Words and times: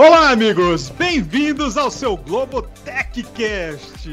Olá, 0.00 0.30
amigos! 0.30 0.90
Bem-vindos 0.90 1.76
ao 1.76 1.90
seu 1.90 2.16
Globo 2.16 2.62
TechCast! 2.84 4.08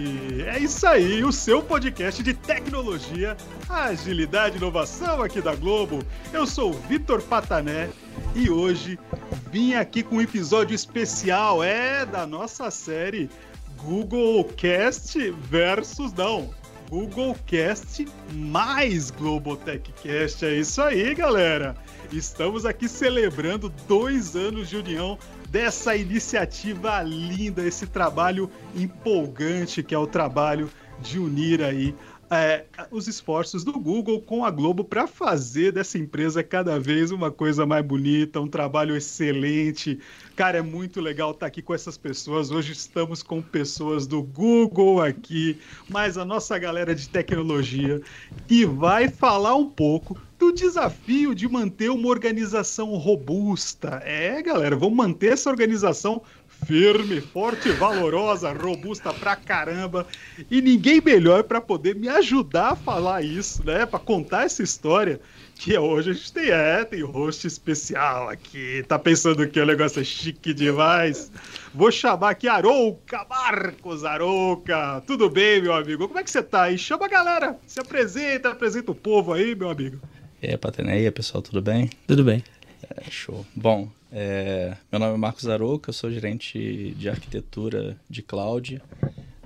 É 0.48 0.58
isso 0.58 0.88
aí, 0.88 1.24
o 1.24 1.32
seu 1.32 1.62
podcast 1.62 2.24
de 2.24 2.34
tecnologia, 2.34 3.38
agilidade 3.70 4.56
e 4.56 4.58
inovação 4.58 5.22
aqui 5.22 5.42
da 5.42 5.54
Globo. 5.54 6.00
Eu 6.34 6.48
sou 6.48 6.72
o 6.72 6.74
Vitor 6.74 7.22
Patané 7.22 7.88
e 8.34 8.50
hoje 8.50 8.98
vim 9.52 9.76
aqui 9.76 10.02
com 10.02 10.16
um 10.16 10.22
episódio 10.22 10.74
especial, 10.74 11.64
é 11.64 12.04
da 12.04 12.26
nossa 12.26 12.72
série 12.72 13.30
Google 13.78 14.44
Cast 14.44 15.30
versus 15.52 16.12
não, 16.14 16.50
Google 16.90 17.36
Cast 17.46 18.08
mais 18.34 19.12
Globo 19.12 19.56
TechCast. 19.56 20.46
É 20.46 20.56
isso 20.56 20.82
aí, 20.82 21.14
galera! 21.14 21.76
Estamos 22.12 22.66
aqui 22.66 22.88
celebrando 22.88 23.70
dois 23.88 24.36
anos 24.36 24.70
de 24.70 24.78
união 24.78 25.18
dessa 25.56 25.96
iniciativa 25.96 27.02
linda, 27.02 27.66
esse 27.66 27.88
trabalho 27.88 28.52
empolgante 28.76 29.82
que 29.82 29.96
é 29.96 29.98
o 29.98 30.06
trabalho 30.06 30.70
de 31.00 31.18
unir 31.18 31.64
aí 31.64 31.96
é, 32.30 32.66
os 32.92 33.08
esforços 33.08 33.64
do 33.64 33.72
Google 33.72 34.22
com 34.22 34.44
a 34.44 34.52
Globo 34.52 34.84
para 34.84 35.08
fazer 35.08 35.72
dessa 35.72 35.98
empresa 35.98 36.44
cada 36.44 36.78
vez 36.78 37.10
uma 37.10 37.32
coisa 37.32 37.66
mais 37.66 37.86
bonita, 37.86 38.42
um 38.42 38.50
trabalho 38.50 38.98
excelente. 38.98 39.98
Cara, 40.36 40.58
é 40.58 40.62
muito 40.62 41.00
legal 41.00 41.32
estar 41.32 41.46
aqui 41.46 41.62
com 41.62 41.74
essas 41.74 41.98
pessoas. 41.98 42.52
Hoje 42.52 42.74
estamos 42.74 43.24
com 43.24 43.42
pessoas 43.42 44.06
do 44.06 44.22
Google 44.22 45.02
aqui, 45.02 45.58
mais 45.88 46.18
a 46.18 46.26
nossa 46.26 46.60
galera 46.60 46.94
de 46.94 47.08
tecnologia, 47.08 48.02
que 48.46 48.66
vai 48.66 49.08
falar 49.08 49.56
um 49.56 49.70
pouco 49.70 50.20
do 50.46 50.54
desafio 50.54 51.34
de 51.34 51.48
manter 51.48 51.90
uma 51.90 52.08
organização 52.08 52.94
robusta. 52.96 54.00
É, 54.06 54.42
galera, 54.44 54.76
vamos 54.76 54.96
manter 54.96 55.34
essa 55.34 55.50
organização 55.50 56.22
firme, 56.66 57.20
forte, 57.20 57.72
valorosa, 57.72 58.54
robusta 58.54 59.12
pra 59.12 59.36
caramba. 59.36 60.06
E 60.50 60.62
ninguém 60.62 61.02
melhor 61.02 61.44
para 61.44 61.60
poder 61.60 61.96
me 61.96 62.08
ajudar 62.08 62.74
a 62.74 62.76
falar 62.76 63.24
isso, 63.24 63.66
né? 63.66 63.88
Para 63.88 63.98
contar 63.98 64.46
essa 64.46 64.62
história. 64.62 65.20
Que 65.56 65.76
hoje 65.78 66.12
a 66.12 66.14
gente 66.14 66.34
tem, 66.34 66.50
é, 66.50 66.84
tem 66.84 67.02
host 67.02 67.48
especial 67.48 68.30
aqui. 68.30 68.84
Tá 68.88 69.00
pensando 69.00 69.48
que 69.48 69.60
o 69.60 69.66
negócio 69.66 70.02
é 70.02 70.04
chique 70.04 70.54
demais? 70.54 71.32
Vou 71.74 71.92
chamar 71.92 72.32
aqui 72.32 72.48
Arouca, 72.48 73.26
Marcos 73.28 74.04
Arouca. 74.04 75.02
Tudo 75.08 75.30
bem, 75.30 75.62
meu 75.62 75.74
amigo? 75.74 76.08
Como 76.08 76.20
é 76.20 76.24
que 76.24 76.30
você 76.30 76.44
tá 76.44 76.64
aí? 76.64 76.78
Chama 76.78 77.06
a 77.06 77.10
galera, 77.10 77.58
se 77.66 77.80
apresenta, 77.80 78.50
apresenta 78.50 78.92
o 78.92 78.96
povo 78.96 79.34
aí, 79.34 79.56
meu 79.56 79.70
amigo. 79.70 80.00
E 80.46 80.50
aí, 80.52 80.58
Pateneia, 80.58 81.12
pessoal, 81.12 81.42
tudo 81.42 81.60
bem? 81.60 81.90
Tudo 82.06 82.24
bem. 82.24 82.44
É, 82.84 83.10
show. 83.10 83.44
Bom, 83.56 83.90
é, 84.12 84.78
meu 84.92 85.00
nome 85.00 85.16
é 85.16 85.18
Marcos 85.18 85.48
Arouca, 85.48 85.90
eu 85.90 85.94
sou 85.94 86.12
gerente 86.12 86.94
de 86.96 87.10
arquitetura 87.10 87.98
de 88.08 88.22
cloud, 88.22 88.80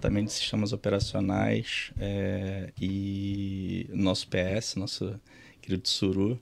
também 0.02 0.26
de 0.26 0.34
sistemas 0.34 0.74
operacionais 0.74 1.94
é, 1.98 2.74
e 2.78 3.88
nosso 3.94 4.28
PS, 4.28 4.76
nosso 4.76 5.18
querido 5.62 5.88
Suru. 5.88 6.38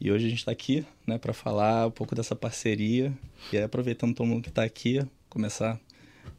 E 0.00 0.10
hoje 0.10 0.26
a 0.26 0.28
gente 0.28 0.40
está 0.40 0.50
aqui 0.50 0.84
né, 1.06 1.16
para 1.16 1.32
falar 1.32 1.86
um 1.86 1.92
pouco 1.92 2.16
dessa 2.16 2.34
parceria. 2.34 3.12
E 3.52 3.58
aí, 3.58 3.62
aproveitando 3.62 4.12
todo 4.12 4.26
mundo 4.26 4.42
que 4.42 4.48
está 4.48 4.64
aqui, 4.64 5.06
começar 5.28 5.78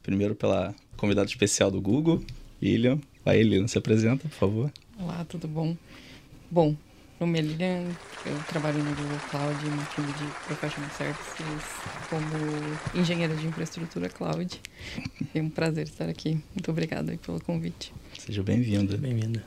primeiro 0.04 0.36
pela 0.36 0.76
convidada 0.98 1.30
especial 1.30 1.72
do 1.72 1.80
Google, 1.80 2.22
William. 2.62 3.00
Vai, 3.24 3.42
Lilian, 3.42 3.66
se 3.66 3.78
apresenta, 3.78 4.28
por 4.28 4.36
favor. 4.36 4.72
Olá, 5.00 5.24
tudo 5.24 5.48
bom? 5.48 5.78
Bom, 6.52 6.76
meu 7.20 7.28
nome 7.28 7.40
é 7.40 7.42
Lilian, 7.42 7.84
eu 8.26 8.38
trabalho 8.48 8.82
no 8.82 8.96
Google 8.96 9.20
Cloud, 9.30 9.66
no 9.66 9.86
time 9.94 10.08
de 10.14 10.46
Professional 10.46 10.90
Services, 10.92 11.66
como 12.10 12.98
engenheira 13.02 13.36
de 13.36 13.46
infraestrutura 13.46 14.08
cloud. 14.08 14.62
É 15.36 15.42
um 15.42 15.50
prazer 15.50 15.86
estar 15.86 16.08
aqui. 16.08 16.42
Muito 16.56 16.72
obrigada 16.72 17.18
pelo 17.18 17.42
convite. 17.42 17.94
Seja 18.18 18.42
bem-vinda. 18.42 18.96
Bem-vinda. 18.96 19.44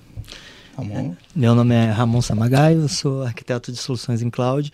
Ramon? 0.76 1.14
Meu 1.34 1.54
nome 1.54 1.74
é 1.74 1.90
Ramon 1.90 2.20
Samagaio, 2.20 2.82
eu 2.82 2.88
sou 2.88 3.22
arquiteto 3.22 3.72
de 3.72 3.78
soluções 3.78 4.20
em 4.20 4.28
cloud. 4.28 4.70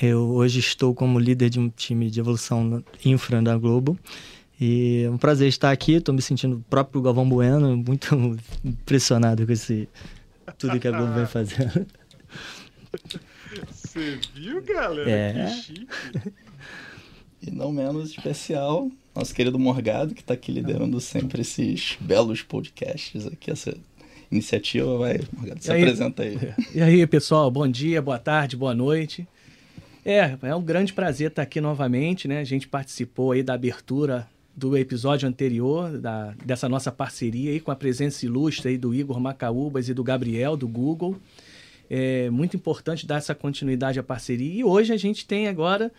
Eu 0.00 0.20
hoje 0.30 0.60
estou 0.60 0.94
como 0.94 1.18
líder 1.18 1.50
de 1.50 1.58
um 1.58 1.68
time 1.68 2.10
de 2.10 2.20
evolução 2.20 2.82
infra 3.04 3.42
da 3.42 3.58
Globo. 3.58 3.98
E 4.60 5.02
é 5.04 5.10
um 5.10 5.18
prazer 5.18 5.48
estar 5.48 5.72
aqui, 5.72 5.94
estou 5.94 6.14
me 6.14 6.22
sentindo 6.22 6.58
o 6.58 6.64
próprio 6.70 7.02
Galvão 7.02 7.28
Bueno, 7.28 7.76
muito 7.76 8.14
impressionado 8.64 9.44
com 9.44 9.52
esse 9.52 9.88
tudo 10.58 10.78
que 10.78 10.86
a 10.86 10.92
Globo 10.92 11.12
vem 11.12 11.26
fazendo. 11.26 11.86
Você 13.70 14.18
viu, 14.34 14.62
galera? 14.62 15.10
É. 15.10 15.32
Que 15.32 15.50
chique. 15.62 15.88
E 17.42 17.50
não 17.50 17.72
menos 17.72 18.10
especial, 18.10 18.90
nosso 19.14 19.34
querido 19.34 19.58
Morgado, 19.58 20.14
que 20.14 20.20
está 20.20 20.34
aqui 20.34 20.52
liderando 20.52 21.00
sempre 21.00 21.40
esses 21.40 21.96
belos 21.98 22.42
podcasts 22.42 23.26
aqui, 23.26 23.50
essa 23.50 23.74
iniciativa. 24.30 24.98
Vai, 24.98 25.20
Morgado, 25.32 25.62
se 25.62 25.72
aí? 25.72 25.82
apresenta 25.82 26.22
aí. 26.22 26.38
E 26.74 26.82
aí, 26.82 27.06
pessoal, 27.06 27.50
bom 27.50 27.66
dia, 27.66 28.02
boa 28.02 28.18
tarde, 28.18 28.56
boa 28.56 28.74
noite. 28.74 29.26
É, 30.04 30.36
é 30.42 30.54
um 30.54 30.62
grande 30.62 30.92
prazer 30.92 31.28
estar 31.28 31.42
aqui 31.42 31.60
novamente, 31.60 32.28
né? 32.28 32.40
A 32.40 32.44
gente 32.44 32.68
participou 32.68 33.32
aí 33.32 33.42
da 33.42 33.54
abertura 33.54 34.28
do 34.54 34.76
episódio 34.76 35.28
anterior, 35.28 35.98
da, 35.98 36.34
dessa 36.44 36.68
nossa 36.68 36.92
parceria 36.92 37.52
aí 37.52 37.60
com 37.60 37.70
a 37.70 37.76
presença 37.76 38.26
ilustre 38.26 38.70
aí 38.70 38.78
do 38.78 38.94
Igor 38.94 39.18
Macaúbas 39.18 39.88
e 39.88 39.94
do 39.94 40.04
Gabriel, 40.04 40.56
do 40.56 40.68
Google. 40.68 41.16
É 41.90 42.30
muito 42.30 42.56
importante 42.56 43.04
dar 43.04 43.16
essa 43.16 43.34
continuidade 43.34 43.98
à 43.98 44.02
parceria. 44.02 44.60
E 44.60 44.62
hoje 44.62 44.92
a 44.92 44.96
gente 44.96 45.26
tem 45.26 45.48
agora 45.48 45.90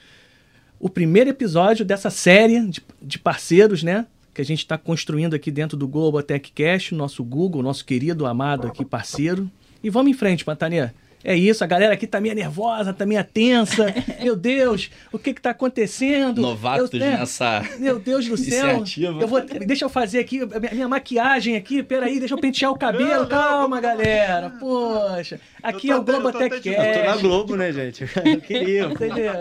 o 0.79 0.90
primeiro 0.90 1.29
episódio 1.29 1.84
dessa 1.84 2.09
série 2.09 2.66
de, 2.68 2.81
de 3.02 3.19
parceiros, 3.19 3.84
né? 3.84 4.07
Que 4.34 4.41
a 4.41 4.46
gente 4.46 4.59
está 4.59 4.78
construindo 4.78 5.34
aqui 5.34 5.51
dentro 5.51 5.75
do 5.75 5.85
Global 5.88 6.24
TechCast, 6.24 6.96
nosso 6.96 7.22
Google, 7.24 7.62
nosso 7.62 7.84
querido, 7.84 8.25
amado 8.25 8.68
aqui 8.68 8.85
parceiro. 8.85 9.51
E 9.84 9.90
vamos 9.90 10.12
em 10.12 10.13
frente, 10.13 10.46
Pantanê. 10.46 10.90
É 11.23 11.35
isso, 11.35 11.63
a 11.63 11.67
galera 11.67 11.93
aqui 11.93 12.07
tá 12.07 12.19
meio 12.19 12.33
nervosa, 12.35 12.93
tá 12.93 13.05
meio 13.05 13.23
tensa. 13.23 13.93
Meu 14.21 14.35
Deus, 14.35 14.89
o 15.11 15.19
que 15.19 15.33
que 15.33 15.41
tá 15.41 15.51
acontecendo? 15.51 16.41
Novatos 16.41 16.91
Eu- 16.93 16.99
né? 16.99 17.17
nessa. 17.17 17.61
Meu 17.79 17.99
Deus 17.99 18.27
do 18.27 18.35
céu. 18.37 18.77
Iniciativa. 18.77 19.21
Eu 19.21 19.27
vou, 19.27 19.41
deixa 19.41 19.85
eu 19.85 19.89
fazer 19.89 20.19
aqui 20.19 20.41
a 20.41 20.59
minha, 20.59 20.73
minha 20.73 20.87
maquiagem 20.87 21.55
aqui. 21.55 21.83
Peraí, 21.83 22.19
deixa 22.19 22.33
eu 22.33 22.39
pentear 22.39 22.71
o 22.71 22.77
cabelo. 22.77 23.09
Não, 23.09 23.19
não, 23.21 23.27
Calma, 23.29 23.81
vamos- 23.81 23.81
galera. 23.81 24.49
Poxa. 24.59 25.39
Aqui 25.61 25.91
é 25.91 25.95
o 25.95 26.03
Globo 26.03 26.27
até- 26.29 26.49
de- 26.59 26.69
Eu 26.69 26.75
tô 26.75 27.03
na. 27.09 27.17
Globo, 27.17 27.55
né, 27.55 27.71
gente? 27.71 28.03
Eu 28.25 28.41
queria. 28.41 28.85
Entendeu? 28.85 29.33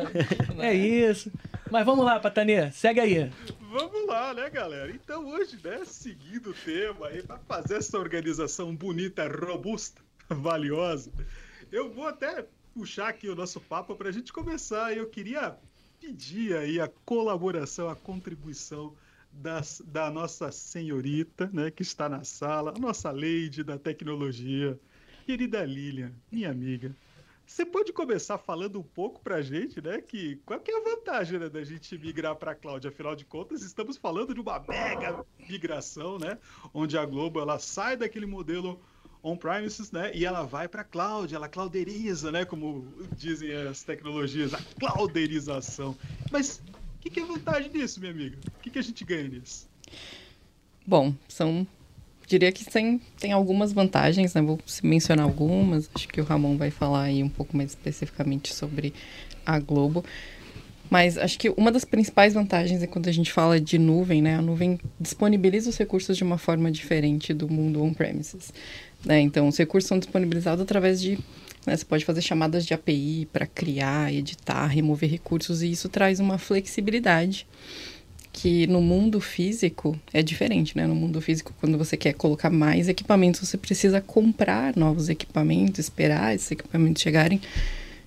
É 0.59 0.75
isso. 0.75 1.31
Mas 1.71 1.87
vamos 1.87 2.05
lá, 2.05 2.19
Patanê. 2.21 2.71
Segue 2.73 3.01
aí. 3.01 3.31
Vamos 3.73 4.07
lá, 4.09 4.35
né, 4.35 4.51
galera? 4.51 4.91
Então 4.91 5.27
hoje, 5.29 5.57
né, 5.63 5.79
seguindo 5.85 6.51
o 6.51 6.53
tema 6.53 7.07
aí, 7.07 7.23
para 7.23 7.39
fazer 7.49 7.77
essa 7.77 7.97
organização 7.99 8.75
bonita, 8.75 9.29
robusta, 9.29 10.01
valiosa, 10.29 11.11
eu 11.73 11.91
vou 11.93 12.07
até 12.07 12.47
puxar 12.75 13.09
aqui 13.09 13.29
o 13.29 13.35
nosso 13.35 13.61
papo 13.61 13.95
para 13.95 14.09
a 14.09 14.13
gente 14.13 14.33
começar. 14.33 14.97
Eu 14.97 15.09
queria 15.09 15.57
pedir 16.01 16.57
aí 16.57 16.81
a 16.81 16.89
colaboração, 17.05 17.89
a 17.89 17.97
contribuição 17.97 18.95
das, 19.31 19.83
da 19.87 20.11
nossa 20.11 20.51
senhorita, 20.51 21.49
né, 21.53 21.71
que 21.71 21.83
está 21.83 22.09
na 22.09 22.25
sala, 22.25 22.75
a 22.77 22.81
nossa 22.81 23.11
lady 23.11 23.63
da 23.63 23.79
tecnologia, 23.79 24.79
querida 25.25 25.65
Lilian, 25.65 26.13
minha 26.31 26.51
amiga. 26.51 26.95
Você 27.47 27.67
pode 27.67 27.93
começar 27.93 28.39
falando 28.39 28.79
um 28.79 28.83
pouco 28.83 29.21
pra 29.21 29.43
gente, 29.43 29.83
né? 29.83 30.01
Que 30.01 30.37
qual 30.47 30.61
que 30.61 30.71
é 30.71 30.77
a 30.79 30.85
vantagem 30.85 31.37
né, 31.37 31.49
da 31.49 31.65
gente 31.65 31.99
migrar 31.99 32.37
para 32.37 32.55
cloud? 32.55 32.87
Afinal 32.87 33.17
de 33.17 33.25
contas, 33.25 33.63
estamos 33.63 33.97
falando 33.97 34.33
de 34.33 34.41
uma 34.41 34.61
mega 34.69 35.27
migração, 35.49 36.17
né? 36.17 36.39
Onde 36.73 36.97
a 36.97 37.05
Globo 37.05 37.41
ela 37.41 37.59
sai 37.59 37.97
daquele 37.97 38.25
modelo 38.25 38.81
on-premises, 39.23 39.91
né? 39.91 40.11
E 40.15 40.25
ela 40.25 40.43
vai 40.43 40.69
para 40.69 40.85
cloud, 40.85 41.35
ela 41.35 41.49
clouderiza, 41.49 42.33
né? 42.33 42.45
Como 42.45 42.87
dizem 43.17 43.53
as 43.53 43.83
tecnologias, 43.83 44.55
a 44.55 44.61
clouderização. 44.79 45.97
Mas 46.31 46.63
o 46.97 46.99
que, 47.01 47.11
que 47.11 47.21
é 47.21 47.25
vantagem 47.25 47.71
disso, 47.71 48.01
minha 48.01 48.13
amiga? 48.13 48.37
O 48.49 48.61
que, 48.61 48.71
que 48.71 48.79
a 48.79 48.83
gente 48.83 49.05
ganha 49.05 49.29
nisso? 49.29 49.69
Bom, 50.87 51.15
são. 51.29 51.67
Diria 52.27 52.53
que 52.53 52.65
tem, 52.65 53.01
tem 53.19 53.33
algumas 53.33 53.73
vantagens, 53.73 54.35
né? 54.35 54.41
Vou 54.41 54.59
mencionar 54.83 55.25
algumas. 55.25 55.91
Acho 55.95 56.09
que 56.09 56.21
o 56.21 56.25
Ramon 56.25 56.57
vai 56.57 56.71
falar 56.71 57.03
aí 57.03 57.23
um 57.23 57.29
pouco 57.29 57.57
mais 57.57 57.71
especificamente 57.71 58.55
sobre 58.55 58.95
a 59.45 59.59
Globo. 59.59 60.05
Mas 60.91 61.17
acho 61.17 61.39
que 61.39 61.49
uma 61.51 61.71
das 61.71 61.85
principais 61.85 62.35
vantagens 62.35 62.83
é 62.83 62.87
quando 62.87 63.09
a 63.09 63.13
gente 63.13 63.33
fala 63.33 63.61
de 63.61 63.79
nuvem, 63.79 64.21
né? 64.21 64.35
A 64.35 64.43
nuvem 64.43 64.79
disponibiliza 64.99 65.71
os 65.71 65.79
recursos 65.79 66.17
de 66.17 66.25
uma 66.25 66.37
forma 66.37 66.71
diferente 66.71 67.33
do 67.33 67.49
mundo 67.49 67.83
on-premises. 67.83 68.53
Né? 69.05 69.21
Então, 69.21 69.49
os 69.49 69.57
recursos 69.57 69.89
são 69.89 69.99
disponibilizados 69.99 70.63
através 70.63 71.01
de. 71.01 71.19
né, 71.67 71.77
Você 71.77 71.85
pode 71.85 72.05
fazer 72.05 72.23
chamadas 72.23 72.67
de 72.67 72.75
API 72.75 73.29
para 73.33 73.47
criar, 73.47 74.13
editar, 74.13 74.67
remover 74.67 75.11
recursos, 75.11 75.63
e 75.63 75.71
isso 75.71 75.89
traz 75.89 76.21
uma 76.21 76.39
flexibilidade 76.39 77.47
que 78.33 78.67
no 78.69 78.81
mundo 78.81 79.21
físico 79.21 79.99
é 80.13 80.23
diferente, 80.23 80.77
né? 80.77 80.87
No 80.87 80.95
mundo 80.95 81.21
físico, 81.21 81.53
quando 81.59 81.77
você 81.77 81.97
quer 81.97 82.13
colocar 82.15 82.49
mais 82.49 82.89
equipamentos, 82.89 83.41
você 83.41 83.59
precisa 83.59 84.01
comprar 84.01 84.77
novos 84.77 85.09
equipamentos, 85.09 85.81
esperar 85.81 86.35
esses 86.35 86.51
equipamentos 86.51 87.03
chegarem. 87.03 87.41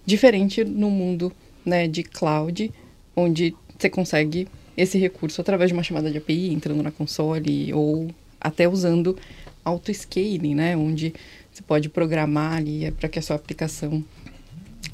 Diferente 0.05 0.63
no 0.63 0.89
mundo 0.89 1.31
né, 1.65 1.87
de 1.87 2.03
cloud, 2.03 2.71
onde 3.15 3.53
você 3.77 3.89
consegue 3.89 4.47
esse 4.75 4.97
recurso 4.97 5.39
através 5.41 5.69
de 5.69 5.73
uma 5.73 5.83
chamada 5.83 6.09
de 6.09 6.17
API, 6.17 6.53
entrando 6.53 6.81
na 6.81 6.91
console 6.91 7.73
ou 7.73 8.09
até 8.39 8.67
usando 8.67 9.17
auto-scaling, 9.63 10.55
né? 10.55 10.75
Onde 10.75 11.13
você 11.51 11.61
pode 11.61 11.89
programar 11.89 12.57
ali 12.57 12.91
para 12.91 13.09
que 13.09 13.19
a 13.19 13.21
sua 13.21 13.35
aplicação 13.35 14.03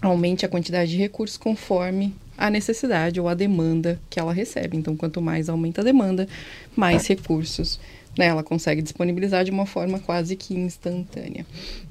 aumente 0.02 0.46
a 0.46 0.50
quantidade 0.50 0.92
de 0.92 0.98
recursos 0.98 1.38
conforme 1.38 2.14
a 2.38 2.50
necessidade 2.50 3.20
ou 3.20 3.28
a 3.28 3.34
demanda 3.34 4.00
que 4.10 4.20
ela 4.20 4.34
recebe. 4.34 4.78
Então, 4.78 4.96
quanto 4.96 5.22
mais 5.22 5.50
aumenta 5.50 5.82
a 5.82 5.84
demanda, 5.84 6.28
mais 6.76 7.06
recursos 7.06 7.80
né, 8.18 8.26
ela 8.26 8.44
consegue 8.44 8.82
disponibilizar 8.82 9.46
de 9.46 9.52
uma 9.52 9.66
forma 9.66 10.00
quase 10.00 10.36
que 10.36 10.54
instantânea. 10.54 11.46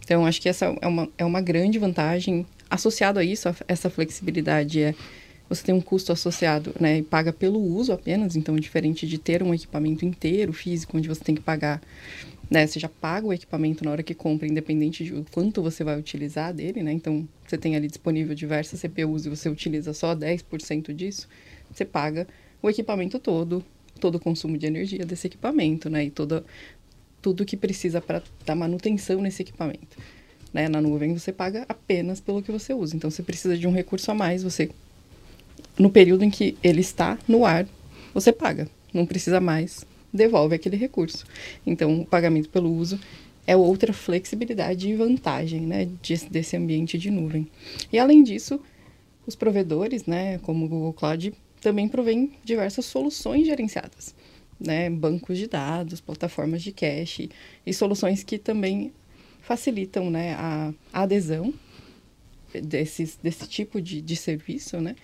Então, 0.05 0.27
acho 0.27 0.41
que 0.41 0.49
essa 0.49 0.77
é 0.81 0.87
uma, 0.87 1.09
é 1.17 1.25
uma 1.25 1.41
grande 1.41 1.79
vantagem. 1.79 2.47
Associado 2.69 3.19
a 3.19 3.25
isso, 3.25 3.49
a, 3.49 3.55
essa 3.67 3.89
flexibilidade 3.89 4.83
é 4.83 4.95
você 5.49 5.65
tem 5.65 5.75
um 5.75 5.81
custo 5.81 6.13
associado, 6.13 6.75
né, 6.79 6.99
e 6.99 7.03
paga 7.03 7.33
pelo 7.33 7.59
uso 7.59 7.91
apenas, 7.91 8.37
então 8.37 8.55
diferente 8.57 9.07
de 9.07 9.17
ter 9.17 9.43
um 9.43 9.55
equipamento 9.55 10.05
inteiro 10.05 10.53
físico 10.53 10.99
onde 10.99 11.09
você 11.09 11.25
tem 11.25 11.35
que 11.35 11.41
pagar, 11.41 11.81
né, 12.51 12.67
você 12.67 12.81
já 12.81 12.89
paga 12.89 13.27
o 13.27 13.33
equipamento 13.33 13.85
na 13.85 13.91
hora 13.91 14.03
que 14.03 14.15
compra, 14.15 14.47
independente 14.47 15.05
de 15.05 15.25
quanto 15.31 15.63
você 15.63 15.85
vai 15.85 15.99
utilizar 15.99 16.53
dele, 16.55 16.83
né? 16.83 16.93
Então, 16.93 17.29
você 17.47 17.59
tem 17.59 17.77
ali 17.77 17.89
disponível 17.89 18.35
diversas 18.35 18.81
CPUs 18.81 19.27
e 19.27 19.29
você 19.29 19.49
utiliza 19.49 19.93
só 19.93 20.15
10% 20.15 20.93
disso, 20.95 21.29
você 21.71 21.85
paga 21.85 22.27
o 22.63 22.71
equipamento 22.71 23.19
todo, 23.19 23.63
todo 24.01 24.15
o 24.15 24.21
consumo 24.21 24.57
de 24.57 24.67
energia 24.67 25.05
desse 25.05 25.27
equipamento, 25.27 25.91
né, 25.91 26.07
e 26.07 26.11
toda 26.11 26.45
tudo 27.21 27.45
que 27.45 27.57
precisa 27.57 28.01
para 28.01 28.23
dar 28.47 28.55
manutenção 28.55 29.21
nesse 29.21 29.43
equipamento. 29.43 29.99
Né? 30.53 30.69
Na 30.69 30.81
nuvem 30.81 31.13
você 31.13 31.33
paga 31.33 31.67
apenas 31.69 32.21
pelo 32.21 32.41
que 32.41 32.53
você 32.53 32.73
usa. 32.73 32.97
Então, 32.97 33.11
você 33.11 33.25
precisa 33.25 33.59
de 33.59 33.67
um 33.67 33.73
recurso 33.73 34.11
a 34.11 34.15
mais, 34.15 34.43
você 34.43 34.71
no 35.79 35.91
período 35.91 36.25
em 36.25 36.31
que 36.31 36.57
ele 36.63 36.81
está 36.81 37.19
no 37.27 37.45
ar, 37.45 37.67
você 38.15 38.33
paga. 38.33 38.69
Não 38.95 39.05
precisa 39.05 39.41
mais, 39.41 39.85
devolve 40.13 40.55
aquele 40.55 40.77
recurso. 40.77 41.25
Então, 41.67 42.01
o 42.01 42.07
pagamento 42.07 42.49
pelo 42.49 42.73
uso 42.73 42.99
é 43.47 43.57
outra 43.57 43.93
flexibilidade 43.93 44.89
e 44.89 44.95
vantagem 44.95 45.63
né, 45.63 45.89
desse 46.31 46.57
ambiente 46.57 46.99
de 46.99 47.11
nuvem. 47.11 47.49
E, 47.93 47.99
além 47.99 48.23
disso, 48.23 48.61
os 49.27 49.35
provedores, 49.35 50.07
né, 50.07 50.39
como 50.39 50.67
o 50.67 50.69
Google 50.69 50.93
Cloud, 50.93 51.35
também 51.61 51.89
provém 51.89 52.33
diversas 52.45 52.85
soluções 52.85 53.47
gerenciadas. 53.47 54.15
Né, 54.61 54.91
bancos 54.91 55.39
de 55.39 55.47
dados, 55.47 56.01
plataformas 56.01 56.63
de 56.63 56.73
cache 56.73 57.31
e 57.65 57.73
soluções 57.73 58.25
que 58.25 58.39
também 58.39 58.93
facilitam 59.41 60.11
né, 60.11 60.35
a, 60.35 60.75
a 60.93 61.03
adesão 61.03 61.55
desses, 62.53 63.17
desse 63.23 63.47
tipo 63.47 63.81
de, 63.81 64.01
de 64.01 64.17
serviço, 64.17 64.81
né? 64.81 64.97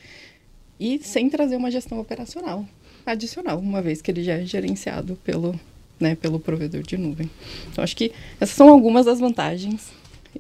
e 0.79 0.99
sem 0.99 1.31
trazer 1.31 1.57
uma 1.57 1.71
gestão 1.71 2.01
operacional 2.01 2.67
adicional, 3.07 3.59
uma 3.59 3.83
vez 3.83 4.01
que 4.01 4.11
ele 4.11 4.23
já 4.23 4.35
é 4.35 4.45
gerenciado 4.45 5.17
pelo, 5.25 5.59
né, 5.99 6.15
pelo 6.15 6.41
provedor 6.41 6.83
de 6.83 6.97
nuvem. 6.97 7.31
Então, 7.71 7.83
acho 7.85 7.97
que 7.97 8.13
essas 8.41 8.57
são 8.57 8.69
algumas 8.69 9.07
das 9.07 9.21
vantagens 9.21 9.93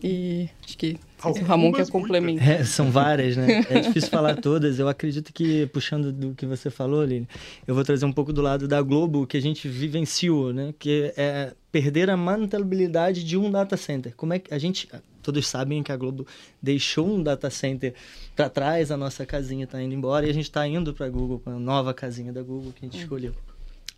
e 0.02 0.48
acho 0.64 0.76
que 0.76 0.96
o 1.24 1.44
Ramon 1.44 1.72
quer 1.72 1.88
complementar. 1.88 2.48
É, 2.48 2.64
são 2.64 2.90
várias, 2.90 3.36
né? 3.36 3.64
É 3.70 3.80
difícil 3.80 4.10
falar 4.10 4.36
todas. 4.36 4.78
Eu 4.78 4.88
acredito 4.88 5.32
que, 5.32 5.66
puxando 5.66 6.12
do 6.12 6.34
que 6.34 6.44
você 6.44 6.70
falou, 6.70 7.00
Aline, 7.00 7.28
eu 7.66 7.74
vou 7.74 7.84
trazer 7.84 8.04
um 8.04 8.12
pouco 8.12 8.32
do 8.32 8.42
lado 8.42 8.68
da 8.68 8.82
Globo, 8.82 9.26
que 9.26 9.36
a 9.36 9.40
gente 9.40 9.68
vivenciou, 9.68 10.52
né? 10.52 10.74
Que 10.78 11.12
é 11.16 11.52
perder 11.72 12.10
a 12.10 12.16
mantabilidade 12.16 13.24
de 13.24 13.36
um 13.36 13.50
data 13.50 13.76
center. 13.76 14.14
Como 14.16 14.32
é 14.32 14.38
que 14.38 14.52
a 14.52 14.58
gente 14.58 14.88
todos 15.24 15.46
sabem 15.46 15.82
que 15.82 15.90
a 15.90 15.96
Globo 15.96 16.26
deixou 16.62 17.08
um 17.08 17.22
data 17.22 17.50
center 17.50 17.94
para 18.36 18.48
trás, 18.48 18.90
a 18.90 18.96
nossa 18.96 19.24
casinha 19.24 19.64
está 19.64 19.82
indo 19.82 19.94
embora 19.94 20.26
e 20.26 20.30
a 20.30 20.34
gente 20.34 20.44
está 20.44 20.66
indo 20.68 20.92
para 20.92 21.06
a 21.06 21.10
Google, 21.10 21.38
para 21.38 21.54
a 21.54 21.58
nova 21.58 21.92
casinha 21.94 22.32
da 22.32 22.42
Google 22.42 22.72
que 22.72 22.84
a 22.84 22.88
gente 22.88 22.98
hum. 22.98 23.02
escolheu. 23.02 23.34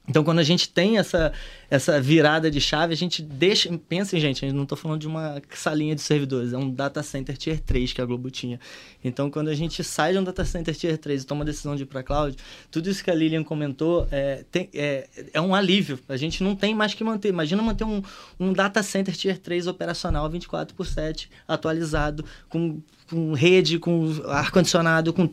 Então, 0.08 0.23
quando 0.23 0.38
a 0.38 0.43
gente 0.43 0.69
tem 0.69 0.99
essa, 0.99 1.32
essa 1.69 2.00
virada 2.00 2.50
de 2.50 2.61
chave, 2.61 2.93
a 2.93 2.97
gente 2.97 3.20
deixa. 3.23 3.76
Pensem, 3.88 4.20
gente, 4.20 4.47
eu 4.47 4.55
não 4.55 4.62
estou 4.62 4.79
falando 4.79 5.00
de 5.00 5.06
uma 5.06 5.43
salinha 5.50 5.94
de 5.94 6.00
servidores, 6.00 6.53
é 6.53 6.58
um 6.58 6.70
data 6.70 7.03
center 7.03 7.37
tier 7.37 7.61
3 7.61 7.93
que 7.93 8.00
a 8.00 8.05
Globo 8.05 8.31
tinha. 8.31 8.61
Então, 9.03 9.31
quando 9.31 9.49
a 9.49 9.55
gente 9.55 9.82
sai 9.82 10.12
de 10.12 10.19
um 10.19 10.25
data 10.25 10.44
center 10.44 10.76
tier 10.76 10.97
3 10.97 11.23
e 11.23 11.26
toma 11.26 11.43
a 11.43 11.44
decisão 11.44 11.75
de 11.75 11.82
ir 11.82 11.87
para 11.87 12.03
cloud, 12.03 12.37
tudo 12.70 12.88
isso 12.88 13.03
que 13.03 13.11
a 13.11 13.14
Lilian 13.14 13.43
comentou 13.43 14.06
é, 14.11 14.44
tem, 14.50 14.69
é, 14.75 15.08
é 15.32 15.41
um 15.41 15.55
alívio. 15.55 15.99
A 16.09 16.17
gente 16.17 16.43
não 16.43 16.55
tem 16.55 16.75
mais 16.75 16.94
que 16.94 17.02
manter. 17.02 17.29
Imagina 17.29 17.61
manter 17.61 17.85
um, 17.85 18.00
um 18.38 18.52
data 18.52 18.82
center 18.82 19.17
tier 19.17 19.38
3 19.38 19.67
operacional 19.67 20.31
24 20.31 20.75
por 20.75 20.87
7, 20.87 21.29
atualizado, 21.49 22.25
com, 22.49 22.81
com 23.11 23.32
rede, 23.32 23.81
com 23.81 24.09
ar-condicionado, 24.26 25.12
com 25.12 25.29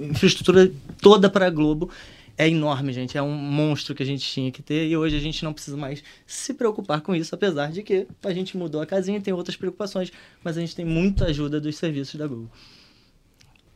infraestrutura 0.00 0.70
toda 1.00 1.30
para 1.30 1.46
a 1.46 1.50
Globo 1.50 1.90
é 2.38 2.48
enorme, 2.48 2.92
gente. 2.92 3.16
É 3.16 3.22
um 3.22 3.34
monstro 3.34 3.94
que 3.94 4.02
a 4.02 4.06
gente 4.06 4.26
tinha 4.26 4.50
que 4.50 4.62
ter 4.62 4.86
e 4.88 4.96
hoje 4.96 5.16
a 5.16 5.20
gente 5.20 5.42
não 5.44 5.52
precisa 5.52 5.76
mais 5.76 6.02
se 6.26 6.52
preocupar 6.54 7.00
com 7.00 7.14
isso, 7.14 7.34
apesar 7.34 7.70
de 7.70 7.82
que 7.82 8.06
a 8.22 8.32
gente 8.32 8.56
mudou 8.56 8.80
a 8.80 8.86
casinha 8.86 9.18
e 9.18 9.20
tem 9.20 9.32
outras 9.32 9.56
preocupações, 9.56 10.12
mas 10.42 10.56
a 10.56 10.60
gente 10.60 10.76
tem 10.76 10.84
muita 10.84 11.26
ajuda 11.26 11.60
dos 11.60 11.76
serviços 11.76 12.16
da 12.16 12.26
Google. 12.26 12.50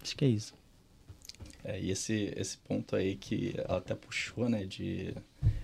Acho 0.02 0.16
que 0.16 0.24
é 0.24 0.28
isso. 0.28 0.54
É, 1.64 1.78
e 1.80 1.90
esse, 1.90 2.32
esse 2.36 2.56
ponto 2.58 2.96
aí 2.96 3.16
que 3.16 3.54
ela 3.56 3.78
até 3.78 3.94
puxou, 3.94 4.48
né, 4.48 4.64
de, 4.64 5.14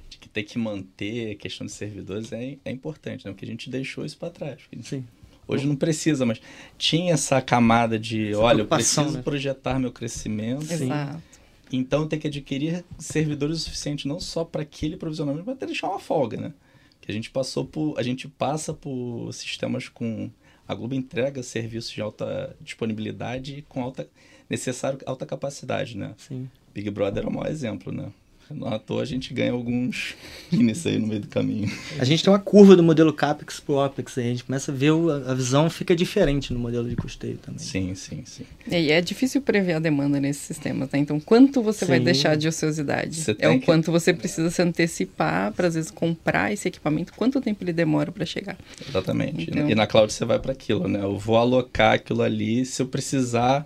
de 0.09 0.19
que 0.19 0.29
ter 0.29 0.43
que 0.43 0.59
manter 0.59 1.33
a 1.33 1.35
questão 1.37 1.67
de 1.67 1.73
servidores 1.73 2.33
é, 2.33 2.59
é 2.65 2.71
importante, 2.71 3.25
né? 3.25 3.33
Porque 3.33 3.47
a 3.47 3.49
gente 3.49 3.71
deixou 3.71 4.05
isso 4.05 4.19
para 4.19 4.31
trás. 4.31 4.61
Sim. 4.83 5.07
Hoje 5.49 5.67
não 5.67 5.77
precisa, 5.77 6.27
mas 6.27 6.41
tinha 6.77 7.15
essa 7.15 7.41
camada 7.41 7.99
de, 7.99 8.31
essa 8.31 8.41
olha, 8.41 8.63
eu 8.63 8.67
preciso 8.67 9.19
né? 9.19 9.23
projetar 9.23 9.79
meu 9.79 9.93
crescimento. 9.93 10.71
Exato. 10.71 11.36
Então 11.73 12.07
tem 12.07 12.19
que 12.19 12.29
adquirir 12.29 12.85
servidores 12.99 13.59
o 13.59 13.61
suficiente 13.61 14.07
não 14.07 14.21
só 14.21 14.45
para 14.45 14.63
aquele 14.63 14.97
provisionamento, 14.97 15.45
mas 15.47 15.57
até 15.57 15.67
deixar 15.67 15.89
uma 15.89 15.99
folga, 15.99 16.37
né? 16.37 16.55
Que 17.01 17.11
a 17.11 17.15
gente 17.15 17.31
passou 17.31 17.65
por, 17.65 17.99
a 17.99 18.03
gente 18.03 18.29
passa 18.29 18.73
por 18.73 19.33
sistemas 19.33 19.89
com 19.89 20.31
a 20.67 20.75
Globo 20.75 20.95
entrega 20.95 21.43
serviços 21.43 21.93
de 21.93 22.01
alta 22.01 22.57
disponibilidade 22.61 23.65
com 23.69 23.83
alta 23.83 24.09
necessário 24.49 24.99
alta 25.07 25.27
capacidade, 25.27 25.97
né? 25.97 26.15
Sim. 26.17 26.49
Big 26.75 26.91
Brother 26.91 27.25
é 27.25 27.27
o 27.27 27.33
maior 27.33 27.51
exemplo, 27.51 27.93
né? 27.93 28.13
Não 28.55 28.69
à 28.69 28.79
toa 28.79 29.03
a 29.03 29.05
gente 29.05 29.33
ganha 29.35 29.53
alguns 29.53 30.15
Guinness 30.51 30.87
aí 30.87 30.99
no 30.99 31.07
meio 31.07 31.21
do 31.21 31.29
caminho. 31.29 31.71
A 31.99 32.05
gente 32.05 32.23
tem 32.23 32.33
uma 32.33 32.39
curva 32.39 32.77
do 32.77 32.83
modelo 32.83 33.13
CAPEX 33.13 33.61
pro 33.61 33.77
OPEX, 33.77 34.19
aí 34.19 34.25
a 34.25 34.29
gente 34.29 34.45
começa 34.45 34.73
a 34.73 34.75
ver 34.75 34.93
a 35.27 35.35
visão 35.35 35.69
fica 35.69 35.95
diferente 35.95 36.53
no 36.53 36.59
modelo 36.59 36.89
de 36.89 36.97
custeio 36.97 37.39
também. 37.39 37.59
Sim, 37.59 37.95
sim, 37.95 38.23
sim. 38.25 38.45
E 38.71 38.91
é 38.91 39.01
difícil 39.01 39.41
prever 39.41 39.75
a 39.75 39.79
demanda 39.79 40.21
nesses 40.21 40.43
sistemas, 40.43 40.91
né? 40.91 40.99
Então, 40.99 41.19
quanto 41.19 41.63
você 41.63 41.85
sim. 41.85 41.91
vai 41.91 42.01
deixar 42.01 42.37
de 42.37 42.49
ociosidade? 42.49 43.17
Você 43.17 43.37
é 43.39 43.49
o 43.49 43.59
que... 43.59 43.67
quanto 43.67 43.91
você 43.91 44.13
precisa 44.13 44.51
se 44.51 44.63
antecipar 44.63 45.53
para, 45.53 45.69
às 45.69 45.75
vezes, 45.75 45.91
comprar 45.91 46.53
esse 46.53 46.69
equipamento, 46.69 47.13
quanto 47.15 47.41
tempo 47.41 47.63
ele 47.63 47.73
demora 47.73 48.11
para 48.13 48.25
chegar. 48.25 48.57
Exatamente. 48.89 49.51
Então... 49.51 49.69
E 49.69 49.75
na 49.75 49.87
cloud 49.87 50.13
você 50.13 50.25
vai 50.25 50.39
para 50.39 50.53
aquilo, 50.53 50.89
né? 50.89 51.01
Eu 51.01 51.19
vou 51.19 51.37
alocar 51.37 51.95
aquilo 51.95 52.23
ali, 52.23 52.65
se 52.65 52.81
eu 52.83 52.87
precisar 52.87 53.65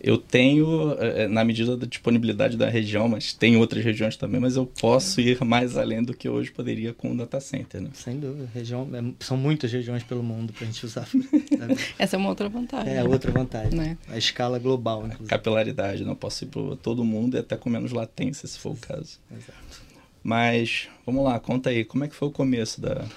eu 0.00 0.16
tenho, 0.16 0.96
é, 0.98 1.24
é, 1.24 1.28
na 1.28 1.44
medida 1.44 1.76
da 1.76 1.86
disponibilidade 1.86 2.56
da 2.56 2.68
região, 2.68 3.08
mas 3.08 3.32
tem 3.32 3.56
outras 3.56 3.84
regiões 3.84 4.16
também, 4.16 4.40
mas 4.40 4.56
eu 4.56 4.64
posso 4.64 5.20
ir 5.20 5.42
mais 5.44 5.76
além 5.76 6.02
do 6.02 6.14
que 6.14 6.28
hoje 6.28 6.50
poderia 6.50 6.94
com 6.94 7.12
o 7.12 7.16
data 7.16 7.40
center. 7.40 7.80
Né? 7.80 7.90
Sem 7.94 8.18
dúvida. 8.18 8.48
Região, 8.54 8.88
é, 8.92 9.24
são 9.24 9.36
muitas 9.36 9.72
regiões 9.72 10.02
pelo 10.04 10.22
mundo 10.22 10.52
para 10.52 10.64
a 10.64 10.66
gente 10.66 10.84
usar. 10.86 11.08
Essa 11.98 12.16
é 12.16 12.18
uma 12.18 12.28
outra 12.28 12.48
vantagem. 12.48 12.94
É, 12.94 13.02
outra 13.02 13.32
vantagem. 13.32 13.76
Né? 13.76 13.98
A 14.08 14.16
escala 14.16 14.58
global. 14.58 15.00
Inclusive. 15.00 15.28
Capilaridade, 15.28 16.02
não 16.02 16.10
né? 16.10 16.16
posso 16.18 16.44
ir 16.44 16.48
para 16.48 16.76
todo 16.76 17.04
mundo 17.04 17.36
e 17.36 17.40
até 17.40 17.56
com 17.56 17.68
menos 17.68 17.92
latência, 17.92 18.46
se 18.46 18.58
for 18.58 18.72
o 18.72 18.76
caso. 18.76 19.18
Exato. 19.30 19.88
Mas, 20.22 20.88
vamos 21.06 21.24
lá, 21.24 21.40
conta 21.40 21.70
aí, 21.70 21.84
como 21.84 22.04
é 22.04 22.08
que 22.08 22.14
foi 22.14 22.28
o 22.28 22.30
começo 22.30 22.80
da, 22.80 22.94
da 22.94 23.08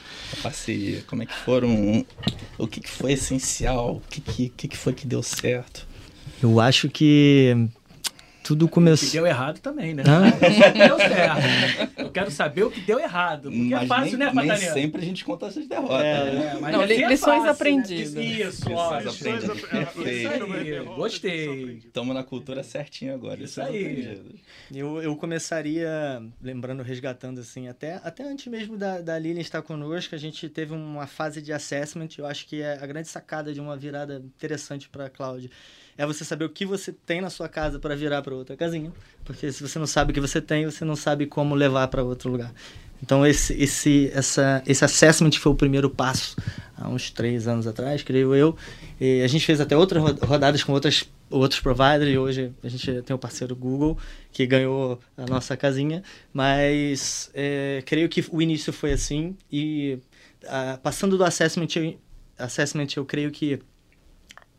parceria? 0.42 1.04
Como 1.08 1.22
é 1.22 1.26
que 1.26 1.34
foram, 1.34 2.06
o 2.58 2.68
que, 2.68 2.80
que 2.80 2.90
foi 2.90 3.14
essencial? 3.14 3.98
O 3.98 4.02
que, 4.02 4.50
que, 4.50 4.68
que 4.68 4.78
foi 4.78 4.94
que 4.94 5.06
deu 5.06 5.22
certo? 5.22 5.91
Eu 6.42 6.60
acho 6.60 6.90
que 6.90 7.70
tudo 8.44 8.68
começou. 8.68 9.08
O 9.08 9.12
que 9.12 9.18
deu 9.18 9.28
errado 9.28 9.60
também, 9.60 9.94
né? 9.94 10.04
Não 10.04 10.88
deu 10.88 10.98
certo. 10.98 12.00
Eu 12.00 12.12
quero 12.12 12.32
saber 12.32 12.64
o 12.64 12.72
que 12.72 12.82
deu 12.82 13.00
errado. 13.00 13.52
Porque 13.52 13.74
é 13.74 13.78
mas 13.78 13.84
é 13.84 13.88
fácil, 13.88 14.18
nem, 14.18 14.28
né, 14.28 14.34
Patariano? 14.34 14.62
Nem 14.62 14.84
sempre 14.84 15.02
a 15.02 15.06
gente 15.06 15.24
conta 15.24 15.46
essas 15.46 15.68
derrotas. 15.68 16.02
É, 16.04 16.32
né? 16.32 16.58
É, 16.58 16.72
não, 16.72 16.84
lições 16.84 17.20
fácil, 17.20 17.50
aprendidas. 17.50 18.14
Né? 18.14 18.24
Isso, 18.24 18.68
lições 18.68 19.06
aprendidas. 19.08 19.62
Perfeito. 19.62 20.86
Gostei. 20.96 21.78
Estamos 21.78 22.16
na 22.16 22.24
cultura 22.24 22.64
certinha 22.64 23.14
agora. 23.14 23.42
Isso 23.44 23.62
aí. 23.62 24.20
Eu, 24.74 25.02
eu 25.02 25.16
começaria, 25.16 26.22
lembrando, 26.42 26.82
resgatando 26.82 27.40
assim, 27.40 27.68
até, 27.68 28.02
até 28.04 28.24
antes 28.24 28.48
mesmo 28.48 28.76
da, 28.76 29.00
da 29.00 29.20
Lilian 29.20 29.42
estar 29.42 29.62
conosco, 29.62 30.16
a 30.16 30.18
gente 30.18 30.50
teve 30.50 30.74
uma 30.74 31.06
fase 31.06 31.42
de 31.42 31.54
assessment. 31.54 32.10
Eu 32.18 32.26
acho 32.26 32.48
que 32.48 32.62
é 32.62 32.74
a 32.82 32.86
grande 32.88 33.08
sacada 33.08 33.54
de 33.54 33.62
uma 33.62 33.78
virada 33.78 34.22
interessante 34.36 34.90
para 34.90 35.06
a 35.06 35.10
Cláudia 35.10 35.50
é 35.98 36.06
você 36.06 36.24
saber 36.24 36.46
o 36.46 36.50
que 36.50 36.66
você 36.66 36.92
tem 36.92 37.22
na 37.22 37.30
sua 37.30 37.48
casa 37.48 37.80
para 37.80 37.96
virar 37.96 38.22
para 38.22 38.34
outra 38.34 38.56
casinha. 38.56 38.92
Porque 39.24 39.52
se 39.52 39.62
você 39.62 39.78
não 39.80 39.88
sabe 39.88 40.12
o 40.12 40.14
que 40.14 40.22
você 40.22 40.42
tem, 40.42 40.66
você 40.66 40.86
não 40.86 40.96
sabe 40.96 41.26
como 41.26 41.56
levar 41.56 41.88
para 41.88 42.04
outro 42.04 42.32
lugar. 42.32 42.54
Então, 43.04 43.26
esse, 43.26 43.54
esse, 43.54 44.12
essa, 44.14 44.62
esse 44.66 44.86
assessment 44.86 45.32
foi 45.32 45.52
o 45.52 45.56
primeiro 45.56 45.90
passo 45.90 46.36
há 46.78 46.88
uns 46.88 47.10
três 47.10 47.48
anos 47.48 47.66
atrás, 47.66 48.04
creio 48.04 48.36
eu. 48.36 48.56
E 49.00 49.22
a 49.24 49.28
gente 49.28 49.46
fez 49.46 49.60
até 49.60 49.76
outras 49.76 50.04
rodadas 50.22 50.64
com 50.64 50.72
outras 50.72 51.10
outros 51.32 51.62
providers 51.62 52.18
hoje 52.18 52.52
a 52.62 52.68
gente 52.68 53.02
tem 53.04 53.16
o 53.16 53.18
parceiro 53.18 53.56
Google 53.56 53.98
que 54.34 54.46
ganhou 54.46 55.00
a 55.16 55.26
nossa 55.26 55.56
casinha, 55.56 56.04
mas 56.34 57.32
é, 57.34 57.82
creio 57.86 58.10
que 58.10 58.24
o 58.30 58.42
início 58.42 58.74
foi 58.74 58.92
assim 58.92 59.36
e 59.50 59.98
uh, 60.44 60.78
passando 60.84 61.18
do 61.18 61.24
assessment, 61.24 61.68
assessment 62.38 62.88
eu 62.98 63.06
creio 63.06 63.32
que 63.32 63.60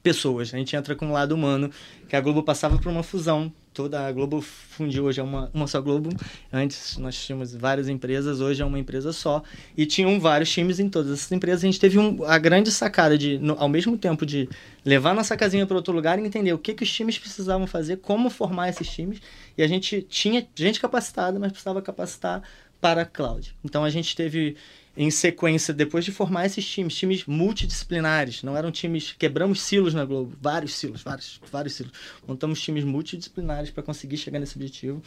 pessoas, 0.03 0.53
a 0.53 0.59
gente 0.59 0.75
entra 0.75 0.95
com 0.95 1.09
o 1.09 1.13
lado 1.13 1.33
humano, 1.33 1.71
que 2.09 2.17
a 2.17 2.21
Globo 2.21 2.43
passava 2.43 2.79
por 2.79 2.91
uma 2.91 3.03
fusão 3.03 3.53
toda 3.73 4.07
a 4.07 4.13
Globo 4.13 4.41
fundiu 4.41 5.05
hoje 5.05 5.21
é 5.21 5.23
uma, 5.23 5.51
uma 5.53 5.67
só 5.67 5.81
Globo. 5.81 6.11
Antes 6.53 6.97
nós 6.99 7.17
tínhamos 7.17 7.55
várias 7.55 7.89
empresas, 7.89 8.41
hoje 8.41 8.63
é 8.63 8.65
uma 8.65 8.79
empresa 8.79 9.13
só. 9.13 9.43
E 9.77 9.87
tinham 9.87 10.21
vários 10.21 10.51
times 10.51 10.79
em 10.79 10.89
todas 10.89 11.13
essas 11.13 11.33
empresas. 11.33 11.65
A 11.65 11.67
gente 11.67 11.81
teve 11.81 11.99
um, 11.99 12.25
a 12.25 12.39
grande 12.39 12.71
sacada 12.71 13.17
de, 13.17 13.39
no, 13.39 13.55
ao 13.59 13.69
mesmo 13.69 13.97
tempo, 13.97 14.25
de 14.27 14.49
levar 14.85 15.15
nossa 15.15 15.37
casinha 15.37 15.67
para 15.67 15.77
outro 15.77 15.93
lugar 15.93 16.19
e 16.19 16.27
entender 16.27 16.53
o 16.53 16.59
que, 16.59 16.75
que 16.75 16.85
os 16.85 16.93
times 16.93 17.19
precisavam 17.19 17.67
fazer, 17.67 17.99
como 17.99 18.29
formar 18.31 18.69
esses 18.69 18.89
times. 18.89 19.21
E 19.57 19.63
a 19.63 19.67
gente 19.67 20.03
tinha 20.03 20.47
gente 20.55 20.81
capacitada, 20.81 21.39
mas 21.39 21.53
precisava 21.53 21.81
capacitar 21.81 22.43
para 22.83 23.03
a 23.03 23.07
cloud. 23.07 23.55
Então 23.65 23.85
a 23.85 23.91
gente 23.91 24.15
teve 24.17 24.57
em 24.97 25.09
sequência, 25.09 25.73
depois 25.73 26.05
de 26.05 26.11
formar 26.11 26.45
esses 26.45 26.69
times, 26.69 26.95
times 26.95 27.25
multidisciplinares, 27.25 28.43
não 28.43 28.57
eram 28.57 28.71
times, 28.71 29.15
quebramos 29.17 29.63
silos 29.63 29.95
na 29.95 30.05
Globo, 30.05 30.37
vários 30.39 30.75
silos, 30.75 31.01
vários, 31.01 31.41
vários 31.51 31.75
silos. 31.75 31.93
Montamos 32.27 32.61
times 32.61 32.85
multidisciplinares 32.85 33.71
para 33.71 33.85
conseguir 33.85 34.17
chegar 34.19 34.41
nesse 34.41 34.57
objetivo. 34.57 35.01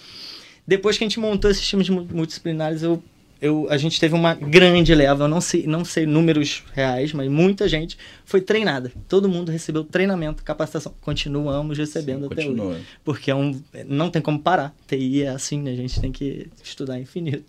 Depois 0.65 0.98
que 0.98 1.03
a 1.03 1.08
gente 1.08 1.20
montou 1.20 1.51
esses 1.51 1.67
times 1.67 1.89
multidisciplinares, 1.89 2.82
eu, 2.82 3.03
eu, 3.41 3.67
a 3.69 3.77
gente 3.77 3.99
teve 3.99 4.15
uma 4.15 4.33
grande 4.33 4.95
leva, 4.95 5.25
eu 5.25 5.27
não 5.27 5.41
sei, 5.41 5.67
não 5.67 5.83
sei 5.83 6.05
números 6.05 6.63
reais, 6.73 7.11
mas 7.13 7.29
muita 7.29 7.67
gente 7.67 7.97
foi 8.23 8.41
treinada. 8.41 8.91
Todo 9.07 9.27
mundo 9.27 9.51
recebeu 9.51 9.83
treinamento, 9.83 10.43
capacitação. 10.43 10.93
Continuamos 11.01 11.77
recebendo 11.77 12.21
Sim, 12.21 12.25
até 12.25 12.35
continua. 12.43 12.65
hoje. 12.67 12.85
Porque 13.03 13.29
é 13.29 13.35
um, 13.35 13.61
não 13.87 14.09
tem 14.09 14.21
como 14.21 14.39
parar. 14.39 14.73
TI 14.87 15.23
é 15.23 15.29
assim, 15.29 15.61
né? 15.61 15.71
A 15.71 15.75
gente 15.75 15.99
tem 15.99 16.11
que 16.11 16.47
estudar 16.63 16.99
infinito. 16.99 17.43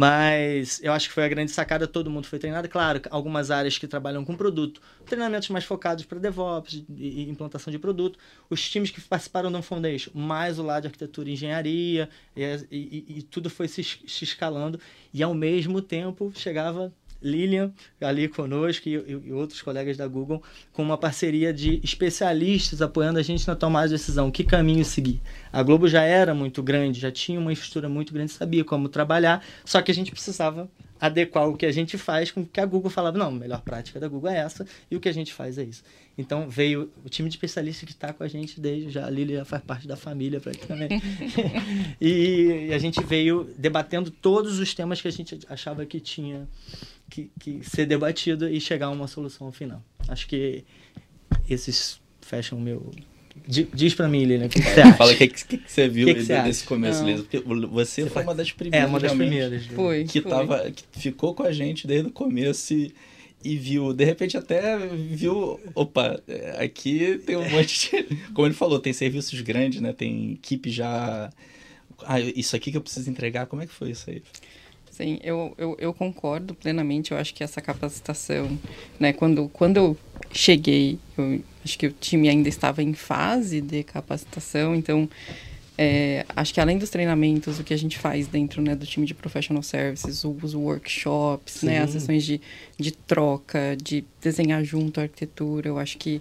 Mas 0.00 0.80
eu 0.80 0.92
acho 0.92 1.08
que 1.08 1.14
foi 1.14 1.24
a 1.24 1.28
grande 1.28 1.50
sacada, 1.50 1.84
todo 1.84 2.08
mundo 2.08 2.28
foi 2.28 2.38
treinado. 2.38 2.68
Claro, 2.68 3.02
algumas 3.10 3.50
áreas 3.50 3.78
que 3.78 3.88
trabalham 3.88 4.24
com 4.24 4.36
produto, 4.36 4.80
treinamentos 5.04 5.48
mais 5.48 5.64
focados 5.64 6.04
para 6.04 6.20
DevOps 6.20 6.84
e 6.96 7.28
implantação 7.28 7.68
de 7.72 7.80
produto. 7.80 8.16
Os 8.48 8.70
times 8.70 8.92
que 8.92 9.00
participaram 9.00 9.50
do 9.50 9.60
Foundation, 9.60 10.12
mais 10.14 10.56
o 10.56 10.62
lado 10.62 10.82
de 10.82 10.86
arquitetura 10.86 11.28
e 11.28 11.32
engenharia, 11.32 12.08
e, 12.36 12.44
e, 12.70 13.18
e 13.18 13.22
tudo 13.22 13.50
foi 13.50 13.66
se, 13.66 13.82
se 13.82 14.22
escalando. 14.22 14.78
E 15.12 15.20
ao 15.20 15.34
mesmo 15.34 15.82
tempo 15.82 16.30
chegava 16.32 16.92
Lilian 17.22 17.72
ali 18.00 18.28
conosco 18.28 18.88
e, 18.88 18.92
e, 18.92 19.32
outros 19.32 19.60
colegas 19.60 19.96
da 19.96 20.06
Google 20.06 20.42
com 20.72 20.82
uma 20.82 20.96
parceria 20.96 21.52
de 21.52 21.80
especialistas 21.82 22.80
apoiando 22.80 23.18
a 23.18 23.22
gente 23.22 23.46
na 23.46 23.56
tomada 23.56 23.88
de 23.88 23.94
decisão, 23.94 24.30
que 24.30 24.44
caminho 24.44 24.84
seguir. 24.84 25.20
A 25.52 25.62
Globo 25.62 25.88
já 25.88 26.02
era 26.02 26.34
muito 26.34 26.62
grande, 26.62 27.00
já 27.00 27.10
tinha 27.10 27.38
uma 27.38 27.52
estrutura 27.52 27.88
muito 27.88 28.12
grande, 28.12 28.32
sabia 28.32 28.64
como 28.64 28.88
trabalhar, 28.88 29.44
só 29.64 29.82
que 29.82 29.90
a 29.90 29.94
gente 29.94 30.10
precisava 30.10 30.70
adequar 31.00 31.48
o 31.48 31.56
que 31.56 31.64
a 31.64 31.72
gente 31.72 31.96
faz 31.96 32.30
com 32.30 32.40
o 32.40 32.46
que 32.46 32.60
a 32.60 32.66
Google 32.66 32.90
falava, 32.90 33.16
não, 33.16 33.28
a 33.28 33.30
melhor 33.30 33.60
prática 33.60 34.00
da 34.00 34.08
Google 34.08 34.30
é 34.30 34.38
essa 34.38 34.66
e 34.90 34.96
o 34.96 35.00
que 35.00 35.08
a 35.08 35.12
gente 35.12 35.32
faz 35.32 35.56
é 35.58 35.62
isso. 35.62 35.82
Então 36.16 36.48
veio 36.48 36.90
o 37.04 37.08
time 37.08 37.28
de 37.28 37.36
especialistas 37.36 37.86
que 37.86 37.92
está 37.92 38.12
com 38.12 38.24
a 38.24 38.28
gente 38.28 38.60
desde 38.60 38.90
já, 38.90 39.06
a 39.06 39.10
Lili 39.10 39.34
já 39.34 39.44
faz 39.44 39.62
parte 39.62 39.86
da 39.86 39.96
família 39.96 40.40
praticamente. 40.40 41.00
e, 42.00 42.66
e 42.68 42.74
a 42.74 42.78
gente 42.78 43.02
veio 43.04 43.48
debatendo 43.56 44.10
todos 44.10 44.58
os 44.58 44.74
temas 44.74 45.00
que 45.00 45.06
a 45.06 45.12
gente 45.12 45.38
achava 45.48 45.86
que 45.86 46.00
tinha 46.00 46.48
que, 47.08 47.30
que 47.38 47.60
ser 47.62 47.86
debatido 47.86 48.48
e 48.48 48.60
chegar 48.60 48.86
a 48.86 48.90
uma 48.90 49.06
solução 49.06 49.50
final. 49.50 49.82
Acho 50.08 50.26
que 50.26 50.64
esses 51.48 52.00
fecham 52.20 52.58
o 52.58 52.60
meu. 52.60 52.90
Diz 53.46 53.94
pra 53.94 54.08
mim, 54.08 54.24
Lilian, 54.24 54.46
o 54.46 54.48
que, 54.48 54.60
você 54.60 54.80
acha? 54.80 54.94
Fala 54.94 55.12
o 55.12 55.16
que, 55.16 55.28
que, 55.28 55.58
que, 55.58 55.70
você 55.70 55.88
viu 55.88 56.08
que 56.08 56.14
que 56.14 56.22
você 56.22 56.42
desse 56.42 56.64
começo, 56.64 57.04
Lisa. 57.04 57.22
Porque 57.22 57.38
você, 57.38 58.02
você 58.02 58.10
foi 58.10 58.22
uma 58.22 58.34
das 58.34 58.52
primeiras. 58.52 58.86
É, 58.86 58.90
uma 58.90 59.00
das 59.00 59.12
primeiras. 59.12 59.66
Foi. 59.66 60.04
Que, 60.04 60.20
foi. 60.20 60.30
Tava, 60.30 60.70
que 60.70 60.84
ficou 61.00 61.34
com 61.34 61.44
a 61.44 61.52
gente 61.52 61.86
desde 61.86 62.08
o 62.08 62.12
começo 62.12 62.74
e, 62.74 62.92
e 63.44 63.56
viu, 63.56 63.92
de 63.92 64.04
repente 64.04 64.36
até 64.36 64.76
viu, 64.88 65.60
opa, 65.74 66.20
aqui 66.58 67.22
tem 67.24 67.36
um 67.36 67.48
monte 67.48 67.90
de. 67.90 68.16
Como 68.34 68.46
ele 68.46 68.54
falou, 68.54 68.80
tem 68.80 68.92
serviços 68.92 69.40
grandes, 69.40 69.80
né? 69.80 69.92
Tem 69.92 70.32
equipe 70.32 70.68
já. 70.68 71.30
Ah, 72.04 72.20
isso 72.20 72.56
aqui 72.56 72.70
que 72.70 72.76
eu 72.76 72.82
preciso 72.82 73.08
entregar, 73.08 73.46
como 73.46 73.62
é 73.62 73.66
que 73.66 73.72
foi 73.72 73.90
isso 73.90 74.08
aí? 74.08 74.22
Sim, 74.98 75.20
eu, 75.22 75.54
eu, 75.56 75.76
eu, 75.78 75.94
concordo 75.94 76.56
plenamente. 76.56 77.12
Eu 77.12 77.18
acho 77.18 77.32
que 77.32 77.44
essa 77.44 77.60
capacitação, 77.60 78.58
né, 78.98 79.12
quando, 79.12 79.48
quando 79.50 79.76
eu 79.76 79.96
cheguei, 80.32 80.98
eu 81.16 81.40
acho 81.64 81.78
que 81.78 81.86
o 81.86 81.92
time 81.92 82.28
ainda 82.28 82.48
estava 82.48 82.82
em 82.82 82.92
fase 82.92 83.60
de 83.60 83.84
capacitação, 83.84 84.74
então 84.74 85.08
é, 85.78 86.26
acho 86.34 86.52
que 86.52 86.60
além 86.60 86.78
dos 86.78 86.90
treinamentos, 86.90 87.60
o 87.60 87.62
que 87.62 87.72
a 87.72 87.76
gente 87.76 87.96
faz 87.96 88.26
dentro 88.26 88.60
né, 88.60 88.74
do 88.74 88.84
time 88.84 89.06
de 89.06 89.14
professional 89.14 89.62
services, 89.62 90.24
os 90.24 90.52
workshops, 90.52 91.62
né, 91.62 91.78
as 91.78 91.90
sessões 91.90 92.24
de, 92.24 92.40
de 92.76 92.90
troca, 92.90 93.76
de 93.80 94.04
desenhar 94.20 94.64
junto 94.64 94.98
a 94.98 95.04
arquitetura, 95.04 95.68
eu 95.68 95.78
acho 95.78 95.96
que 95.96 96.20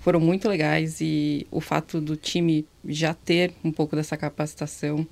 foram 0.00 0.18
muito 0.18 0.48
legais. 0.48 1.00
E 1.00 1.46
o 1.52 1.60
fato 1.60 2.00
do 2.00 2.16
time 2.16 2.66
já 2.84 3.14
ter 3.14 3.52
um 3.62 3.70
pouco 3.70 3.94
dessa 3.94 4.16
capacitação 4.16 5.06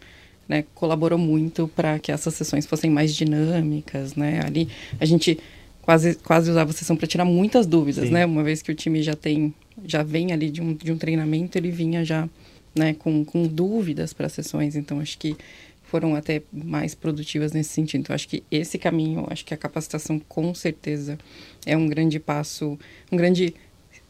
né, 0.49 0.65
colaborou 0.75 1.19
muito 1.19 1.69
para 1.69 1.99
que 1.99 2.13
essas 2.13 2.35
sessões 2.35 2.67
fossem 2.67 2.91
mais 2.91 3.15
dinâmicas, 3.15 4.15
né? 4.15 4.41
Ali 4.45 4.69
a 5.01 5.05
gente 5.05 5.39
quase 5.83 6.15
quase 6.17 6.51
usava 6.51 6.71
a 6.71 6.75
sessão 6.75 6.97
para 6.97 7.07
tirar 7.07 7.25
muitas 7.25 7.67
dúvidas, 7.67 8.07
Sim. 8.07 8.13
né? 8.13 8.27
Uma 8.27 8.43
vez 8.43 8.63
que 8.63 8.71
o 8.71 8.75
time 8.75 9.03
já 9.03 9.15
tem 9.15 9.55
já 9.85 10.03
vem 10.03 10.33
ali 10.33 10.51
de 10.51 10.63
um, 10.63 10.75
de 10.75 10.93
um 10.93 10.97
treinamento, 10.97 11.59
ele 11.59 11.71
vinha 11.71 12.05
já, 12.05 12.29
né, 12.75 12.95
com, 12.95 13.25
com 13.25 13.47
dúvidas 13.47 14.13
para 14.13 14.27
as 14.27 14.33
sessões, 14.33 14.75
então 14.75 15.01
acho 15.01 15.19
que 15.19 15.37
foram 15.83 16.15
até 16.15 16.43
mais 16.53 16.95
produtivas 16.95 17.53
nesse 17.53 17.71
sentido. 17.71 18.01
Então, 18.01 18.15
acho 18.15 18.29
que 18.29 18.43
esse 18.51 18.77
caminho, 18.77 19.25
acho 19.31 19.45
que 19.45 19.55
a 19.55 19.57
capacitação 19.57 20.19
com 20.19 20.53
certeza 20.55 21.17
é 21.65 21.77
um 21.77 21.87
grande 21.87 22.19
passo, 22.19 22.79
um 23.11 23.17
grande 23.17 23.55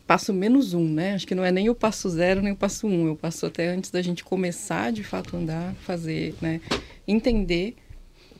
passo 0.07 0.33
menos 0.33 0.75
um, 0.75 0.89
né? 0.89 1.15
Acho 1.15 1.27
que 1.27 1.35
não 1.35 1.45
é 1.45 1.51
nem 1.51 1.69
o 1.69 1.75
passo 1.75 2.09
zero 2.09 2.41
nem 2.43 2.53
o 2.53 2.57
passo 2.57 2.87
um. 2.87 3.07
Eu 3.07 3.17
passo 3.17 3.47
até 3.47 3.69
antes 3.69 3.91
da 3.91 4.01
gente 4.01 4.23
começar 4.23 4.93
de 4.93 5.03
fato 5.03 5.37
andar, 5.37 5.75
fazer, 5.77 6.35
né? 6.41 6.61
Entender 7.07 7.75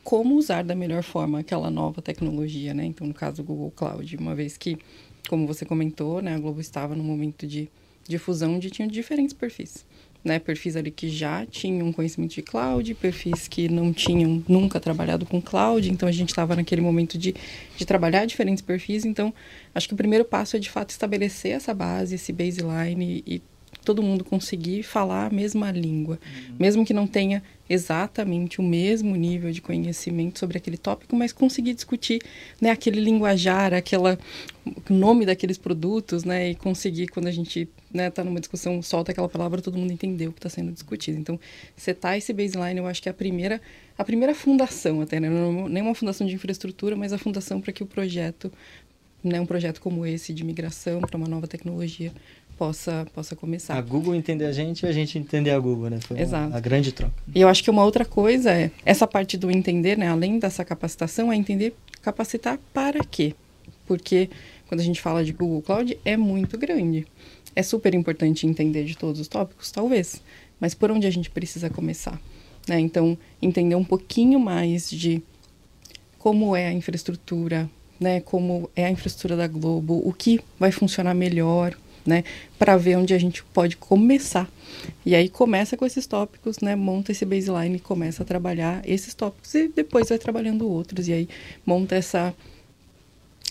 como 0.03 0.35
usar 0.35 0.63
da 0.63 0.75
melhor 0.75 1.03
forma 1.03 1.39
aquela 1.39 1.69
nova 1.69 2.01
tecnologia, 2.01 2.73
né? 2.73 2.85
Então, 2.85 3.05
no 3.05 3.13
caso, 3.13 3.41
o 3.41 3.45
Google 3.45 3.71
Cloud, 3.71 4.17
uma 4.17 4.33
vez 4.33 4.55
que, 4.55 4.77
como 5.29 5.45
você 5.45 5.65
comentou, 5.65 6.21
né? 6.21 6.35
A 6.35 6.39
Globo 6.39 6.61
estava 6.61 6.95
no 6.95 7.03
momento 7.03 7.45
de, 7.45 7.69
de 8.07 8.17
fusão 8.17 8.57
de 8.57 8.69
tinha 8.69 8.87
diferentes 8.87 9.33
perfis 9.33 9.85
né, 10.23 10.39
perfis 10.39 10.75
ali 10.75 10.91
que 10.91 11.09
já 11.09 11.45
tinham 11.45 11.91
conhecimento 11.93 12.33
de 12.35 12.41
cloud, 12.41 12.93
perfis 12.95 13.47
que 13.47 13.69
não 13.69 13.93
tinham 13.93 14.43
nunca 14.47 14.79
trabalhado 14.79 15.25
com 15.25 15.41
cloud, 15.41 15.89
então 15.89 16.07
a 16.07 16.11
gente 16.11 16.29
estava 16.29 16.55
naquele 16.55 16.81
momento 16.81 17.17
de, 17.17 17.33
de 17.77 17.85
trabalhar 17.85 18.25
diferentes 18.25 18.61
perfis, 18.61 19.05
então 19.05 19.33
acho 19.73 19.87
que 19.87 19.93
o 19.93 19.97
primeiro 19.97 20.25
passo 20.25 20.57
é 20.57 20.59
de 20.59 20.69
fato 20.69 20.89
estabelecer 20.89 21.51
essa 21.51 21.73
base, 21.73 22.15
esse 22.15 22.33
baseline 22.33 23.23
e, 23.25 23.35
e 23.35 23.41
todo 23.87 24.03
mundo 24.03 24.25
conseguir 24.25 24.83
falar 24.83 25.27
a 25.27 25.29
mesma 25.29 25.71
língua, 25.71 26.19
uhum. 26.21 26.55
mesmo 26.59 26.85
que 26.85 26.93
não 26.93 27.07
tenha 27.07 27.41
exatamente 27.69 28.59
o 28.59 28.63
mesmo 28.63 29.15
nível 29.15 29.49
de 29.49 29.61
conhecimento 29.61 30.39
sobre 30.39 30.57
aquele 30.57 30.77
tópico, 30.77 31.15
mas 31.15 31.31
conseguir 31.31 31.73
discutir 31.73 32.21
né, 32.59 32.69
aquele 32.69 32.99
linguajar, 32.99 33.73
aquela 33.73 34.19
nome 34.89 35.25
daqueles 35.25 35.57
produtos, 35.57 36.25
né, 36.25 36.49
e 36.49 36.55
conseguir 36.55 37.07
quando 37.07 37.27
a 37.27 37.31
gente 37.31 37.69
né, 37.97 38.09
tá 38.09 38.23
numa 38.23 38.39
discussão 38.39 38.81
solta 38.81 39.11
aquela 39.11 39.27
palavra, 39.27 39.61
todo 39.61 39.77
mundo 39.77 39.91
entendeu 39.91 40.29
o 40.29 40.33
que 40.33 40.39
está 40.39 40.49
sendo 40.49 40.71
discutido. 40.71 41.17
Então, 41.17 41.39
setar 41.75 42.17
esse 42.17 42.31
baseline, 42.31 42.79
eu 42.79 42.87
acho 42.87 43.01
que 43.01 43.09
é 43.09 43.11
a 43.11 43.15
primeira 43.15 43.59
a 43.97 44.05
primeira 44.05 44.35
fundação 44.35 45.01
até, 45.01 45.19
né, 45.19 45.27
não, 45.27 45.67
nem 45.67 45.81
uma 45.81 45.95
fundação 45.95 46.27
de 46.27 46.35
infraestrutura, 46.35 46.95
mas 46.95 47.11
a 47.11 47.17
fundação 47.17 47.59
para 47.59 47.73
que 47.73 47.81
o 47.81 47.85
projeto, 47.85 48.53
né, 49.23 49.41
um 49.41 49.45
projeto 49.45 49.81
como 49.81 50.05
esse 50.05 50.31
de 50.31 50.43
migração 50.43 51.01
para 51.01 51.17
uma 51.17 51.27
nova 51.27 51.47
tecnologia 51.47 52.13
possa, 52.59 53.07
possa 53.13 53.35
começar. 53.35 53.75
A 53.75 53.81
Google 53.81 54.13
entender 54.13 54.45
a 54.45 54.51
gente 54.51 54.83
e 54.83 54.87
a 54.87 54.91
gente 54.91 55.17
entender 55.17 55.49
a 55.49 55.59
Google, 55.59 55.89
né? 55.89 55.99
Foi 55.99 56.19
Exato. 56.19 56.55
a 56.55 56.59
grande 56.59 56.91
troca. 56.91 57.13
E 57.33 57.41
eu 57.41 57.47
acho 57.47 57.63
que 57.63 57.69
uma 57.69 57.83
outra 57.83 58.05
coisa 58.05 58.51
é, 58.51 58.71
essa 58.85 59.07
parte 59.07 59.35
do 59.35 59.49
entender, 59.49 59.97
né? 59.97 60.07
Além 60.07 60.37
dessa 60.37 60.63
capacitação, 60.63 61.31
é 61.31 61.35
entender 61.35 61.75
capacitar 62.01 62.59
para 62.73 63.03
quê? 63.03 63.33
Porque 63.87 64.29
quando 64.67 64.81
a 64.81 64.83
gente 64.83 65.01
fala 65.01 65.23
de 65.23 65.31
Google 65.31 65.61
Cloud, 65.61 65.97
é 66.03 66.17
muito 66.17 66.57
grande. 66.57 67.07
É 67.55 67.63
super 67.63 67.93
importante 67.93 68.45
entender 68.45 68.83
de 68.85 68.97
todos 68.97 69.19
os 69.19 69.27
tópicos, 69.27 69.71
talvez. 69.71 70.21
Mas 70.59 70.73
por 70.73 70.91
onde 70.91 71.07
a 71.07 71.11
gente 71.11 71.29
precisa 71.29 71.69
começar? 71.69 72.19
Né? 72.67 72.79
Então, 72.79 73.17
entender 73.41 73.75
um 73.75 73.83
pouquinho 73.83 74.39
mais 74.39 74.89
de 74.89 75.21
como 76.17 76.55
é 76.55 76.67
a 76.67 76.73
infraestrutura, 76.73 77.69
né? 77.99 78.19
Como 78.19 78.69
é 78.75 78.85
a 78.85 78.91
infraestrutura 78.91 79.35
da 79.35 79.47
Globo, 79.47 80.01
o 80.03 80.13
que 80.13 80.39
vai 80.59 80.71
funcionar 80.71 81.13
melhor, 81.13 81.77
né? 82.05 82.23
Para 82.57 82.77
ver 82.77 82.97
onde 82.97 83.13
a 83.13 83.17
gente 83.17 83.43
pode 83.43 83.77
começar. 83.77 84.49
E 85.05 85.15
aí 85.15 85.29
começa 85.29 85.77
com 85.77 85.85
esses 85.85 86.05
tópicos, 86.05 86.59
né? 86.59 86.75
Monta 86.75 87.11
esse 87.11 87.25
baseline 87.25 87.79
começa 87.79 88.23
a 88.23 88.25
trabalhar 88.25 88.81
esses 88.87 89.13
tópicos 89.13 89.53
e 89.55 89.67
depois 89.67 90.09
vai 90.09 90.17
trabalhando 90.17 90.69
outros. 90.69 91.07
E 91.07 91.13
aí 91.13 91.29
monta 91.65 91.95
essa, 91.95 92.33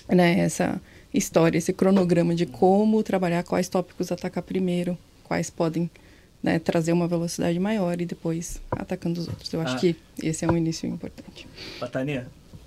né, 0.08 0.40
essa 0.40 0.80
história, 1.16 1.58
esse 1.58 1.72
cronograma 1.72 2.34
de 2.34 2.46
como 2.46 3.02
trabalhar, 3.02 3.42
quais 3.44 3.68
tópicos 3.68 4.12
atacar 4.12 4.42
primeiro, 4.42 4.96
quais 5.24 5.50
podem 5.50 5.90
né, 6.42 6.58
trazer 6.58 6.92
uma 6.92 7.08
velocidade 7.08 7.58
maior 7.58 8.00
e 8.00 8.06
depois 8.06 8.60
atacando 8.70 9.20
os 9.20 9.26
outros. 9.26 9.52
Eu 9.52 9.60
acho 9.62 9.76
Ah. 9.76 9.78
que 9.78 9.96
esse 10.22 10.44
é 10.44 10.48
um 10.48 10.56
início 10.56 10.88
importante. 10.88 11.46
Patanê, 11.80 12.22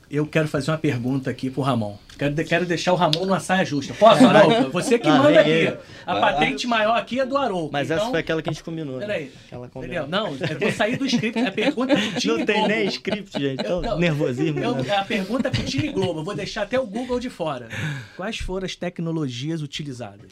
eu 0.09 0.25
quero 0.25 0.47
fazer 0.47 0.71
uma 0.71 0.77
pergunta 0.77 1.29
aqui 1.29 1.49
pro 1.49 1.61
Ramon. 1.61 1.95
Quero, 2.17 2.33
de- 2.33 2.43
quero 2.43 2.65
deixar 2.65 2.91
o 2.93 2.95
Ramon 2.95 3.25
numa 3.25 3.39
saia 3.39 3.63
justa. 3.63 3.93
Posso, 3.93 4.25
Haroldo? 4.25 4.69
Você 4.73 4.99
que 4.99 5.07
Ah, 5.07 5.17
manda 5.19 5.39
aqui. 5.39 5.73
A 6.05 6.15
patente 6.19 6.67
maior 6.67 6.97
aqui 6.97 7.19
é 7.19 7.25
do 7.25 7.37
Haroldo. 7.37 7.69
Mas 7.71 7.87
então, 7.89 7.97
essa 8.01 8.09
foi 8.09 8.19
aquela 8.19 8.41
que 8.41 8.49
a 8.49 8.51
gente 8.53 8.63
combinou. 8.63 8.97
né? 8.99 9.05
Peraí. 9.05 9.31
Aquela 9.45 9.67
Entendeu? 9.67 10.03
combinada. 10.03 10.07
Não, 10.07 10.27
eu 10.35 10.59
vou 10.59 10.71
sair 10.71 10.97
do 10.97 11.05
script. 11.05 11.39
A 11.39 11.51
pergunta 11.51 11.93
é 11.93 11.95
pro 12.11 12.19
time 12.19 12.33
Não 12.39 12.45
tem 12.45 12.55
Globo. 12.55 12.67
nem 12.69 12.87
script, 12.87 13.39
gente. 13.39 13.59
Então, 13.61 13.83
Eu- 13.85 13.97
nervosismo. 13.97 14.59
eu- 14.59 14.75
né? 14.83 14.95
a 14.97 15.05
pergunta 15.05 15.47
é 15.47 15.51
pro 15.51 15.63
time 15.63 15.87
Globo. 15.89 16.19
Eu 16.19 16.23
vou 16.25 16.35
deixar 16.35 16.63
até 16.63 16.79
o 16.79 16.85
Google 16.85 17.19
de 17.19 17.29
fora. 17.29 17.69
Quais 18.17 18.37
foram 18.37 18.65
as 18.65 18.75
tecnologias 18.75 19.61
utilizadas 19.61 20.31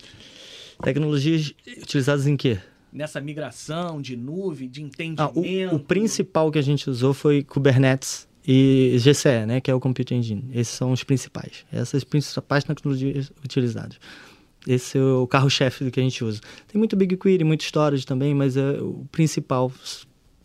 Tecnologias 0.83 1.53
utilizadas 1.81 2.27
em 2.27 2.35
quê? 2.37 2.57
nessa 2.91 3.19
migração 3.21 4.01
de 4.01 4.15
nuvem, 4.17 4.67
de 4.67 4.81
Ah, 4.81 4.85
entendimento? 4.85 5.73
o, 5.73 5.75
o 5.75 5.79
principal 5.79 6.49
que 6.51 6.57
a 6.57 6.61
gente 6.63 6.89
usou 6.89 7.13
foi 7.13 7.43
Kubernetes 7.43 8.26
e 8.47 8.95
GCE, 8.99 9.45
né, 9.45 9.59
que 9.59 9.69
é 9.69 9.73
o 9.75 9.79
Compute 9.79 10.15
Engine. 10.15 10.49
Esses 10.53 10.73
são 10.73 10.91
os 10.93 11.03
principais. 11.03 11.65
Essas 11.71 12.03
principais 12.05 12.63
tecnologias 12.63 13.29
utilizadas. 13.43 13.99
Esse 14.65 14.97
é 14.97 15.01
o 15.01 15.27
carro-chefe 15.27 15.83
do 15.83 15.91
que 15.91 15.99
a 15.99 16.03
gente 16.03 16.23
usa. 16.23 16.39
Tem 16.67 16.77
muito 16.79 16.95
BigQuery, 16.95 17.43
muito 17.43 17.61
storage 17.63 18.05
também, 18.05 18.33
mas 18.33 18.55
é, 18.57 18.71
o 18.81 19.05
principal 19.11 19.71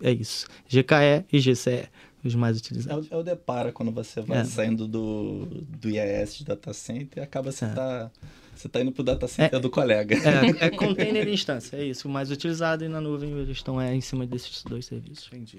é 0.01 0.11
isso. 0.13 0.47
GKE 0.69 1.25
e 1.33 1.39
GCE, 1.41 1.89
os 2.25 2.35
mais 2.35 2.57
É 2.57 2.61
utilizados. 2.61 3.09
o, 3.11 3.15
é 3.15 3.17
o 3.17 3.23
depara 3.23 3.73
quando 3.73 3.91
você 3.93 4.21
vai 4.21 4.39
É. 4.41 4.45
saindo 4.45 4.87
do, 4.89 5.47
do 5.79 5.89
IAS 5.89 6.37
de 6.37 6.45
data 6.45 6.73
center 6.73 7.21
e 7.23 7.25
acaba 7.25 7.51
você 7.51 7.65
É. 7.65 7.69
tá, 7.69 8.11
você 8.55 8.69
tá 8.69 8.81
indo 8.81 8.93
pro 8.93 9.03
data 9.03 9.27
center 9.27 9.59
do 9.59 9.71
colega. 9.71 10.17
É, 10.17 10.67
é 10.67 10.71
container 10.75 11.27
e 11.27 11.33
instância, 11.35 11.77
é 11.77 11.85
isso. 11.85 12.07
O 12.07 12.11
mais 12.11 12.31
utilizado 12.31 12.85
e 12.85 12.89
na 12.89 13.01
nuvem 13.01 13.31
eles 13.33 13.57
estão 13.57 13.81
é, 13.81 13.93
em 13.95 14.01
cima 14.01 14.25
desses 14.27 14.63
dois 14.65 14.87
serviços. 14.87 15.27
Entendi. 15.33 15.59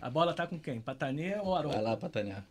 A 0.00 0.08
bola 0.10 0.32
tá 0.32 0.46
com 0.46 0.58
quem? 0.58 0.80
Patanê 0.80 1.36
ou 1.38 1.54
Haroldo? 1.54 1.76
Vai 1.76 1.84
lá, 1.84 1.96
Patanhar. 1.96 2.44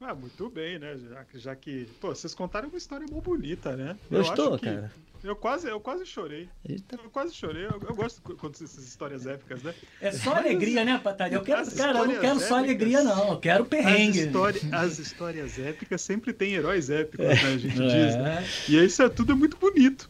Ah, 0.00 0.14
muito 0.14 0.50
bem, 0.50 0.78
né? 0.78 0.96
Já, 0.98 1.24
que- 1.24 1.38
já 1.38 1.56
que. 1.56 1.86
Pô, 2.00 2.08
vocês 2.14 2.34
contaram 2.34 2.68
uma 2.68 2.76
história 2.78 3.06
mó 3.10 3.20
bonita, 3.20 3.76
né? 3.76 3.96
Gostou, 4.10 4.54
acho 4.54 4.58
que- 4.62 4.66
cara? 4.66 4.92
Eu 5.24 5.34
quase, 5.34 5.66
eu 5.66 5.80
quase 5.80 6.04
chorei. 6.04 6.50
Eita. 6.68 6.98
Eu 7.02 7.08
quase 7.08 7.34
chorei. 7.34 7.64
Eu, 7.64 7.80
eu 7.88 7.94
gosto 7.94 8.20
quando 8.36 8.52
essas 8.56 8.86
histórias 8.86 9.26
épicas, 9.26 9.62
né? 9.62 9.72
É 9.98 10.12
só 10.12 10.34
alegria, 10.34 10.84
né, 10.84 11.00
Patanê? 11.02 11.34
Eu 11.34 11.40
quero, 11.40 11.62
As 11.62 11.72
cara, 11.72 11.98
eu 12.00 12.06
não 12.06 12.20
quero 12.20 12.38
só 12.40 12.44
épicas. 12.44 12.52
alegria, 12.58 13.02
não. 13.02 13.30
Eu 13.32 13.38
quero 13.40 13.62
As, 13.62 13.68
perrengue. 13.70 14.18
história- 14.20 14.60
as 14.70 14.98
histórias 14.98 15.58
épicas 15.58 16.02
sempre 16.02 16.34
tem 16.34 16.52
heróis 16.52 16.90
épicos, 16.90 17.24
né? 17.24 17.32
A 17.32 17.36
gente 17.56 17.72
diz, 17.74 18.16
né? 18.16 18.44
É. 18.68 18.70
E 18.70 18.84
isso 18.84 19.02
é 19.02 19.08
tudo 19.08 19.34
muito 19.34 19.56
bonito. 19.56 20.06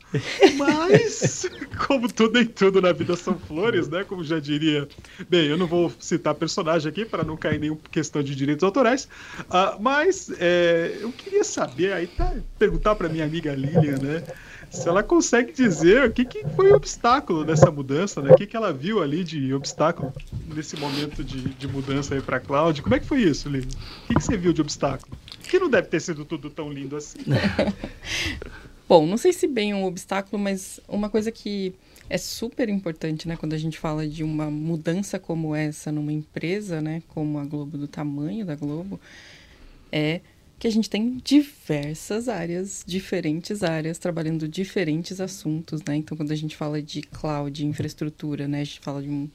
Mas, 0.56 1.46
como 1.86 2.12
tudo 2.12 2.40
em 2.40 2.46
tudo 2.46 2.82
na 2.82 2.90
vida 2.92 3.14
são 3.14 3.38
flores, 3.38 3.88
né? 3.88 4.02
Como 4.02 4.24
já 4.24 4.40
diria. 4.40 4.88
Bem, 5.28 5.46
eu 5.46 5.56
não 5.56 5.68
vou 5.68 5.92
citar 6.00 6.34
personagem 6.34 6.88
aqui 6.90 7.04
para 7.04 7.22
não 7.22 7.36
cair 7.36 7.56
em 7.56 7.60
nenhuma 7.60 7.80
questão 7.90 8.20
de 8.20 8.34
direitos 8.34 8.64
autorais. 8.64 9.08
Ah, 9.48 9.76
mas 9.78 10.28
é, 10.40 10.98
eu 11.00 11.12
queria 11.12 11.44
saber, 11.44 11.92
aí 11.92 12.08
tá, 12.08 12.34
perguntar 12.58 12.96
para 12.96 13.08
minha 13.08 13.24
amiga 13.24 13.54
Lilian, 13.54 13.98
né? 13.98 14.24
Se 14.74 14.88
ela 14.88 15.02
consegue 15.04 15.52
dizer 15.52 16.04
o 16.04 16.12
que, 16.12 16.24
que 16.24 16.44
foi 16.56 16.72
o 16.72 16.74
obstáculo 16.74 17.44
dessa 17.44 17.70
mudança, 17.70 18.20
né? 18.20 18.32
O 18.32 18.36
que, 18.36 18.46
que 18.46 18.56
ela 18.56 18.72
viu 18.72 19.00
ali 19.00 19.22
de 19.22 19.54
obstáculo 19.54 20.12
nesse 20.52 20.76
momento 20.76 21.22
de, 21.22 21.40
de 21.50 21.68
mudança 21.68 22.14
aí 22.14 22.20
para 22.20 22.40
cloud? 22.40 22.82
Como 22.82 22.94
é 22.94 22.98
que 22.98 23.06
foi 23.06 23.22
isso, 23.22 23.48
Lilian? 23.48 23.68
O 23.68 24.06
que, 24.08 24.14
que 24.14 24.20
você 24.20 24.36
viu 24.36 24.52
de 24.52 24.60
obstáculo? 24.60 25.16
Que 25.44 25.60
não 25.60 25.70
deve 25.70 25.86
ter 25.88 26.00
sido 26.00 26.24
tudo 26.24 26.50
tão 26.50 26.72
lindo 26.72 26.96
assim. 26.96 27.18
Bom, 28.88 29.06
não 29.06 29.16
sei 29.16 29.32
se 29.32 29.46
bem 29.46 29.72
um 29.72 29.84
obstáculo, 29.84 30.42
mas 30.42 30.80
uma 30.88 31.08
coisa 31.08 31.30
que 31.30 31.72
é 32.10 32.18
super 32.18 32.68
importante, 32.68 33.26
né, 33.26 33.36
quando 33.36 33.54
a 33.54 33.58
gente 33.58 33.78
fala 33.78 34.06
de 34.06 34.22
uma 34.22 34.50
mudança 34.50 35.18
como 35.18 35.54
essa 35.54 35.90
numa 35.90 36.12
empresa, 36.12 36.82
né, 36.82 37.02
como 37.08 37.38
a 37.38 37.44
Globo, 37.44 37.78
do 37.78 37.88
tamanho 37.88 38.44
da 38.44 38.54
Globo, 38.56 39.00
é 39.90 40.20
que 40.64 40.68
a 40.68 40.72
gente 40.72 40.88
tem 40.88 41.20
diversas 41.22 42.26
áreas, 42.26 42.82
diferentes 42.86 43.62
áreas, 43.62 43.98
trabalhando 43.98 44.48
diferentes 44.48 45.20
assuntos, 45.20 45.82
né? 45.86 45.96
Então, 45.96 46.16
quando 46.16 46.32
a 46.32 46.34
gente 46.34 46.56
fala 46.56 46.80
de 46.80 47.02
cloud, 47.02 47.66
infraestrutura, 47.66 48.48
né, 48.48 48.62
a 48.62 48.64
gente 48.64 48.80
fala 48.80 49.02
de 49.02 49.10
um- 49.10 49.28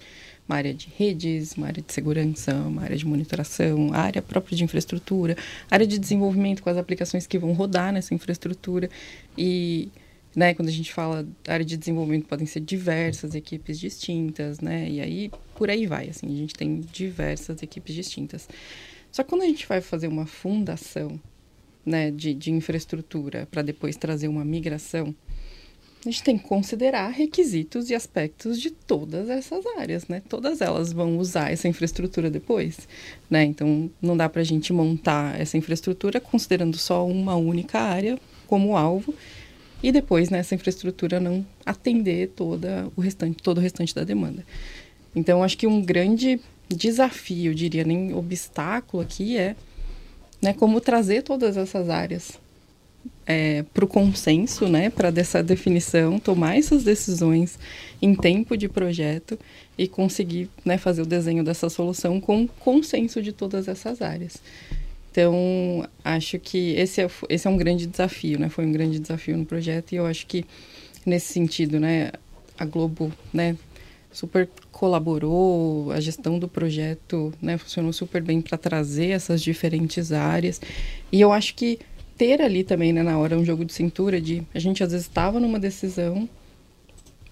uma 0.48 0.56
área 0.56 0.74
de 0.74 0.90
redes, 0.98 1.54
uma 1.56 1.68
área 1.68 1.84
de 1.84 1.94
segurança, 1.94 2.56
uma 2.56 2.82
área 2.82 2.98
de 2.98 3.06
monitoração, 3.06 3.94
área 3.94 4.24
própria 4.24 4.58
de 4.58 4.64
infraestrutura, 4.64 5.38
área 5.70 5.86
de 5.86 6.00
desenvolvimento 6.00 6.64
com 6.64 6.70
as 6.72 6.78
aplicações 6.78 7.28
que 7.28 7.38
vão 7.38 7.54
rodar 7.54 7.94
nessa 7.94 8.16
infraestrutura. 8.16 8.90
E, 9.38 9.90
né, 10.36 10.56
quando 10.56 10.70
a 10.70 10.72
gente 10.72 10.92
fala 10.92 11.28
área 11.48 11.64
de 11.64 11.78
desenvolvimento, 11.78 12.26
podem 12.26 12.48
ser 12.48 12.62
diversas 12.62 13.36
equipes 13.36 13.80
distintas, 13.80 14.60
né? 14.62 14.90
E 14.90 15.00
aí, 15.00 15.32
por 15.54 15.70
aí 15.70 15.86
vai, 15.86 16.10
assim, 16.10 16.26
a 16.26 16.36
gente 16.36 16.56
tem 16.56 16.82
diversas 16.92 17.62
equipes 17.62 17.94
distintas. 17.94 18.50
Só 19.12 19.24
que 19.24 19.30
quando 19.30 19.42
a 19.42 19.46
gente 19.46 19.68
vai 19.68 19.82
fazer 19.82 20.08
uma 20.08 20.26
fundação, 20.26 21.20
né, 21.86 22.12
de, 22.12 22.34
de 22.34 22.52
infraestrutura 22.52 23.48
para 23.50 23.62
depois 23.62 23.96
trazer 23.96 24.28
uma 24.28 24.46
migração, 24.46 25.16
a 26.06 26.10
gente 26.10 26.24
tem 26.24 26.38
que 26.38 26.46
considerar 26.46 27.10
requisitos 27.10 27.90
e 27.90 27.96
aspectos 27.96 28.60
de 28.60 28.72
todas 28.72 29.30
essas 29.30 29.66
áreas, 29.78 30.08
né? 30.08 30.22
Todas 30.30 30.62
elas 30.62 30.94
vão 30.94 31.18
usar 31.18 31.52
essa 31.52 31.68
infraestrutura 31.68 32.30
depois, 32.30 32.88
né? 33.30 33.44
Então, 33.44 33.92
não 34.02 34.16
dá 34.16 34.30
para 34.30 34.42
a 34.42 34.46
gente 34.46 34.72
montar 34.72 35.40
essa 35.40 35.58
infraestrutura 35.58 36.22
considerando 36.22 36.78
só 36.78 37.06
uma 37.06 37.36
única 37.36 37.80
área 37.80 38.18
como 38.48 38.78
alvo 38.78 39.14
e 39.84 39.92
depois 39.92 40.30
nessa 40.30 40.56
infraestrutura 40.56 41.20
não 41.20 41.46
atender 41.66 42.30
toda 42.30 42.90
o 42.96 43.02
restante, 43.02 43.44
todo 43.44 43.58
o 43.58 43.62
restante 43.62 43.94
da 43.94 44.06
demanda. 44.06 44.46
Então, 45.14 45.44
acho 45.44 45.58
que 45.58 45.68
um 45.68 45.82
grande 45.82 46.40
desafio, 46.70 47.54
diria, 47.56 47.84
nem 47.84 48.14
obstáculo 48.14 49.02
aqui 49.02 49.38
é 49.38 49.56
né, 50.42 50.54
como 50.54 50.80
trazer 50.80 51.24
todas 51.24 51.58
essas 51.58 51.90
áreas 51.90 52.40
para 53.74 53.86
o 53.86 53.88
consenso, 53.88 54.68
né, 54.68 54.90
para 54.90 55.12
dessa 55.12 55.44
definição, 55.44 56.20
tomar 56.20 56.58
essas 56.58 56.84
decisões 56.84 57.60
em 58.02 58.16
tempo 58.16 58.58
de 58.58 58.68
projeto 58.68 59.38
e 59.78 59.88
conseguir 59.88 60.50
né, 60.66 60.78
fazer 60.80 61.04
o 61.04 61.06
desenho 61.06 61.44
dessa 61.44 61.70
solução 61.70 62.20
com 62.20 62.48
consenso 62.48 63.22
de 63.22 63.32
todas 63.32 63.68
essas 63.68 64.02
áreas. 64.02 64.38
Então, 65.12 65.88
acho 66.04 66.40
que 66.40 66.74
esse 66.76 67.02
é, 67.02 67.10
esse 67.30 67.48
é 67.48 67.50
um 67.50 67.58
grande 67.58 67.86
desafio, 67.86 68.40
né? 68.40 68.48
Foi 68.48 68.66
um 68.66 68.72
grande 68.72 69.00
desafio 69.00 69.38
no 69.38 69.46
projeto 69.46 69.92
e 69.92 69.96
eu 69.96 70.06
acho 70.06 70.26
que 70.26 70.46
nesse 71.06 71.34
sentido, 71.34 71.80
né, 71.80 72.12
a 72.58 72.66
Globo, 72.66 73.12
né, 73.34 73.56
super 74.12 74.50
colaborou, 74.72 75.92
a 75.92 76.00
gestão 76.00 76.40
do 76.40 76.48
projeto, 76.48 77.34
né, 77.42 77.58
funcionou 77.58 77.94
super 77.94 78.22
bem 78.22 78.42
para 78.42 78.58
trazer 78.58 79.10
essas 79.10 79.42
diferentes 79.42 80.12
áreas. 80.12 80.60
E 81.12 81.22
eu 81.22 81.32
acho 81.32 81.56
que 81.56 81.80
ter 82.18 82.42
ali 82.42 82.64
também, 82.64 82.92
né, 82.92 83.04
na 83.04 83.18
hora 83.18 83.38
um 83.38 83.46
jogo 83.46 83.64
de 83.64 83.74
cintura 83.74 84.20
de 84.20 84.44
a 84.54 84.60
gente 84.60 84.84
às 84.84 84.92
vezes 84.92 85.08
estava 85.08 85.40
numa 85.40 85.60
decisão, 85.60 86.28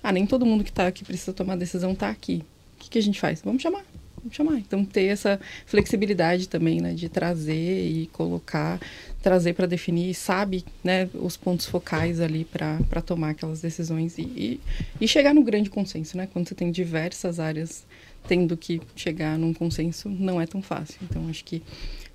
ah, 0.02 0.12
nem 0.12 0.26
todo 0.26 0.46
mundo 0.46 0.64
que 0.64 0.72
tá 0.72 0.88
aqui 0.88 1.04
precisa 1.04 1.34
tomar 1.34 1.58
decisão 1.58 1.94
tá 1.94 2.10
aqui. 2.10 2.44
O 2.76 2.80
que, 2.80 2.90
que 2.92 3.00
a 3.00 3.02
gente 3.02 3.20
faz? 3.20 3.42
Vamos 3.42 3.62
chamar. 3.62 3.84
Chamar. 4.32 4.58
Então 4.58 4.84
ter 4.84 5.06
essa 5.06 5.40
flexibilidade 5.66 6.48
também, 6.48 6.82
né, 6.82 6.94
de 6.94 7.10
trazer 7.10 7.88
e 7.88 8.08
colocar, 8.08 8.80
trazer 9.22 9.54
para 9.54 9.66
definir, 9.66 10.14
sabe, 10.14 10.64
né, 10.84 11.10
os 11.14 11.38
pontos 11.38 11.66
focais 11.66 12.20
ali 12.20 12.46
para 12.46 13.02
tomar 13.02 13.32
aquelas 13.32 13.62
decisões 13.62 14.18
e, 14.18 14.22
e, 14.22 14.62
e 15.02 15.08
chegar 15.08 15.34
no 15.34 15.44
grande 15.44 15.70
consenso, 15.70 16.18
né? 16.18 16.28
Quando 16.32 16.48
você 16.48 16.56
tem 16.56 16.72
diversas 16.72 17.40
áreas 17.40 17.86
tendo 18.28 18.58
que 18.58 18.82
chegar 18.96 19.38
num 19.38 19.54
consenso, 19.54 20.10
não 20.10 20.40
é 20.40 20.46
tão 20.46 20.62
fácil. 20.62 21.00
Então 21.04 21.28
acho 21.30 21.44
que 21.46 21.64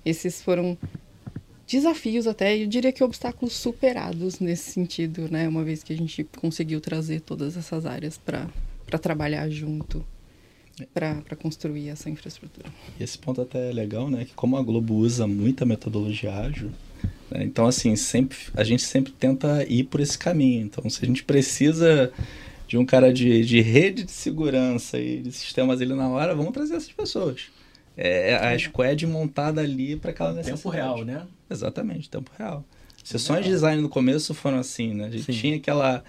esses 0.05 0.41
foram 0.41 0.77
desafios 1.65 2.27
até, 2.27 2.57
eu 2.57 2.67
diria 2.67 2.91
que 2.91 3.03
obstáculos 3.03 3.53
superados 3.53 4.39
nesse 4.39 4.71
sentido, 4.71 5.29
né? 5.29 5.47
Uma 5.47 5.63
vez 5.63 5.83
que 5.83 5.93
a 5.93 5.97
gente 5.97 6.23
conseguiu 6.39 6.79
trazer 6.79 7.21
todas 7.21 7.57
essas 7.57 7.85
áreas 7.85 8.17
para 8.17 8.47
trabalhar 9.01 9.49
junto, 9.49 10.05
para 10.93 11.35
construir 11.35 11.89
essa 11.89 12.09
infraestrutura. 12.09 12.67
Esse 12.99 13.17
ponto 13.17 13.41
até 13.41 13.69
é 13.69 13.73
legal, 13.73 14.09
né? 14.09 14.25
Que 14.25 14.33
como 14.33 14.57
a 14.57 14.61
Globo 14.61 14.95
usa 14.95 15.27
muita 15.27 15.65
metodologia 15.65 16.33
ágil, 16.33 16.71
né? 17.29 17.43
então 17.43 17.67
assim, 17.67 17.95
sempre, 17.95 18.37
a 18.55 18.63
gente 18.63 18.83
sempre 18.83 19.11
tenta 19.11 19.63
ir 19.65 19.83
por 19.83 19.99
esse 19.99 20.17
caminho. 20.17 20.65
Então, 20.65 20.89
se 20.89 21.03
a 21.03 21.07
gente 21.07 21.23
precisa 21.23 22.11
de 22.67 22.77
um 22.77 22.85
cara 22.85 23.13
de, 23.13 23.45
de 23.45 23.61
rede 23.61 24.03
de 24.03 24.11
segurança 24.11 24.97
e 24.97 25.21
de 25.21 25.31
sistemas 25.31 25.79
ali 25.79 25.93
na 25.93 26.09
hora, 26.09 26.33
vamos 26.33 26.53
trazer 26.53 26.75
essas 26.75 26.91
pessoas. 26.91 27.51
É 27.95 28.35
a 28.35 28.57
squad 28.57 29.05
montada 29.05 29.61
ali 29.61 29.95
para 29.95 30.09
aquela 30.09 30.33
necessidade. 30.33 30.63
Tempo 30.63 30.73
real, 30.73 31.05
né? 31.05 31.27
Exatamente, 31.47 32.09
tempo 32.09 32.31
real. 32.37 32.65
Sessões 33.03 33.43
de 33.45 33.51
design 33.51 33.81
no 33.81 33.89
começo 33.89 34.33
foram 34.33 34.57
assim, 34.57 34.93
né? 34.93 35.05
A 35.05 35.09
gente 35.09 35.25
Sim. 35.25 35.39
tinha 35.39 35.57
aquela 35.57 36.03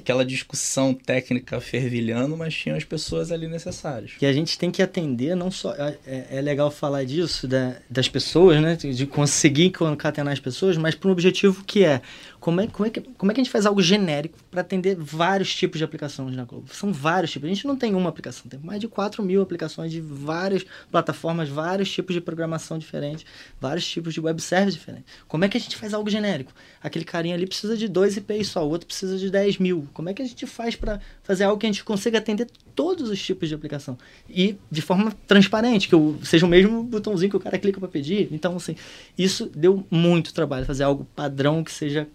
aquela 0.00 0.24
discussão 0.24 0.92
técnica 0.92 1.60
fervilhando, 1.60 2.36
mas 2.36 2.54
tinha 2.54 2.76
as 2.76 2.84
pessoas 2.84 3.30
ali 3.30 3.46
necessárias. 3.46 4.12
Que 4.18 4.26
a 4.26 4.32
gente 4.32 4.58
tem 4.58 4.70
que 4.70 4.82
atender, 4.82 5.34
não 5.36 5.50
só. 5.50 5.72
É, 5.74 6.26
é 6.30 6.40
legal 6.40 6.70
falar 6.70 7.04
disso, 7.04 7.46
da, 7.46 7.76
das 7.88 8.08
pessoas, 8.08 8.60
né? 8.60 8.76
De 8.76 9.06
conseguir 9.06 9.70
concatenar 9.70 10.32
as 10.32 10.40
pessoas, 10.40 10.76
mas 10.76 10.94
para 10.94 11.08
um 11.08 11.12
objetivo 11.12 11.64
que 11.64 11.84
é 11.84 12.00
como 12.40 12.62
é, 12.62 12.66
como 12.66 12.86
é, 12.86 12.90
que, 12.90 13.00
como 13.02 13.30
é 13.30 13.34
que 13.34 13.40
a 13.40 13.44
gente 13.44 13.52
faz 13.52 13.66
algo 13.66 13.82
genérico 13.82 14.38
para 14.50 14.62
atender 14.62 14.96
vários 14.96 15.54
tipos 15.54 15.76
de 15.76 15.84
aplicações 15.84 16.34
na 16.34 16.44
Globo? 16.44 16.74
São 16.74 16.90
vários 16.90 17.30
tipos. 17.30 17.46
A 17.46 17.52
gente 17.52 17.66
não 17.66 17.76
tem 17.76 17.94
uma 17.94 18.08
aplicação, 18.08 18.48
tem 18.48 18.58
mais 18.60 18.80
de 18.80 18.88
4 18.88 19.22
mil 19.22 19.42
aplicações 19.42 19.92
de 19.92 20.00
várias 20.00 20.64
plataformas, 20.90 21.50
vários 21.50 21.92
tipos 21.92 22.14
de 22.14 22.20
programação 22.20 22.78
diferentes, 22.78 23.26
vários 23.60 23.86
tipos 23.86 24.14
de 24.14 24.20
web 24.20 24.40
service 24.40 24.78
diferentes. 24.78 25.12
Como 25.28 25.44
é 25.44 25.48
que 25.48 25.58
a 25.58 25.60
gente 25.60 25.76
faz 25.76 25.92
algo 25.92 26.08
genérico? 26.08 26.52
Aquele 26.82 27.04
carinha 27.04 27.34
ali 27.34 27.46
precisa 27.46 27.76
de 27.76 27.86
dois 27.86 28.16
IPs 28.16 28.48
só, 28.48 28.66
o 28.66 28.70
outro 28.70 28.86
precisa 28.86 29.18
de 29.18 29.30
10 29.30 29.58
mil. 29.58 29.86
Como 29.92 30.08
é 30.08 30.14
que 30.14 30.22
a 30.22 30.24
gente 30.24 30.46
faz 30.46 30.76
para 30.76 31.00
fazer 31.22 31.44
algo 31.44 31.58
que 31.58 31.66
a 31.66 31.68
gente 31.68 31.84
consiga 31.84 32.18
atender 32.18 32.48
todos 32.74 33.10
os 33.10 33.20
tipos 33.22 33.48
de 33.48 33.54
aplicação? 33.54 33.98
E 34.28 34.56
de 34.70 34.82
forma 34.82 35.12
transparente, 35.26 35.88
que 35.88 35.94
eu, 35.94 36.18
seja 36.22 36.46
o 36.46 36.48
mesmo 36.48 36.82
botãozinho 36.82 37.30
que 37.30 37.36
o 37.36 37.40
cara 37.40 37.58
clica 37.58 37.78
para 37.78 37.88
pedir. 37.88 38.28
Então, 38.32 38.56
assim, 38.56 38.76
isso 39.16 39.50
deu 39.54 39.86
muito 39.90 40.32
trabalho, 40.32 40.64
fazer 40.66 40.84
algo 40.84 41.06
padrão 41.14 41.62
que 41.64 41.72
seja 41.72 42.08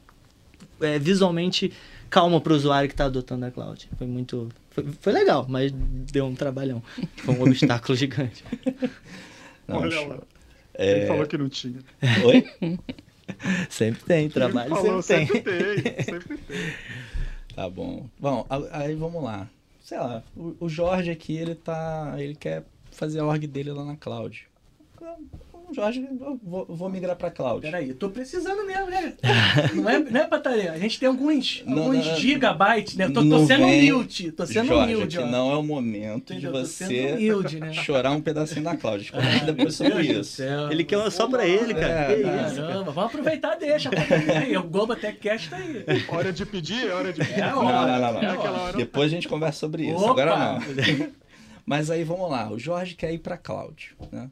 é, 0.81 0.99
visualmente 0.99 1.71
calma 2.09 2.39
para 2.39 2.53
o 2.53 2.55
usuário 2.55 2.87
que 2.87 2.93
está 2.93 3.05
adotando 3.05 3.45
a 3.45 3.51
cloud. 3.51 3.89
Foi 3.97 4.07
muito. 4.07 4.49
Foi, 4.71 4.85
foi, 4.99 5.13
legal, 5.13 5.45
mas 5.49 5.71
deu 5.73 6.25
um 6.25 6.35
trabalhão. 6.35 6.81
Foi 7.17 7.35
um 7.35 7.41
obstáculo 7.41 7.95
gigante. 7.97 8.43
Não, 9.67 9.77
Olha 9.77 10.07
lá. 10.07 10.19
É... 10.73 10.99
Ele 10.99 11.07
falou 11.07 11.25
que 11.25 11.37
não 11.37 11.49
tinha. 11.49 11.79
Oi? 12.25 12.45
sempre 13.69 14.03
tem, 14.03 14.29
trabalho 14.29 14.69
falou, 14.69 15.01
sempre, 15.01 15.41
sempre 15.41 15.73
tem. 15.73 15.81
tem. 15.81 16.03
Sempre 16.03 16.37
tem. 16.37 16.57
Tá 17.55 17.69
bom. 17.69 18.09
Bom, 18.19 18.45
aí 18.71 18.93
vamos 18.95 19.23
lá. 19.23 19.49
Sei 19.79 19.97
lá, 19.97 20.21
o 20.35 20.67
Jorge 20.67 21.09
aqui, 21.09 21.37
ele 21.37 21.55
tá. 21.55 22.15
Ele 22.17 22.35
quer 22.35 22.65
fazer 22.91 23.19
a 23.19 23.25
org 23.25 23.47
dele 23.47 23.71
lá 23.71 23.85
na 23.85 23.95
cloud. 23.95 24.47
Jorge, 25.73 26.07
eu 26.19 26.39
vou, 26.43 26.65
vou 26.67 26.89
migrar 26.89 27.15
para 27.15 27.31
cloud. 27.31 27.61
Peraí, 27.61 27.89
eu 27.89 27.95
tô 27.95 28.09
precisando 28.09 28.65
mesmo, 28.65 28.89
né? 28.89 29.13
não 29.73 29.89
é, 29.89 29.99
não 29.99 30.21
é 30.21 30.27
Pataria? 30.27 30.71
A 30.71 30.77
gente 30.77 30.99
tem 30.99 31.07
alguns, 31.07 31.63
não, 31.65 31.83
alguns 31.83 32.05
não, 32.05 32.15
gigabytes, 32.15 32.95
né? 32.95 33.05
Eu 33.05 33.13
tô, 33.13 33.27
tô 33.27 33.45
sendo 33.45 33.65
vem, 33.65 33.91
humilde, 33.91 34.31
tô 34.31 34.45
sendo 34.45 34.67
Jorge, 34.67 34.95
humilde. 34.95 35.19
Aqui 35.19 35.31
não 35.31 35.51
é 35.51 35.57
o 35.57 35.63
momento 35.63 36.33
Entendeu? 36.33 36.51
de 36.51 36.59
você 36.59 37.13
humilde, 37.13 37.59
né? 37.59 37.73
chorar 37.73 38.11
um 38.11 38.21
pedacinho 38.21 38.63
da 38.63 38.75
cloud. 38.75 38.95
A 38.95 38.99
gente 38.99 39.11
conversa 39.11 39.45
depois 39.45 39.75
sobre 39.75 40.03
isso. 40.03 40.41
Ele 40.71 40.83
quer 40.83 40.97
uma 40.97 41.11
só 41.11 41.27
para 41.27 41.47
ele, 41.47 41.73
cara. 41.73 42.11
É, 42.11 42.53
Caramba, 42.55 42.91
vamos 42.91 43.09
aproveitar, 43.09 43.55
deixa. 43.55 43.89
Aí, 44.35 44.55
o 44.57 44.63
Globo 44.63 44.95
Cash 44.95 45.47
tá 45.47 45.57
aí. 45.57 45.85
Hora 46.07 46.31
de 46.31 46.45
pedir, 46.45 46.91
hora 46.91 47.11
de 47.11 47.19
pedir. 47.19 47.41
É 47.41 47.51
não, 47.51 47.63
não, 47.63 47.87
não, 47.87 48.13
não. 48.13 48.69
É 48.69 48.73
depois 48.73 49.11
a 49.11 49.15
gente 49.15 49.27
conversa 49.27 49.59
sobre 49.59 49.83
isso. 49.85 49.97
Opa. 49.97 50.21
Agora 50.21 50.59
não. 50.59 51.11
Mas 51.65 51.89
aí 51.89 52.03
vamos 52.03 52.29
lá, 52.29 52.51
o 52.51 52.59
Jorge 52.59 52.93
quer 52.93 53.11
ir 53.11 53.17
para 53.17 53.37
cloud, 53.37 53.95
né? 54.11 54.29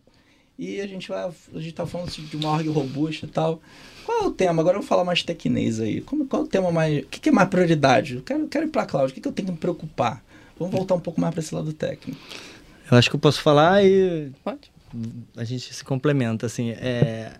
E 0.58 0.80
a 0.80 0.88
gente 0.88 1.10
vai. 1.10 1.24
A 1.24 1.60
gente 1.60 1.74
tá 1.74 1.86
falando 1.86 2.12
de 2.12 2.38
uma 2.38 2.52
org 2.52 2.68
robusta 2.70 3.26
e 3.26 3.30
tal. 3.30 3.62
Qual 4.06 4.24
é 4.24 4.28
o 4.28 4.32
tema? 4.32 4.62
Agora 4.62 4.78
eu 4.78 4.82
vou 4.82 4.88
falar 4.88 5.04
mais 5.04 5.24
tecnês 5.24 5.80
aí. 5.80 6.02
Como, 6.02 6.28
qual 6.28 6.44
é 6.44 6.46
o 6.46 6.48
tema 6.48 6.72
mais. 6.72 7.04
O 7.04 7.08
que, 7.08 7.20
que 7.20 7.30
é 7.30 7.32
mais 7.32 7.50
prioridade? 7.50 8.16
Eu 8.16 8.22
quero, 8.22 8.48
quero 8.48 8.66
ir 8.68 8.70
pra 8.70 8.86
cloud. 8.86 9.12
O 9.12 9.14
que, 9.14 9.22
que 9.22 9.28
eu 9.28 9.32
tenho 9.32 9.48
que 9.48 9.52
me 9.54 9.58
preocupar? 9.58 10.24
Vamos 10.58 10.76
voltar 10.76 10.96
um 10.96 11.00
pouco 11.00 11.20
mais 11.20 11.34
para 11.34 11.42
esse 11.42 11.54
lado 11.54 11.74
técnico. 11.74 12.20
Eu 12.90 12.98
acho 12.98 13.10
que 13.10 13.16
eu 13.16 13.20
posso 13.20 13.42
falar 13.42 13.84
e. 13.84 14.32
Pode. 14.44 14.72
A 15.36 15.44
gente 15.44 15.74
se 15.74 15.84
complementa, 15.84 16.46
assim. 16.46 16.72
É... 16.72 17.34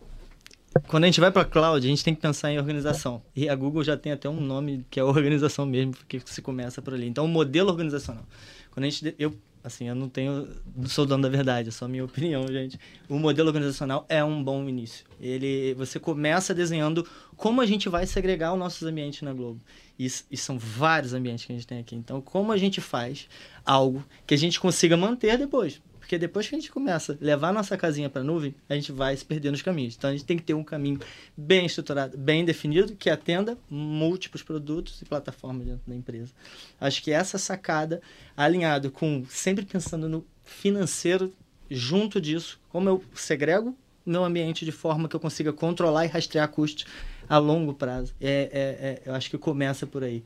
Quando 0.88 1.04
a 1.04 1.08
gente 1.08 1.20
vai 1.20 1.32
para 1.32 1.46
cloud, 1.46 1.86
a 1.86 1.90
gente 1.90 2.04
tem 2.04 2.16
que 2.16 2.22
pensar 2.22 2.52
em 2.52 2.58
organização. 2.58 3.22
E 3.36 3.48
a 3.48 3.56
Google 3.56 3.84
já 3.84 3.96
tem 3.96 4.12
até 4.12 4.28
um 4.28 4.42
nome 4.42 4.84
que 4.90 5.00
é 5.00 5.04
organização 5.04 5.68
mesmo, 5.68 5.92
porque 5.92 6.20
se 6.26 6.42
começa 6.42 6.82
por 6.82 6.96
ali. 6.96 7.08
Então, 7.08 7.26
o 7.26 7.28
modelo 7.28 7.70
organizacional. 7.70 8.26
Quando 8.72 8.86
a 8.86 8.90
gente, 8.90 9.14
eu 9.20 9.36
assim, 9.64 9.88
eu 9.88 9.96
não 9.96 10.10
tenho, 10.10 10.48
sou 10.86 11.06
dono 11.06 11.24
da 11.24 11.30
verdade, 11.30 11.70
é 11.70 11.72
só 11.72 11.88
minha 11.88 12.04
opinião, 12.06 12.46
gente. 12.48 12.80
O 13.08 13.18
modelo 13.18 13.48
organizacional 13.48 14.06
é 14.10 14.24
um 14.24 14.44
bom 14.44 14.68
início. 14.68 15.06
Ele, 15.20 15.74
você 15.76 16.00
começa 16.00 16.54
desenhando 16.54 17.08
como 17.38 17.62
a 17.62 17.66
gente 17.66 17.88
vai 17.88 18.06
segregar 18.06 18.54
os 18.54 18.60
nossos 18.60 18.84
ambientes 18.84 19.22
na 19.22 19.34
Globo. 19.34 19.62
E, 19.98 20.06
e 20.30 20.38
são 20.38 20.60
vários 20.60 21.14
ambientes 21.14 21.46
que 21.46 21.54
a 21.54 21.56
gente 21.56 21.68
tem 21.68 21.80
aqui. 21.80 21.96
Então, 21.96 22.20
como 22.20 22.52
a 22.52 22.58
gente 22.58 22.82
faz 22.82 23.30
algo 23.66 24.04
que 24.28 24.34
a 24.34 24.38
gente 24.38 24.60
consiga 24.60 24.98
manter 24.98 25.38
depois? 25.38 25.82
Porque 26.14 26.20
depois 26.20 26.48
que 26.48 26.54
a 26.54 26.60
gente 26.60 26.72
começa 26.72 27.14
a 27.14 27.26
levar 27.26 27.52
nossa 27.52 27.76
casinha 27.76 28.08
para 28.08 28.22
a 28.22 28.24
nuvem, 28.24 28.54
a 28.70 28.76
gente 28.76 28.92
vai 28.92 29.18
se 29.18 29.26
perder 29.26 29.50
nos 29.50 29.64
caminhos. 29.64 29.96
Então 29.96 30.12
a 30.12 30.14
gente 30.14 30.26
tem 30.26 30.38
que 30.38 30.44
ter 30.44 30.54
um 30.54 30.64
caminho 30.64 31.00
bem 31.36 31.66
estruturado, 31.66 32.16
bem 32.16 32.46
definido, 32.46 32.96
que 32.96 33.10
atenda 33.10 33.58
múltiplos 33.68 34.44
produtos 34.44 35.02
e 35.02 35.06
plataformas 35.06 35.66
dentro 35.66 35.82
da 35.88 35.96
empresa. 35.96 36.32
Acho 36.80 37.02
que 37.02 37.12
essa 37.12 37.40
sacada, 37.40 38.00
alinhado 38.38 38.92
com 38.92 39.26
sempre 39.28 39.66
pensando 39.66 40.08
no 40.08 40.24
financeiro, 40.44 41.34
junto 41.68 42.22
disso, 42.22 42.60
como 42.70 42.88
eu 42.88 43.04
segrego 43.16 43.76
meu 44.06 44.24
ambiente 44.24 44.66
de 44.66 44.72
forma 44.72 45.10
que 45.10 45.16
eu 45.16 45.20
consiga 45.20 45.52
controlar 45.52 46.06
e 46.06 46.10
rastrear 46.10 46.48
custos 46.48 46.86
a 47.28 47.40
longo 47.40 47.74
prazo. 47.74 48.14
É, 48.22 48.28
é, 48.30 48.88
é 48.88 49.02
eu 49.04 49.16
acho 49.16 49.32
que 49.32 49.38
começa 49.40 49.88
por 49.88 50.04
aí. 50.04 50.24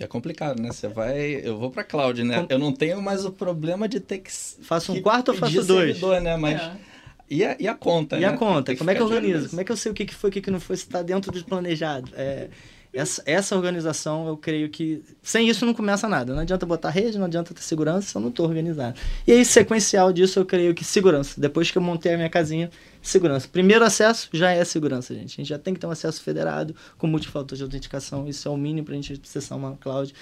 É 0.00 0.06
complicado, 0.06 0.60
né? 0.60 0.70
Você 0.70 0.88
vai. 0.88 1.40
Eu 1.42 1.58
vou 1.58 1.70
para 1.70 1.82
cloud, 1.82 2.22
né? 2.22 2.42
Com... 2.42 2.46
Eu 2.52 2.58
não 2.58 2.72
tenho 2.72 3.02
mais 3.02 3.24
o 3.24 3.32
problema 3.32 3.88
de 3.88 3.98
ter 4.00 4.18
que. 4.18 4.30
Faço 4.62 4.92
um 4.92 5.02
quarto 5.02 5.30
ou 5.30 5.34
faço 5.34 5.64
dois? 5.64 5.86
Servidor, 5.86 6.20
né? 6.20 6.36
Mas. 6.36 6.60
É. 6.60 6.76
E, 7.30 7.44
a, 7.44 7.56
e 7.60 7.68
a 7.68 7.74
conta, 7.74 8.16
e 8.16 8.20
né? 8.20 8.26
a 8.26 8.36
conta? 8.38 8.74
Como 8.74 8.90
é 8.90 8.94
que 8.94 9.02
eu 9.02 9.06
organizo? 9.06 9.50
Como 9.50 9.60
é 9.60 9.64
que 9.64 9.70
eu 9.70 9.76
sei 9.76 9.92
o 9.92 9.94
que 9.94 10.06
foi, 10.14 10.30
o 10.30 10.32
que 10.32 10.50
não 10.50 10.58
foi, 10.58 10.76
se 10.76 10.84
está 10.84 11.02
dentro 11.02 11.30
do 11.30 11.44
planejado? 11.44 12.10
É, 12.16 12.48
essa, 12.98 13.22
essa 13.24 13.56
organização, 13.56 14.26
eu 14.26 14.36
creio 14.36 14.68
que. 14.68 15.02
Sem 15.22 15.48
isso 15.48 15.64
não 15.64 15.72
começa 15.72 16.08
nada. 16.08 16.34
Não 16.34 16.42
adianta 16.42 16.66
botar 16.66 16.90
rede, 16.90 17.16
não 17.16 17.26
adianta 17.26 17.54
ter 17.54 17.62
segurança 17.62 18.08
se 18.08 18.16
eu 18.16 18.20
não 18.20 18.28
estou 18.28 18.46
organizado. 18.46 18.98
E 19.26 19.32
aí, 19.32 19.44
sequencial 19.44 20.12
disso, 20.12 20.40
eu 20.40 20.44
creio 20.44 20.74
que 20.74 20.84
segurança. 20.84 21.40
Depois 21.40 21.70
que 21.70 21.78
eu 21.78 21.82
montei 21.82 22.14
a 22.14 22.16
minha 22.16 22.28
casinha, 22.28 22.70
segurança. 23.00 23.48
Primeiro 23.50 23.84
acesso 23.84 24.28
já 24.32 24.50
é 24.50 24.64
segurança, 24.64 25.14
gente. 25.14 25.34
A 25.34 25.36
gente 25.36 25.48
já 25.48 25.58
tem 25.58 25.74
que 25.74 25.80
ter 25.80 25.86
um 25.86 25.90
acesso 25.90 26.20
federado 26.20 26.74
com 26.96 27.06
multifator 27.06 27.56
de 27.56 27.62
autenticação. 27.62 28.26
Isso 28.26 28.48
é 28.48 28.50
o 28.50 28.56
mínimo 28.56 28.84
para 28.84 28.94
a 28.94 28.96
gente 28.96 29.20
acessar 29.22 29.56
uma 29.56 29.76
cloud 29.76 30.12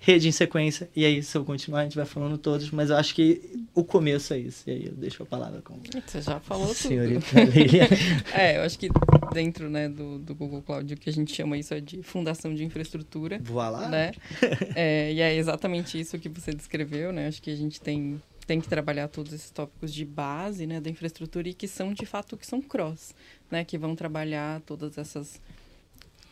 rede 0.00 0.28
em 0.28 0.32
sequência, 0.32 0.88
e 0.96 1.04
aí 1.04 1.22
se 1.22 1.36
eu 1.36 1.44
continuar 1.44 1.80
a 1.80 1.82
gente 1.84 1.94
vai 1.94 2.06
falando 2.06 2.38
todos, 2.38 2.70
mas 2.70 2.88
eu 2.88 2.96
acho 2.96 3.14
que 3.14 3.66
o 3.74 3.84
começo 3.84 4.32
é 4.32 4.38
isso, 4.38 4.64
e 4.66 4.72
aí 4.72 4.86
eu 4.86 4.92
deixo 4.92 5.22
a 5.22 5.26
palavra 5.26 5.60
com 5.60 5.78
Você 6.06 6.22
já 6.22 6.40
falou 6.40 6.74
senhorita 6.74 7.26
tudo. 7.26 7.52
é, 8.34 8.56
eu 8.56 8.62
acho 8.62 8.78
que 8.78 8.88
dentro 9.32 9.68
né, 9.68 9.90
do, 9.90 10.18
do 10.18 10.34
Google 10.34 10.62
Cloud 10.62 10.94
o 10.94 10.96
que 10.96 11.10
a 11.10 11.12
gente 11.12 11.34
chama 11.34 11.58
isso 11.58 11.74
é 11.74 11.80
de 11.80 12.02
fundação 12.02 12.54
de 12.54 12.64
infraestrutura. 12.64 13.38
Voa 13.42 13.68
lá. 13.68 13.88
Né? 13.88 14.12
é, 14.74 15.12
e 15.12 15.20
é 15.20 15.36
exatamente 15.36 16.00
isso 16.00 16.18
que 16.18 16.30
você 16.30 16.52
descreveu, 16.52 17.12
né? 17.12 17.28
Acho 17.28 17.42
que 17.42 17.50
a 17.50 17.56
gente 17.56 17.80
tem 17.80 18.20
tem 18.46 18.60
que 18.60 18.68
trabalhar 18.68 19.06
todos 19.06 19.32
esses 19.32 19.48
tópicos 19.48 19.94
de 19.94 20.04
base, 20.04 20.66
né, 20.66 20.80
da 20.80 20.90
infraestrutura 20.90 21.48
e 21.48 21.54
que 21.54 21.68
são 21.68 21.92
de 21.92 22.04
fato 22.04 22.36
que 22.36 22.44
são 22.44 22.60
cross, 22.60 23.14
né, 23.48 23.62
que 23.64 23.78
vão 23.78 23.94
trabalhar 23.94 24.60
todas 24.62 24.98
essas 24.98 25.40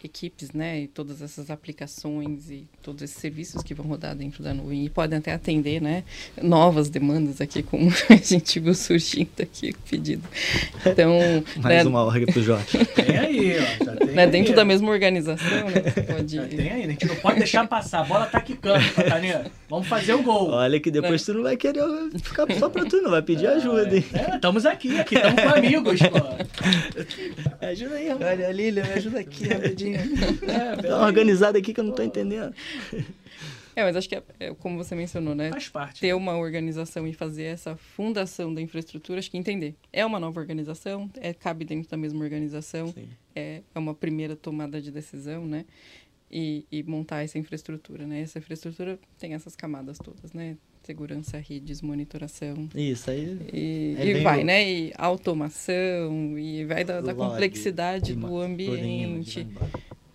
equipes, 0.02 0.52
né, 0.52 0.80
e 0.80 0.88
todas 0.88 1.20
essas 1.22 1.50
aplicações 1.50 2.50
e 2.50 2.66
todos 2.82 3.02
esses 3.02 3.16
serviços 3.16 3.62
que 3.62 3.74
vão 3.74 3.86
rodar 3.86 4.14
dentro 4.14 4.42
da 4.42 4.54
nuvem 4.54 4.84
e 4.84 4.88
podem 4.88 5.18
até 5.18 5.32
atender, 5.32 5.80
né, 5.80 6.04
novas 6.40 6.88
demandas 6.88 7.40
aqui 7.40 7.62
como 7.62 7.90
a 8.08 8.16
gente 8.16 8.60
viu 8.60 8.74
surgindo 8.74 9.28
aqui 9.40 9.74
pedido. 9.90 10.22
Então, 10.86 11.18
mais 11.60 11.84
né, 11.84 11.90
uma 11.90 12.04
org 12.04 12.26
pro 12.26 12.42
Jorge. 12.42 12.84
Tem 12.94 13.18
aí, 13.18 13.56
ó, 13.58 13.84
já 13.84 13.96
tem 13.96 14.08
né, 14.14 14.24
aí. 14.24 14.30
dentro 14.30 14.54
da 14.54 14.64
mesma 14.64 14.90
organização, 14.90 15.68
né, 15.68 15.80
pode 16.06 16.36
já 16.36 16.46
tem 16.46 16.70
aí, 16.70 16.84
a 16.84 16.88
gente 16.88 17.06
não 17.06 17.16
pode 17.16 17.38
deixar 17.38 17.66
passar, 17.66 18.00
a 18.00 18.04
bola 18.04 18.26
tá 18.26 18.40
quicando, 18.40 18.84
Catarina. 18.92 19.46
Vamos 19.68 19.86
fazer 19.86 20.14
o 20.14 20.22
gol. 20.22 20.50
Olha 20.50 20.80
que 20.80 20.90
depois 20.90 21.20
né? 21.20 21.26
tu 21.26 21.36
não 21.36 21.42
vai 21.42 21.56
querer 21.56 21.82
ficar 22.22 22.46
só 22.58 22.68
pra 22.68 22.84
tu, 22.84 23.02
não 23.02 23.10
vai 23.10 23.22
pedir 23.22 23.46
ajuda, 23.46 23.96
hein? 23.96 24.04
É, 24.12 24.36
estamos 24.36 24.64
aqui, 24.64 24.98
aqui 24.98 25.16
estamos 25.16 25.42
com 25.42 25.48
amigos, 25.48 26.00
pô. 26.00 27.66
Ajuda 27.66 27.94
aí, 27.96 28.08
Olha, 28.10 28.52
Lília, 28.52 28.84
me 28.84 28.92
ajuda 28.92 29.20
aqui 29.20 29.48
rapidinho. 29.48 29.87
É, 30.48 30.76
Dá 30.82 30.96
uma 30.96 31.06
organizada 31.06 31.58
aqui 31.58 31.72
que 31.72 31.80
eu 31.80 31.84
não 31.84 31.92
tô 31.92 32.02
entendendo. 32.02 32.54
É, 33.78 33.84
mas 33.84 33.94
acho 33.94 34.08
que 34.08 34.16
é, 34.16 34.22
é, 34.40 34.54
como 34.54 34.76
você 34.76 34.94
mencionou, 34.96 35.36
né? 35.36 35.50
Faz 35.50 35.68
parte. 35.68 36.00
Ter 36.00 36.12
uma 36.12 36.36
organização 36.36 37.06
e 37.06 37.12
fazer 37.12 37.44
essa 37.44 37.76
fundação 37.76 38.52
da 38.52 38.60
infraestrutura, 38.60 39.20
acho 39.20 39.30
que 39.30 39.38
entender. 39.38 39.76
É 39.92 40.04
uma 40.04 40.18
nova 40.18 40.40
organização, 40.40 41.08
é, 41.14 41.32
cabe 41.32 41.64
dentro 41.64 41.88
da 41.88 41.96
mesma 41.96 42.24
organização, 42.24 42.92
é, 43.36 43.62
é 43.72 43.78
uma 43.78 43.94
primeira 43.94 44.34
tomada 44.34 44.80
de 44.80 44.90
decisão, 44.90 45.46
né? 45.46 45.64
E, 46.28 46.66
e, 46.72 46.82
montar 46.82 47.22
essa 47.22 47.38
infraestrutura, 47.38 48.04
né? 48.04 48.20
Essa 48.20 48.40
infraestrutura 48.40 48.98
tem 49.16 49.34
essas 49.34 49.54
camadas 49.54 49.96
todas, 49.98 50.32
né? 50.32 50.56
Segurança, 50.88 51.36
redes, 51.36 51.82
monitoração. 51.82 52.66
Isso 52.74 53.10
aí. 53.10 53.38
E, 53.52 53.94
é 53.98 54.06
e 54.06 54.22
vai, 54.22 54.42
né? 54.42 54.66
E 54.66 54.92
automação, 54.96 56.38
e 56.38 56.64
vai 56.64 56.82
da, 56.82 57.02
da 57.02 57.14
complexidade 57.14 58.14
do 58.14 58.40
ambiente. 58.40 59.46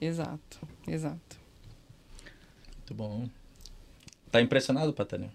Exato, 0.02 0.68
exato. 0.88 1.38
Muito 2.80 2.94
bom. 2.96 3.30
Tá 4.32 4.42
impressionado, 4.42 4.92
Patânio? 4.94 5.30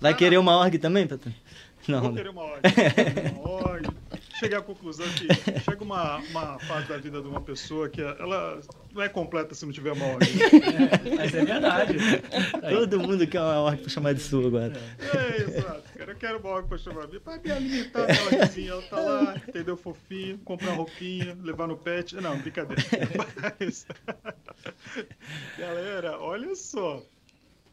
Vai 0.00 0.16
querer 0.16 0.38
uma 0.38 0.56
org 0.56 0.78
também, 0.78 1.06
Patânio? 1.06 1.36
Não. 1.86 2.00
Vou 2.00 2.14
querer 2.14 2.30
uma 2.30 2.42
org. 2.42 2.62
uma 3.36 3.50
org. 3.50 3.88
Cheguei 4.38 4.56
à 4.56 4.62
conclusão 4.62 5.06
que 5.08 5.26
chega 5.60 5.82
uma, 5.82 6.16
uma 6.16 6.58
fase 6.60 6.88
da 6.88 6.98
vida 6.98 7.20
de 7.20 7.28
uma 7.28 7.40
pessoa 7.40 7.88
que 7.88 8.00
ela 8.00 8.60
não 8.92 9.02
é 9.02 9.08
completa 9.08 9.54
se 9.54 9.64
não 9.64 9.72
tiver 9.72 9.92
uma 9.92 10.06
org. 10.06 10.22
É, 10.24 11.16
mas 11.16 11.34
é 11.34 11.44
verdade. 11.44 11.96
Todo 12.68 13.00
mundo 13.00 13.26
quer 13.26 13.40
uma 13.40 13.60
org 13.60 13.78
pra 13.80 13.88
chamar 13.90 14.14
de 14.14 14.20
sua 14.20 14.46
agora. 14.46 14.72
É, 14.98 15.42
exato. 15.42 15.82
Cara, 15.96 16.12
eu 16.12 16.16
quero 16.16 16.38
uma 16.38 16.50
org 16.50 16.68
pra 16.68 16.78
chamar 16.78 17.06
de 17.06 17.20
pra 17.20 17.38
me 17.38 17.50
alimentar 17.50 18.06
minha 18.06 18.40
orgzinha. 18.40 18.70
Ela 18.72 18.82
tá 18.82 19.00
lá, 19.00 19.36
entendeu? 19.48 19.76
Fofinho, 19.76 20.38
comprar 20.38 20.72
roupinha, 20.72 21.36
levar 21.42 21.66
no 21.66 21.76
pet. 21.76 22.16
Não, 22.16 22.38
brincadeira. 22.38 22.82
Mas... 23.58 23.86
Galera, 25.58 26.18
olha 26.18 26.54
só. 26.54 27.02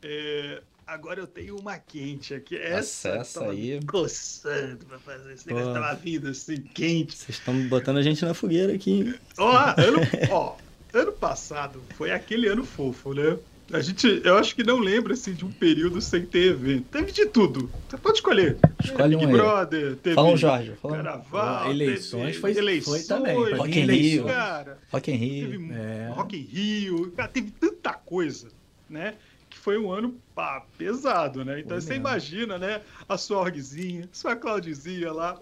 É, 0.01 0.61
agora 0.93 1.19
eu 1.19 1.27
tenho 1.27 1.57
uma 1.57 1.77
quente 1.77 2.33
aqui. 2.33 2.55
Essa 2.57 3.09
Essa 3.09 3.45
aí. 3.49 3.79
coçando 3.85 4.85
pra 4.85 4.99
fazer. 4.99 5.33
Esse 5.33 5.47
negócio 5.47 5.69
Pô. 5.69 5.73
tava 5.73 5.95
vindo 5.95 6.27
assim, 6.29 6.57
quente. 6.57 7.15
Vocês 7.17 7.37
estão 7.37 7.55
botando 7.67 7.97
a 7.97 8.01
gente 8.01 8.23
na 8.23 8.33
fogueira 8.33 8.73
aqui. 8.73 8.91
hein? 8.91 9.15
Ó, 9.37 9.57
ano, 9.57 9.99
ó, 10.31 10.55
ano 10.93 11.11
passado 11.11 11.81
foi 11.95 12.11
aquele 12.11 12.47
ano 12.47 12.63
fofo, 12.63 13.13
né? 13.13 13.37
A 13.71 13.79
gente, 13.79 14.21
eu 14.23 14.37
acho 14.37 14.53
que 14.55 14.63
não 14.63 14.77
lembra 14.77 15.13
assim 15.13 15.33
de 15.33 15.45
um 15.45 15.51
período 15.51 15.99
sem 16.01 16.25
ter 16.25 16.51
evento. 16.51 16.83
Teve 16.91 17.11
de 17.11 17.25
tudo. 17.25 17.71
Você 17.89 17.97
pode 17.97 18.17
escolher. 18.17 18.57
Escolhe 18.83 19.15
um 19.15 19.19
Big 19.19 19.31
aí. 19.31 19.37
Brother, 19.37 19.95
teve 19.95 20.15
Fala 20.15 20.27
um, 20.29 20.37
Jorge. 20.37 20.73
Fala 20.81 20.93
um. 20.93 20.97
Carnaval, 20.97 21.67
Ó, 21.67 21.71
eleições 21.71 22.25
teve 22.25 22.39
foi- 22.39 22.53
foi 22.53 22.61
eleições, 22.61 23.07
também, 23.07 23.33
foi 23.35 23.53
Rock 23.53 23.79
in 23.79 23.85
Rio. 23.85 24.25
Cara, 24.25 24.77
Rock 24.91 25.11
in 25.11 25.19
teve 25.19 25.57
Rio. 25.57 25.73
É. 25.73 26.09
Rock 26.13 26.37
in 26.37 26.41
Rio, 26.41 27.11
cara, 27.15 27.27
teve 27.29 27.51
tanta 27.51 27.93
coisa, 27.93 28.49
né? 28.89 29.15
Que 29.53 29.59
foi 29.59 29.77
um 29.77 29.91
ano 29.91 30.19
pá, 30.33 30.65
pesado, 30.77 31.45
né? 31.45 31.59
Então 31.59 31.79
você 31.79 31.93
imagina, 31.93 32.57
né? 32.57 32.81
A 33.07 33.17
sua 33.17 33.37
orgzinha, 33.37 34.09
sua 34.11 34.35
Claudizinha 34.35 35.11
lá, 35.11 35.39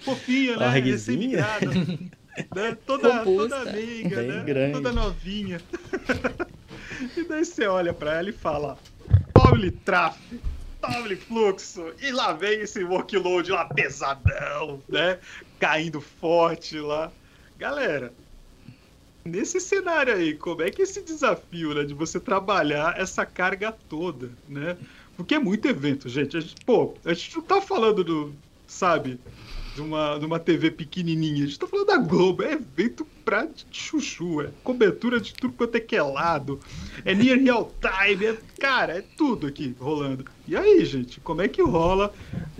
fofinha, 0.00 0.56
né? 0.56 0.68
Recém-migrada, 0.80 1.66
né? 2.54 2.76
Toda, 2.84 3.22
toda 3.22 3.60
amiga, 3.60 4.16
Bem 4.16 4.28
né? 4.28 4.44
grande. 4.44 4.72
Toda 4.72 4.92
novinha. 4.92 5.60
e 7.16 7.24
daí 7.24 7.44
você 7.44 7.66
olha 7.66 7.92
pra 7.94 8.18
ela 8.18 8.30
e 8.30 8.32
fala: 8.32 8.76
tome 9.32 9.70
tráfego, 9.70 10.42
tome 10.80 11.14
fluxo. 11.14 11.92
E 12.00 12.10
lá 12.10 12.32
vem 12.32 12.60
esse 12.60 12.82
workload 12.82 13.52
lá 13.52 13.64
pesadão, 13.66 14.82
né? 14.88 15.18
Caindo 15.60 16.00
forte 16.00 16.78
lá. 16.78 17.12
Galera, 17.56 18.12
nesse 19.24 19.60
cenário 19.60 20.14
aí, 20.14 20.34
como 20.34 20.62
é 20.62 20.70
que 20.70 20.82
é 20.82 20.84
esse 20.84 21.02
desafio, 21.02 21.74
né, 21.74 21.84
de 21.84 21.94
você 21.94 22.18
trabalhar 22.18 22.98
essa 22.98 23.24
carga 23.26 23.72
toda, 23.88 24.30
né? 24.48 24.76
Porque 25.16 25.34
é 25.34 25.38
muito 25.38 25.68
evento, 25.68 26.08
gente. 26.08 26.36
A 26.36 26.40
gente 26.40 26.64
pô, 26.64 26.94
a 27.04 27.12
gente 27.12 27.36
não 27.36 27.42
tá 27.42 27.60
falando 27.60 28.02
do, 28.02 28.34
sabe, 28.66 29.20
de 29.74 29.80
uma, 29.82 30.18
de 30.18 30.24
uma 30.24 30.38
TV 30.38 30.70
pequenininha. 30.70 31.44
A 31.44 31.46
gente 31.46 31.58
tá 31.58 31.66
falando 31.66 31.86
da 31.86 31.98
Globo. 31.98 32.42
É 32.42 32.52
evento 32.52 33.06
pra 33.30 33.46
chuchu. 33.70 34.40
É 34.40 34.48
cobertura 34.64 35.20
de 35.20 35.32
tudo 35.32 35.52
quanto 35.52 35.76
é 35.76 35.80
que 35.80 35.94
é 35.94 36.02
lado. 36.02 36.58
É 37.04 37.14
near 37.14 37.38
real 37.38 37.72
time. 37.80 38.26
É, 38.26 38.36
cara, 38.58 38.98
é 38.98 39.04
tudo 39.16 39.46
aqui 39.46 39.72
rolando. 39.78 40.24
E 40.48 40.56
aí, 40.56 40.84
gente, 40.84 41.20
como 41.20 41.40
é 41.40 41.46
que 41.46 41.62
rola 41.62 42.12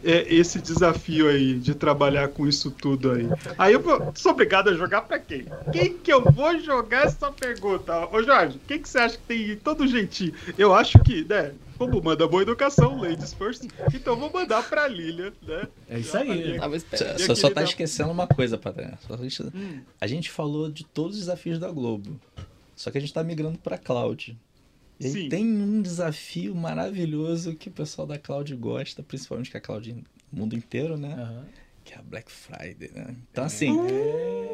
é, 0.04 0.32
esse 0.32 0.60
desafio 0.60 1.28
aí 1.28 1.54
de 1.54 1.74
trabalhar 1.74 2.28
com 2.28 2.46
isso 2.46 2.70
tudo 2.70 3.10
aí? 3.10 3.28
Aí 3.58 3.72
eu 3.72 3.80
vou, 3.80 4.12
sou 4.14 4.30
obrigado 4.30 4.70
a 4.70 4.74
jogar 4.74 5.02
pra 5.02 5.18
quem? 5.18 5.44
Quem 5.72 5.94
que 5.94 6.12
eu 6.12 6.22
vou 6.22 6.56
jogar 6.60 7.06
essa 7.06 7.32
pergunta? 7.32 8.06
Ô 8.14 8.22
Jorge, 8.22 8.60
quem 8.68 8.78
que 8.80 8.88
você 8.88 8.98
acha 8.98 9.18
que 9.18 9.24
tem 9.24 9.56
todo 9.56 9.88
jeitinho? 9.88 10.34
Eu 10.56 10.72
acho 10.72 11.00
que, 11.00 11.24
né? 11.24 11.50
Como 11.80 12.02
manda 12.02 12.28
boa 12.28 12.42
educação, 12.42 13.00
ladies 13.00 13.32
first. 13.32 13.64
Então 13.94 14.14
vou 14.14 14.30
mandar 14.30 14.62
pra 14.68 14.86
Lilian, 14.86 15.32
né? 15.40 15.66
É 15.88 15.98
isso 15.98 16.14
aí. 16.14 16.58
Tava 16.58 16.76
esperando. 16.76 17.18
Só, 17.18 17.24
Minha 17.24 17.34
só 17.36 17.50
tá 17.50 17.62
esquecendo 17.62 18.10
uma 18.10 18.26
coisa, 18.26 18.58
Patrícia. 18.58 18.98
Só 19.08 19.14
A 19.14 19.16
gente, 19.16 19.42
Hum. 19.44 19.80
a 19.98 20.06
gente 20.06 20.30
falou 20.30 20.70
de 20.70 20.84
todos 20.84 21.14
os 21.16 21.20
desafios 21.20 21.58
da 21.58 21.70
Globo. 21.72 22.20
Só 22.76 22.90
que 22.90 22.98
a 22.98 23.00
gente 23.00 23.14
tá 23.14 23.24
migrando 23.24 23.58
pra 23.58 23.78
cloud. 23.78 24.38
E 25.00 25.08
Sim. 25.08 25.30
tem 25.30 25.42
um 25.46 25.80
desafio 25.80 26.54
maravilhoso 26.54 27.54
que 27.54 27.70
o 27.70 27.72
pessoal 27.72 28.06
da 28.06 28.18
cloud 28.18 28.54
gosta, 28.56 29.02
principalmente 29.02 29.50
que 29.50 29.56
a 29.56 29.60
cloud 29.62 29.90
no 29.90 30.04
mundo 30.30 30.54
inteiro, 30.54 30.98
né? 30.98 31.14
Aham. 31.14 31.46
Que 31.82 31.94
é 31.94 31.96
a 31.96 32.02
Black 32.02 32.30
Friday, 32.30 32.90
né? 32.94 33.16
Então, 33.32 33.42
assim, 33.44 33.74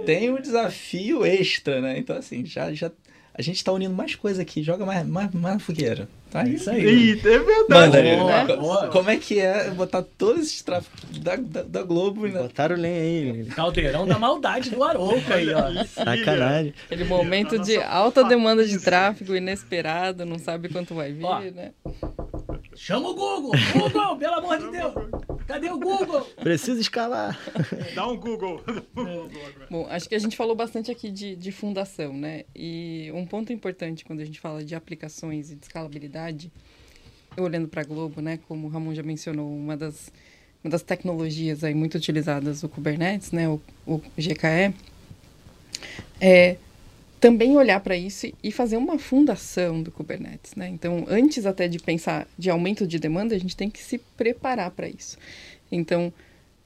tem 0.07 0.31
um 0.31 0.41
desafio 0.41 1.27
extra, 1.27 1.81
né? 1.81 1.99
Então, 1.99 2.17
assim, 2.17 2.47
já, 2.47 2.73
já 2.73 2.89
a 3.39 3.43
gente 3.43 3.63
tá 3.63 3.71
unindo 3.71 3.95
mais 3.95 4.15
coisa 4.15 4.41
aqui. 4.41 4.63
Joga 4.63 4.87
mais, 4.87 5.07
mais, 5.07 5.31
mais 5.33 5.55
na 5.55 5.61
fogueira. 5.61 6.09
Tá 6.31 6.43
É 6.43 6.49
isso 6.49 6.71
aí. 6.71 6.83
Eita, 6.83 7.29
é 7.29 7.39
verdade. 7.39 7.69
Manda, 7.69 8.03
né? 8.03 8.57
Boa. 8.57 8.89
Como 8.89 9.11
é 9.11 9.17
que 9.19 9.39
é 9.39 9.71
botar 9.71 10.03
todos 10.03 10.47
esses 10.47 10.63
tráficos 10.63 11.19
da, 11.19 11.37
da, 11.37 11.63
da 11.63 11.83
Globo 11.83 12.27
né? 12.27 12.41
Botaram 12.41 12.77
lenha 12.77 13.33
aí. 13.33 13.45
Caldeirão 13.47 14.07
da 14.07 14.19
maldade 14.19 14.71
do 14.71 14.83
Arouca 14.83 15.35
aí, 15.35 15.49
ó. 15.53 15.85
Sacanagem. 15.85 16.73
Aquele 16.87 17.05
momento 17.05 17.59
de 17.59 17.77
alta 17.77 18.25
demanda 18.25 18.65
de 18.65 18.79
tráfego 18.81 19.37
inesperado, 19.37 20.25
não 20.25 20.39
sabe 20.39 20.71
quanto 20.71 20.95
vai 20.95 21.13
vir, 21.13 21.25
Ó. 21.25 21.41
né? 21.41 21.73
Chama 22.77 23.09
o 23.09 23.15
Google! 23.15 23.53
Google, 23.73 24.17
pelo 24.19 24.35
amor 24.35 24.59
de 24.59 24.71
Deus! 24.71 24.95
Cadê 25.47 25.71
o 25.71 25.79
Google? 25.79 26.21
Preciso 26.37 26.79
escalar. 26.81 27.39
Dá 27.95 28.07
um 28.07 28.17
Google. 28.17 28.63
Agora. 28.95 29.67
Bom, 29.71 29.87
acho 29.89 30.09
que 30.09 30.15
a 30.15 30.19
gente 30.19 30.37
falou 30.37 30.55
bastante 30.55 30.91
aqui 30.91 31.11
de, 31.11 31.35
de 31.35 31.53
fundação, 31.53 32.13
né? 32.13 32.45
E 32.55 33.11
um 33.15 33.25
ponto 33.25 33.53
importante 33.53 34.05
quando 34.05 34.21
a 34.21 34.25
gente 34.25 34.41
fala 34.41 34.63
de 34.63 34.75
aplicações 34.75 35.51
e 35.51 35.55
de 35.55 35.65
escalabilidade, 35.65 36.53
eu 37.37 37.45
olhando 37.45 37.67
para 37.67 37.81
a 37.81 37.85
Globo, 37.85 38.21
né? 38.21 38.39
Como 38.47 38.67
o 38.67 38.71
Ramon 38.71 38.95
já 38.95 39.03
mencionou, 39.03 39.49
uma 39.49 39.77
das, 39.77 40.13
uma 40.63 40.71
das 40.71 40.83
tecnologias 40.83 41.65
aí 41.65 41.75
muito 41.75 41.97
utilizadas, 41.97 42.63
o 42.63 42.69
Kubernetes, 42.69 43.33
né? 43.33 43.49
O, 43.49 43.61
o 43.87 43.99
GKE, 44.19 44.75
é 46.21 46.57
também 47.21 47.57
olhar 47.57 47.81
para 47.81 47.97
isso 47.97 48.31
e 48.43 48.53
fazer 48.53 48.77
uma 48.77 48.99
fundação 48.99 49.83
do 49.83 49.91
Kubernetes, 49.91 50.55
né? 50.55 50.69
Então, 50.69 51.05
antes 51.09 51.47
até 51.47 51.67
de 51.69 51.79
pensar 51.79 52.27
de 52.39 52.51
aumento 52.51 52.87
de 52.87 52.99
demanda, 52.99 53.35
a 53.35 53.39
gente 53.39 53.57
tem 53.57 53.71
que 53.71 53.83
se 53.83 53.99
preparar 54.17 54.71
para 54.71 54.89
isso. 54.89 55.17
Então, 55.71 56.13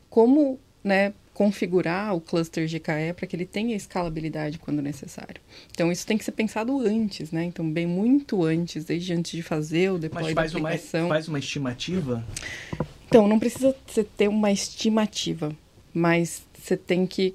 como 0.09 0.59
né, 0.83 1.13
configurar 1.33 2.15
o 2.15 2.21
cluster 2.21 2.67
GKE 2.67 3.15
para 3.17 3.27
que 3.27 3.35
ele 3.35 3.47
tenha 3.47 3.75
escalabilidade 3.75 4.59
quando 4.59 4.83
necessário. 4.83 5.41
Então, 5.71 5.91
isso 5.91 6.07
tem 6.07 6.19
que 6.19 6.25
ser 6.25 6.33
pensado 6.33 6.79
antes, 6.81 7.31
né? 7.31 7.45
Então, 7.45 7.71
bem 7.71 7.87
muito 7.87 8.45
antes, 8.45 8.85
desde 8.85 9.13
antes 9.15 9.33
de 9.33 9.43
fazer 9.43 9.91
o 9.91 9.99
deploy 9.99 10.23
Mas 10.23 10.35
da 10.35 10.41
faz 10.43 10.55
uma, 10.55 10.69
aplicação. 10.69 11.09
faz 11.09 11.29
uma 11.29 11.39
estimativa? 11.39 12.25
Então, 13.09 13.27
não 13.27 13.39
precisa 13.39 13.75
você 13.87 14.05
ter 14.05 14.29
uma 14.29 14.53
estimativa, 14.53 15.55
mas 15.95 16.43
você 16.59 16.77
tem 16.77 17.07
que, 17.07 17.35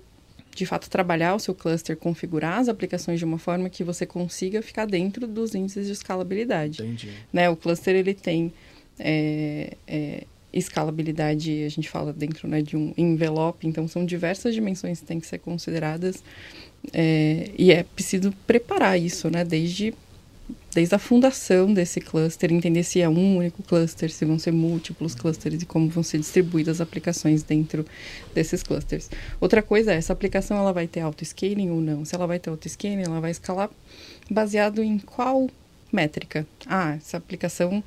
de 0.56 0.65
fato, 0.65 0.89
trabalhar 0.89 1.36
o 1.36 1.39
seu 1.39 1.54
cluster, 1.54 1.98
configurar 1.98 2.60
as 2.60 2.70
aplicações 2.70 3.20
de 3.20 3.26
uma 3.26 3.38
forma 3.38 3.70
que 3.70 3.84
você 3.84 4.06
consiga 4.06 4.62
ficar 4.62 4.86
dentro 4.86 5.28
dos 5.28 5.54
índices 5.54 5.86
de 5.86 5.91
escalabilidade. 5.91 6.82
Entendi. 6.82 7.10
Né? 7.32 7.50
O 7.50 7.58
cluster, 7.58 7.94
ele 7.94 8.13
tem 8.13 8.54
é, 8.98 9.76
é, 9.86 10.24
escalabilidade, 10.54 11.63
a 11.65 11.70
gente 11.70 11.89
fala 11.89 12.13
dentro 12.13 12.48
né, 12.48 12.62
de 12.62 12.78
um 12.78 12.94
envelope, 12.98 13.68
então 13.68 13.86
são 13.86 14.06
diversas 14.06 14.56
dimensões 14.56 15.02
que 15.02 15.06
têm 15.06 15.20
que 15.20 15.28
ser 15.28 15.39
consideradas 15.39 16.24
é, 16.94 17.50
e 17.58 17.72
é 17.72 17.84
preciso 17.84 18.32
preparar 18.48 19.00
isso, 19.00 19.30
né, 19.30 19.44
desde, 19.44 19.94
desde 20.74 20.94
a 20.94 21.00
fundação 21.00 21.74
desse 21.74 22.02
cluster, 22.02 22.52
entender 22.52 22.84
se 22.84 23.02
é 23.02 23.08
um 23.08 23.38
único 23.38 23.64
cluster, 23.64 24.12
se 24.12 24.26
vão 24.26 24.38
ser 24.38 24.52
múltiplos 24.52 25.16
clusters 25.16 25.62
e 25.62 25.66
como 25.66 25.90
vão 25.90 26.04
ser 26.04 26.20
distribuídas 26.20 26.78
as 26.78 26.82
aplicações 26.82 27.44
dentro 27.44 27.86
desses 28.34 28.62
clusters. 28.62 29.10
Outra 29.40 29.62
coisa 29.62 29.94
é, 29.94 29.96
essa 29.96 30.12
aplicação 30.12 30.58
ela 30.58 30.74
vai 30.74 30.88
ter 30.88 31.00
auto-scaling 31.00 31.70
ou 31.70 31.80
não? 31.80 32.04
Se 32.04 32.14
ela 32.14 32.28
vai 32.28 32.40
ter 32.40 32.50
auto-scaling, 32.50 33.04
ela 33.04 33.22
vai 33.22 33.32
escalar 33.32 33.70
baseado 34.30 34.84
em 34.84 35.00
qual 35.00 35.50
métrica? 35.92 36.46
Ah, 36.68 36.96
essa 36.96 37.18
aplicação 37.18 37.82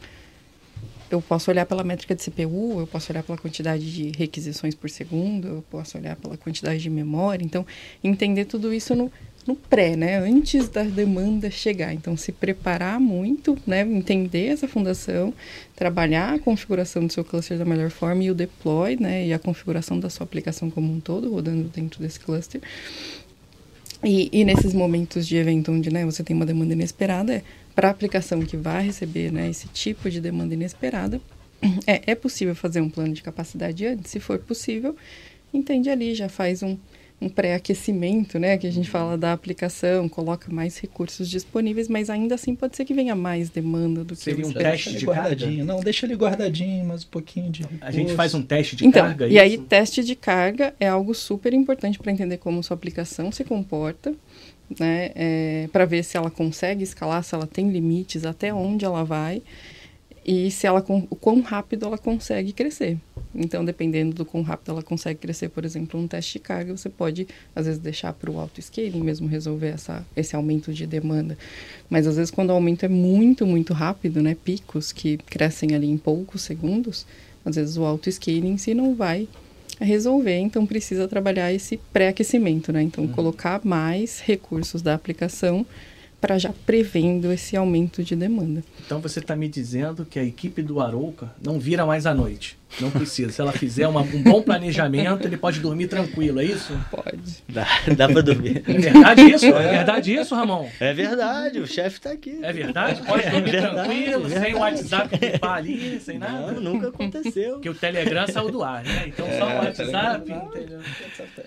eu 1.10 1.22
posso 1.22 1.50
olhar 1.50 1.64
pela 1.64 1.82
métrica 1.82 2.14
de 2.14 2.22
CPU, 2.22 2.80
eu 2.80 2.86
posso 2.86 3.12
olhar 3.12 3.22
pela 3.22 3.38
quantidade 3.38 3.90
de 3.92 4.12
requisições 4.16 4.74
por 4.74 4.90
segundo, 4.90 5.48
eu 5.48 5.64
posso 5.70 5.96
olhar 5.96 6.16
pela 6.16 6.36
quantidade 6.36 6.80
de 6.80 6.90
memória. 6.90 7.44
Então, 7.44 7.66
entender 8.04 8.44
tudo 8.44 8.72
isso 8.72 8.94
no, 8.94 9.10
no 9.48 9.56
pré, 9.56 9.96
né? 9.96 10.18
Antes 10.18 10.68
da 10.68 10.82
demanda 10.82 11.50
chegar. 11.50 11.94
Então, 11.94 12.14
se 12.18 12.30
preparar 12.30 13.00
muito, 13.00 13.56
né? 13.66 13.80
Entender 13.80 14.48
essa 14.48 14.68
fundação, 14.68 15.32
trabalhar 15.74 16.34
a 16.34 16.38
configuração 16.38 17.06
do 17.06 17.10
seu 17.10 17.24
cluster 17.24 17.56
da 17.56 17.64
melhor 17.64 17.88
forma 17.88 18.22
e 18.22 18.30
o 18.30 18.34
deploy, 18.34 18.98
né? 19.00 19.26
E 19.26 19.32
a 19.32 19.38
configuração 19.38 19.98
da 19.98 20.10
sua 20.10 20.24
aplicação 20.24 20.70
como 20.70 20.92
um 20.92 21.00
todo, 21.00 21.32
rodando 21.32 21.66
dentro 21.70 22.02
desse 22.02 22.20
cluster. 22.20 22.60
E, 24.04 24.28
e 24.30 24.44
nesses 24.44 24.74
momentos 24.74 25.26
de 25.26 25.36
evento 25.36 25.72
onde 25.72 25.90
né, 25.90 26.04
você 26.04 26.22
tem 26.22 26.36
uma 26.36 26.44
demanda 26.44 26.74
inesperada, 26.74 27.36
é 27.36 27.42
para 27.74 27.88
a 27.88 27.90
aplicação 27.90 28.42
que 28.42 28.56
vai 28.56 28.84
receber 28.84 29.32
né, 29.32 29.48
esse 29.48 29.66
tipo 29.68 30.10
de 30.10 30.20
demanda 30.20 30.52
inesperada, 30.52 31.22
é, 31.86 32.12
é 32.12 32.14
possível 32.14 32.54
fazer 32.54 32.82
um 32.82 32.90
plano 32.90 33.14
de 33.14 33.22
capacidade 33.22 33.86
antes? 33.86 34.10
Se 34.10 34.20
for 34.20 34.38
possível, 34.38 34.94
entende 35.54 35.88
ali, 35.88 36.14
já 36.14 36.28
faz 36.28 36.62
um 36.62 36.76
um 37.20 37.28
pré-aquecimento, 37.28 38.38
né? 38.38 38.56
Que 38.56 38.66
a 38.66 38.70
gente 38.70 38.88
fala 38.88 39.18
da 39.18 39.32
aplicação, 39.32 40.08
coloca 40.08 40.52
mais 40.52 40.78
recursos 40.78 41.28
disponíveis, 41.28 41.88
mas 41.88 42.08
ainda 42.08 42.36
assim 42.36 42.54
pode 42.54 42.76
ser 42.76 42.84
que 42.84 42.94
venha 42.94 43.14
mais 43.16 43.50
demanda 43.50 44.04
do 44.04 44.14
que 44.14 44.22
Seria 44.22 44.46
um 44.46 44.52
teste 44.52 44.96
de 44.96 45.04
guardadinho. 45.04 45.58
carga? 45.58 45.64
Não, 45.64 45.80
deixa 45.80 46.06
ele 46.06 46.14
guardadinho, 46.14 46.84
mas 46.84 47.04
um 47.04 47.08
pouquinho 47.08 47.50
de. 47.50 47.64
A 47.80 47.90
gente 47.90 48.14
faz 48.14 48.34
um 48.34 48.42
teste 48.42 48.76
de 48.76 48.86
então, 48.86 49.04
carga. 49.04 49.26
e 49.26 49.36
é 49.36 49.40
aí 49.40 49.54
isso? 49.54 49.64
teste 49.64 50.04
de 50.04 50.14
carga 50.14 50.74
é 50.78 50.86
algo 50.88 51.12
super 51.14 51.52
importante 51.52 51.98
para 51.98 52.12
entender 52.12 52.36
como 52.38 52.62
sua 52.62 52.74
aplicação 52.74 53.32
se 53.32 53.42
comporta, 53.42 54.14
né? 54.78 55.10
para 55.72 55.84
ver 55.84 56.04
se 56.04 56.16
ela 56.16 56.30
consegue 56.30 56.84
escalar, 56.84 57.24
se 57.24 57.34
ela 57.34 57.46
tem 57.46 57.68
limites, 57.70 58.24
até 58.24 58.54
onde 58.54 58.84
ela 58.84 59.04
vai 59.04 59.42
e 60.28 60.50
se 60.50 60.66
ela 60.66 60.84
o 60.86 61.16
quão 61.16 61.40
rápido 61.40 61.86
ela 61.86 61.96
consegue 61.96 62.52
crescer. 62.52 62.98
Então, 63.34 63.64
dependendo 63.64 64.14
do 64.14 64.26
quão 64.26 64.42
rápido 64.42 64.72
ela 64.72 64.82
consegue 64.82 65.18
crescer, 65.18 65.48
por 65.48 65.64
exemplo, 65.64 65.98
um 65.98 66.06
teste 66.06 66.34
de 66.34 66.40
carga, 66.40 66.76
você 66.76 66.90
pode 66.90 67.26
às 67.56 67.64
vezes 67.64 67.80
deixar 67.80 68.12
para 68.12 68.30
o 68.30 68.38
auto 68.38 68.60
scaling 68.60 69.00
mesmo 69.00 69.26
resolver 69.26 69.68
essa, 69.68 70.04
esse 70.14 70.36
aumento 70.36 70.70
de 70.70 70.86
demanda. 70.86 71.38
Mas 71.88 72.06
às 72.06 72.16
vezes 72.16 72.30
quando 72.30 72.50
o 72.50 72.52
aumento 72.52 72.84
é 72.84 72.88
muito, 72.88 73.46
muito 73.46 73.72
rápido, 73.72 74.20
né, 74.20 74.36
picos 74.44 74.92
que 74.92 75.16
crescem 75.16 75.74
ali 75.74 75.88
em 75.88 75.96
poucos 75.96 76.42
segundos, 76.42 77.06
às 77.42 77.56
vezes 77.56 77.78
o 77.78 77.84
auto 77.84 78.12
scaling 78.12 78.50
em 78.50 78.58
si 78.58 78.74
não 78.74 78.94
vai 78.94 79.26
resolver, 79.80 80.36
então 80.36 80.66
precisa 80.66 81.08
trabalhar 81.08 81.54
esse 81.54 81.78
pré-aquecimento, 81.90 82.70
né? 82.70 82.82
Então 82.82 83.08
colocar 83.08 83.64
mais 83.64 84.20
recursos 84.20 84.82
da 84.82 84.92
aplicação 84.92 85.64
para 86.20 86.36
já 86.38 86.52
prevendo 86.66 87.30
esse 87.32 87.56
aumento 87.56 88.02
de 88.02 88.16
demanda. 88.16 88.64
Então 88.84 89.00
você 89.00 89.20
está 89.20 89.36
me 89.36 89.48
dizendo 89.48 90.04
que 90.04 90.18
a 90.18 90.24
equipe 90.24 90.62
do 90.62 90.80
Arouca 90.80 91.30
não 91.42 91.60
vira 91.60 91.86
mais 91.86 92.06
à 92.06 92.14
noite. 92.14 92.58
Não 92.80 92.90
precisa. 92.90 93.30
Se 93.32 93.40
ela 93.40 93.52
fizer 93.52 93.86
uma- 93.88 94.02
um 94.02 94.22
bom 94.22 94.42
planejamento, 94.42 95.24
ele 95.26 95.36
pode 95.38 95.58
dormir 95.60 95.86
tranquilo, 95.88 96.38
é 96.40 96.44
isso? 96.44 96.76
Pode. 96.90 97.18
Dá, 97.48 97.66
dá 97.96 98.08
pra 98.08 98.20
dormir. 98.20 98.62
É 98.66 98.72
verdade 98.78 99.22
isso? 99.22 99.46
É 99.46 99.70
verdade 99.70 100.14
isso, 100.14 100.34
Ramon? 100.34 100.68
É 100.78 100.92
verdade, 100.92 101.60
o 101.60 101.66
chefe 101.66 102.00
tá 102.00 102.10
aqui. 102.10 102.40
É 102.42 102.52
verdade? 102.52 103.00
Pode 103.06 103.22
dormir 103.30 103.50
verdade, 103.52 103.74
tranquilo, 103.74 104.26
é 104.26 104.40
sem 104.40 104.54
o. 104.54 104.58
WhatsApp 104.58 105.16
bipar 105.18 105.54
ali, 105.56 106.00
sem 106.00 106.18
nada? 106.18 106.52
Não, 106.52 106.60
nunca 106.60 106.88
aconteceu. 106.88 107.52
Porque 107.54 107.70
o 107.70 107.74
Telegram 107.74 108.26
saiu 108.26 108.50
do 108.50 108.62
ar, 108.62 108.84
né? 108.84 109.04
Então 109.06 109.26
só 109.38 109.46
o 109.46 109.50
É, 109.50 109.54
WhatsApp. 109.60 110.24
Telegram. 110.26 110.48
entendeu? 110.54 110.80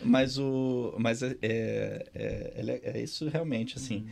Mas 0.04 0.38
o. 0.40 0.96
Mas 0.98 1.22
é, 1.22 1.36
é, 1.42 2.06
é, 2.16 2.54
é- 2.56 2.92
é 2.98 3.02
isso 3.04 3.28
realmente, 3.30 3.76
assim. 3.78 4.06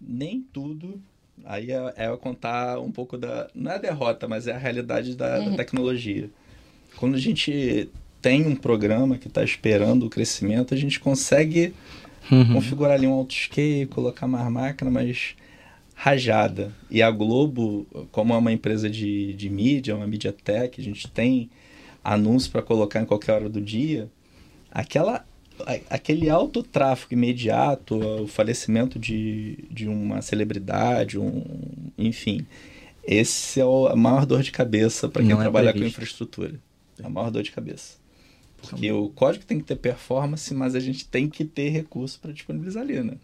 Nem 0.00 0.40
tudo. 0.52 1.00
Aí 1.44 1.70
é, 1.70 1.94
é 1.96 2.08
eu 2.08 2.18
contar 2.18 2.78
um 2.78 2.90
pouco 2.90 3.16
da. 3.16 3.48
Não 3.54 3.70
é 3.70 3.74
a 3.76 3.78
derrota, 3.78 4.26
mas 4.26 4.46
é 4.46 4.52
a 4.52 4.58
realidade 4.58 5.16
da, 5.16 5.38
da 5.38 5.56
tecnologia. 5.56 6.28
Quando 6.96 7.14
a 7.14 7.20
gente 7.20 7.88
tem 8.20 8.46
um 8.46 8.56
programa 8.56 9.16
que 9.16 9.28
está 9.28 9.44
esperando 9.44 10.06
o 10.06 10.10
crescimento, 10.10 10.74
a 10.74 10.76
gente 10.76 10.98
consegue 10.98 11.74
configurar 12.52 12.94
ali 12.94 13.06
um 13.06 13.12
autoscale, 13.12 13.86
colocar 13.86 14.26
mais 14.26 14.50
máquina, 14.50 14.90
mas 14.90 15.34
rajada. 15.94 16.72
E 16.90 17.02
a 17.02 17.10
Globo, 17.10 17.86
como 18.12 18.34
é 18.34 18.36
uma 18.36 18.52
empresa 18.52 18.88
de, 18.88 19.32
de 19.34 19.48
mídia, 19.48 19.96
uma 19.96 20.06
mídia 20.06 20.32
tech, 20.32 20.80
a 20.80 20.84
gente 20.84 21.08
tem 21.08 21.50
anúncio 22.04 22.50
para 22.50 22.62
colocar 22.62 23.00
em 23.00 23.04
qualquer 23.04 23.32
hora 23.32 23.48
do 23.48 23.60
dia, 23.60 24.08
aquela, 24.70 25.24
aquele 25.90 26.28
alto 26.30 26.62
tráfego 26.62 27.14
imediato, 27.14 27.96
o 28.22 28.26
falecimento 28.28 28.98
de, 28.98 29.64
de 29.70 29.88
uma 29.88 30.20
celebridade, 30.22 31.18
um, 31.18 31.42
enfim, 31.96 32.46
esse 33.04 33.60
é 33.60 33.64
o- 33.64 33.86
a 33.86 33.96
maior 33.96 34.26
dor 34.26 34.42
de 34.42 34.50
cabeça 34.52 35.08
para 35.08 35.22
quem 35.22 35.30
Não 35.30 35.38
é 35.40 35.42
trabalha 35.44 35.72
com 35.72 35.78
previsto. 35.78 35.96
infraestrutura. 35.96 36.54
É 37.02 37.06
a 37.06 37.08
maior 37.10 37.30
dor 37.30 37.42
de 37.42 37.50
cabeça. 37.52 37.96
Porque 38.60 38.90
o 38.90 39.08
código 39.10 39.44
tem 39.44 39.58
que 39.58 39.64
ter 39.64 39.76
performance, 39.76 40.52
mas 40.52 40.74
a 40.74 40.80
gente 40.80 41.06
tem 41.06 41.28
que 41.28 41.44
ter 41.44 41.68
recurso 41.68 42.18
para 42.20 42.32
disponibilizar 42.32 42.82
ali, 42.82 43.00
né? 43.02 43.14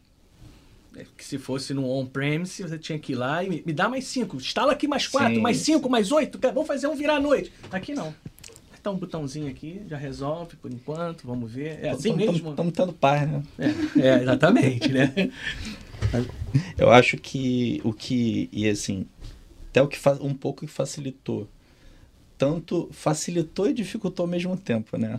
É 0.97 1.05
que 1.17 1.25
se 1.25 1.39
fosse 1.39 1.75
no 1.75 1.89
on-premise, 1.91 2.63
você 2.63 2.79
tinha 2.79 2.97
que 3.01 3.13
ir 3.13 3.17
lá 3.17 3.43
e 3.43 3.49
me, 3.51 3.63
me 3.67 3.73
dá 3.73 3.89
mais 3.89 4.05
cinco. 4.07 4.37
Instala 4.37 4.73
aqui 4.73 4.87
mais 4.87 5.09
quatro, 5.09 5.35
Sim, 5.35 5.41
mais 5.41 5.57
sim. 5.57 5.65
cinco, 5.75 5.91
mais 5.91 6.13
oito. 6.13 6.39
Vamos 6.41 6.69
fazer 6.69 6.87
um 6.87 6.95
virar 6.95 7.17
à 7.17 7.21
noite. 7.21 7.51
Aqui 7.73 7.95
não. 7.95 8.15
Apertar 8.85 8.91
um 8.91 8.99
botãozinho 8.99 9.49
aqui, 9.49 9.81
já 9.89 9.97
resolve 9.97 10.57
por 10.57 10.71
enquanto, 10.71 11.27
vamos 11.27 11.51
ver. 11.51 11.83
É 11.83 11.91
assim 11.91 12.15
mesmo? 12.15 12.51
Estamos 12.51 12.73
tendo 12.75 12.93
paz, 12.93 13.27
né? 13.27 13.43
É, 13.59 14.01
é, 14.01 14.23
exatamente, 14.23 14.93
né? 14.93 15.13
Eu 16.77 16.91
acho 16.91 17.17
que 17.17 17.81
o 17.83 17.95
que, 17.95 18.49
e 18.53 18.69
assim, 18.69 19.07
até 19.71 19.81
o 19.81 19.89
que 19.89 19.99
um 20.21 20.35
pouco 20.35 20.67
que 20.67 20.73
facilitou, 20.73 21.49
tanto 22.37 22.89
facilitou 22.93 23.71
e 23.71 23.73
dificultou 23.73 24.25
ao 24.25 24.31
mesmo 24.31 24.55
tempo, 24.55 24.99
né? 24.99 25.19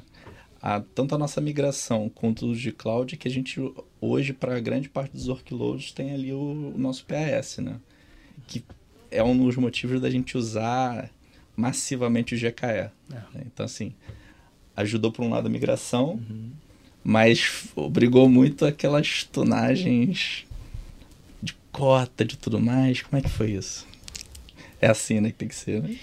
A, 0.61 0.79
tanto 0.79 1.15
a 1.15 1.17
nossa 1.17 1.41
migração 1.41 2.07
quanto 2.13 2.51
os 2.51 2.59
de 2.59 2.71
cloud, 2.71 3.17
que 3.17 3.27
a 3.27 3.31
gente 3.31 3.59
hoje, 3.99 4.31
para 4.31 4.59
grande 4.59 4.89
parte 4.89 5.13
dos 5.13 5.27
workloads, 5.27 5.91
tem 5.91 6.13
ali 6.13 6.31
o, 6.31 6.73
o 6.75 6.77
nosso 6.77 7.03
PAS, 7.05 7.57
né? 7.57 7.79
Que 8.47 8.63
é 9.09 9.23
um 9.23 9.35
dos 9.35 9.55
motivos 9.55 9.99
da 9.99 10.09
gente 10.09 10.37
usar 10.37 11.09
massivamente 11.55 12.35
o 12.35 12.37
GKE. 12.37 12.91
né? 13.09 13.23
Então, 13.45 13.65
assim, 13.65 13.93
ajudou 14.75 15.11
por 15.11 15.23
um 15.23 15.29
lado 15.29 15.47
a 15.47 15.49
migração, 15.49 16.19
mas 17.03 17.67
obrigou 17.75 18.27
muito 18.27 18.65
aquelas 18.65 19.23
tunagens 19.23 20.45
de 21.41 21.53
cota, 21.71 22.25
de 22.25 22.37
tudo 22.37 22.59
mais. 22.59 23.01
Como 23.01 23.17
é 23.17 23.21
que 23.21 23.29
foi 23.29 23.51
isso? 23.51 23.87
É 24.81 24.87
assim, 24.87 25.19
né, 25.19 25.29
que 25.29 25.37
tem 25.37 25.47
que 25.47 25.55
ser, 25.55 25.81
né? 25.81 25.97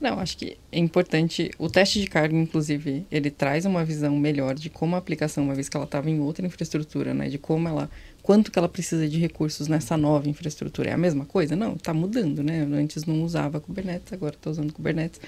Não, 0.00 0.18
acho 0.18 0.36
que 0.36 0.58
é 0.70 0.78
importante. 0.78 1.50
O 1.58 1.68
teste 1.70 2.00
de 2.00 2.06
carga, 2.06 2.36
inclusive, 2.36 3.06
ele 3.10 3.30
traz 3.30 3.64
uma 3.64 3.84
visão 3.84 4.14
melhor 4.18 4.54
de 4.54 4.68
como 4.68 4.96
a 4.96 4.98
aplicação, 4.98 5.44
uma 5.44 5.54
vez 5.54 5.68
que 5.68 5.76
ela 5.76 5.86
estava 5.86 6.10
em 6.10 6.20
outra 6.20 6.46
infraestrutura, 6.46 7.14
né? 7.14 7.28
De 7.30 7.38
como 7.38 7.68
ela. 7.68 7.90
Quanto 8.24 8.50
que 8.50 8.58
ela 8.58 8.70
precisa 8.70 9.06
de 9.06 9.18
recursos 9.18 9.68
nessa 9.68 9.98
nova 9.98 10.30
infraestrutura. 10.30 10.88
É 10.88 10.94
a 10.94 10.96
mesma 10.96 11.26
coisa? 11.26 11.54
Não, 11.54 11.74
está 11.74 11.92
mudando, 11.92 12.42
né? 12.42 12.62
Eu 12.62 12.74
antes 12.74 13.04
não 13.04 13.22
usava 13.22 13.60
Kubernetes, 13.60 14.10
agora 14.14 14.34
estou 14.34 14.50
usando 14.50 14.72
Kubernetes. 14.72 15.20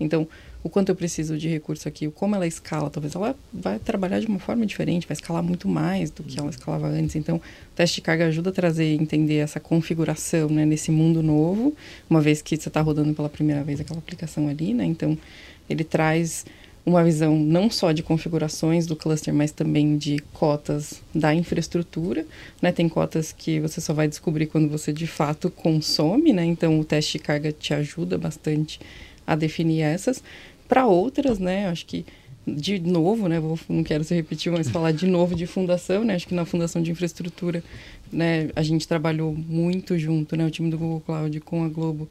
Então, 0.00 0.26
o 0.60 0.68
quanto 0.68 0.88
eu 0.88 0.96
preciso 0.96 1.38
de 1.38 1.48
recurso 1.48 1.86
aqui, 1.86 2.08
o 2.08 2.10
como 2.10 2.34
ela 2.34 2.48
escala, 2.48 2.90
talvez 2.90 3.14
ela 3.14 3.36
vai 3.52 3.78
trabalhar 3.78 4.18
de 4.18 4.26
uma 4.26 4.40
forma 4.40 4.66
diferente, 4.66 5.06
vai 5.06 5.14
escalar 5.14 5.44
muito 5.44 5.68
mais 5.68 6.10
do 6.10 6.24
que 6.24 6.36
ela 6.40 6.50
escalava 6.50 6.88
antes. 6.88 7.14
Então, 7.14 7.36
o 7.36 7.40
teste 7.76 7.94
de 7.94 8.00
carga 8.00 8.26
ajuda 8.26 8.50
a 8.50 8.52
trazer, 8.52 8.94
entender 9.00 9.36
essa 9.36 9.60
configuração, 9.60 10.48
né, 10.48 10.66
nesse 10.66 10.90
mundo 10.90 11.22
novo, 11.22 11.72
uma 12.10 12.20
vez 12.20 12.42
que 12.42 12.56
você 12.56 12.66
está 12.66 12.80
rodando 12.80 13.14
pela 13.14 13.28
primeira 13.28 13.62
vez 13.62 13.80
aquela 13.80 14.00
aplicação 14.00 14.48
ali, 14.48 14.74
né? 14.74 14.84
Então, 14.84 15.16
ele 15.68 15.84
traz 15.84 16.44
uma 16.84 17.04
visão 17.04 17.38
não 17.38 17.70
só 17.70 17.92
de 17.92 18.02
configurações 18.02 18.86
do 18.86 18.96
cluster, 18.96 19.32
mas 19.32 19.52
também 19.52 19.96
de 19.96 20.18
cotas 20.32 21.02
da 21.14 21.34
infraestrutura, 21.34 22.26
né? 22.60 22.72
Tem 22.72 22.88
cotas 22.88 23.32
que 23.32 23.60
você 23.60 23.80
só 23.80 23.92
vai 23.92 24.08
descobrir 24.08 24.46
quando 24.46 24.68
você 24.68 24.92
de 24.92 25.06
fato 25.06 25.50
consome, 25.50 26.32
né? 26.32 26.44
Então, 26.44 26.80
o 26.80 26.84
teste 26.84 27.18
de 27.18 27.24
carga 27.24 27.52
te 27.52 27.74
ajuda 27.74 28.16
bastante 28.16 28.80
a 29.26 29.36
definir 29.36 29.82
essas. 29.82 30.22
Para 30.68 30.86
outras, 30.86 31.38
né? 31.38 31.68
Acho 31.68 31.86
que 31.86 32.04
de 32.46 32.78
novo, 32.78 33.28
né? 33.28 33.38
Vou, 33.38 33.58
não 33.68 33.84
quero 33.84 34.02
se 34.02 34.14
repetir, 34.14 34.50
mas 34.50 34.70
falar 34.70 34.92
de 34.92 35.06
novo 35.06 35.34
de 35.34 35.46
fundação, 35.46 36.04
né? 36.04 36.14
Acho 36.14 36.26
que 36.26 36.34
na 36.34 36.44
fundação 36.44 36.82
de 36.82 36.90
infraestrutura, 36.90 37.62
né? 38.12 38.50
A 38.56 38.62
gente 38.62 38.88
trabalhou 38.88 39.34
muito 39.34 39.98
junto, 39.98 40.36
né? 40.36 40.46
O 40.46 40.50
time 40.50 40.70
do 40.70 40.78
Google 40.78 41.00
Cloud 41.00 41.40
com 41.40 41.64
a 41.64 41.68
Globo 41.68 42.08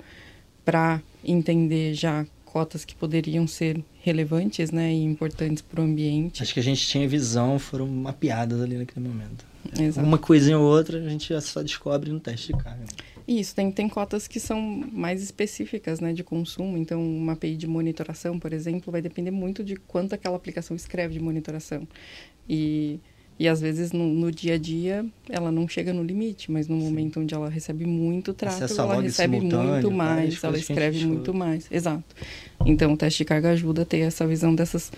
para 0.64 1.02
entender 1.24 1.94
já 1.94 2.26
cotas 2.46 2.84
que 2.86 2.96
poderiam 2.96 3.48
ser 3.48 3.84
relevantes, 4.10 4.72
né? 4.72 4.92
E 4.94 5.04
importantes 5.04 5.62
para 5.62 5.82
o 5.82 5.84
ambiente. 5.84 6.42
Acho 6.42 6.54
que 6.54 6.60
a 6.60 6.64
gente 6.64 6.86
tinha 6.88 7.08
visão, 7.08 7.60
foram 7.60 7.88
mapeadas 7.88 8.62
ali 8.62 8.78
naquele 8.78 9.08
momento. 9.08 9.46
Exato. 9.80 10.06
Uma 10.06 10.18
coisinha 10.18 10.58
ou 10.58 10.66
outra 10.66 10.98
a 10.98 11.10
gente 11.10 11.30
já 11.30 11.42
só 11.42 11.62
descobre 11.62 12.12
no 12.12 12.20
teste 12.20 12.54
de 12.54 12.60
carga. 12.60 12.86
Isso, 13.28 13.54
tem, 13.54 13.72
tem 13.72 13.88
cotas 13.88 14.28
que 14.28 14.40
são 14.40 14.60
mais 14.60 15.22
específicas 15.22 16.00
né, 16.00 16.14
de 16.14 16.24
consumo. 16.24 16.76
Então, 16.76 17.00
uma 17.00 17.34
API 17.34 17.56
de 17.56 17.68
monitoração, 17.68 18.40
por 18.40 18.52
exemplo, 18.52 18.92
vai 18.92 19.04
depender 19.04 19.30
muito 19.30 19.64
de 19.64 19.76
quanto 19.76 20.16
aquela 20.16 20.36
aplicação 20.36 20.76
escreve 20.76 21.14
de 21.14 21.20
monitoração. 21.20 21.88
E, 22.50 23.00
e 23.40 23.48
às 23.48 23.62
vezes, 23.62 23.94
no, 23.94 24.06
no 24.06 24.30
dia 24.30 24.56
a 24.56 24.58
dia, 24.58 25.06
ela 25.30 25.50
não 25.50 25.66
chega 25.66 25.94
no 25.94 26.04
limite, 26.04 26.52
mas 26.52 26.68
no 26.68 26.76
momento 26.76 27.22
onde 27.22 27.34
ela 27.34 27.50
recebe 27.50 27.86
muito 27.86 28.34
tráfego, 28.34 28.82
ela 28.82 29.02
recebe 29.02 29.40
muito 29.40 29.90
mais, 29.90 30.44
ela 30.44 30.58
escreve 30.58 31.06
muito 31.06 31.34
mais. 31.34 31.66
Exato. 31.72 32.04
Então, 32.66 32.92
o 32.92 32.98
teste 32.98 33.20
de 33.20 33.26
carga 33.26 33.52
ajuda 33.52 33.84
a 33.84 33.86
ter 33.86 34.00
essa 34.00 34.28
visão 34.28 34.54
dessas 34.54 34.92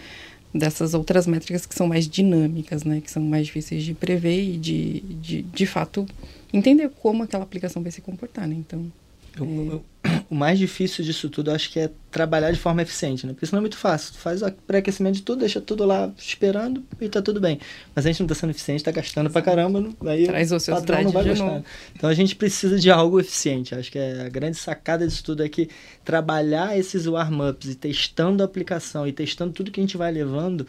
dessas 0.54 0.94
outras 0.94 1.26
métricas 1.28 1.66
que 1.66 1.74
são 1.74 1.88
mais 1.88 2.10
dinâmicas, 2.10 2.84
né? 2.84 3.00
Que 3.00 3.10
são 3.10 3.24
mais 3.24 3.46
difíceis 3.46 3.84
de 3.84 3.94
prever 3.94 4.44
e 4.44 4.58
de, 4.58 5.00
de, 5.00 5.42
de 5.44 5.66
fato, 5.66 6.06
entender 6.52 6.90
como 7.02 7.24
aquela 7.24 7.44
aplicação 7.44 7.82
vai 7.82 7.92
se 7.92 8.02
comportar, 8.02 8.48
né? 8.48 8.56
Então, 8.56 8.92
Eu- 9.38 9.46
eu- 9.46 9.86
o 10.32 10.36
mais 10.36 10.58
difícil 10.58 11.06
disso 11.06 11.30
tudo, 11.30 11.52
acho 11.52 11.70
que 11.72 11.80
é 11.80 11.90
trabalhar 12.10 12.52
de 12.52 12.60
forma 12.60 12.82
eficiente, 12.82 13.26
né? 13.26 13.34
Porque 13.34 13.46
isso 13.46 13.54
não 13.54 13.60
é 13.60 13.62
muito 13.62 13.78
fácil. 13.78 14.14
Tu 14.14 14.18
faz 14.20 14.42
o 14.42 14.52
pré-aquecimento 14.52 15.16
de 15.16 15.22
tudo, 15.22 15.40
deixa 15.40 15.62
tudo 15.62 15.86
lá 15.86 16.12
esperando 16.18 16.84
e 17.00 17.08
tá 17.08 17.22
tudo 17.22 17.40
bem. 17.40 17.60
Mas 17.96 18.06
a 18.06 18.10
gente 18.10 18.20
não 18.22 18.28
tá 18.28 18.34
sendo 18.36 18.50
eficiente, 18.50 18.84
tá 18.84 18.92
gastando 18.92 19.30
pra 19.30 19.42
caramba, 19.42 19.80
não- 19.80 19.96
aí 20.10 20.26
Traz 20.26 20.52
o 20.52 20.56
ociosidade 20.56 20.88
patrão 20.88 21.04
não 21.04 21.12
vai 21.12 21.24
gostar. 21.24 21.46
novo. 21.46 21.66
Então 21.96 22.10
a 22.10 22.14
gente 22.14 22.36
precisa 22.36 22.80
de 22.80 22.90
algo 22.90 23.20
eficiente. 23.20 23.76
Acho 23.76 23.92
que 23.92 24.00
é 24.00 24.22
a 24.26 24.30
grande 24.30 24.58
sacada 24.58 25.08
disso 25.08 25.24
tudo 25.24 25.44
é 25.44 25.50
que 25.50 25.70
trabalhar 26.04 26.78
esses 26.78 27.06
warm-ups 27.06 27.70
e 27.70 27.76
testando 27.76 28.42
a 28.42 28.46
aplicação 28.46 29.08
e 29.08 29.12
testando 29.14 29.54
tudo 29.54 29.70
que 29.72 29.80
a 29.80 29.84
gente 29.84 29.98
vai 29.98 30.12
levando 30.12 30.66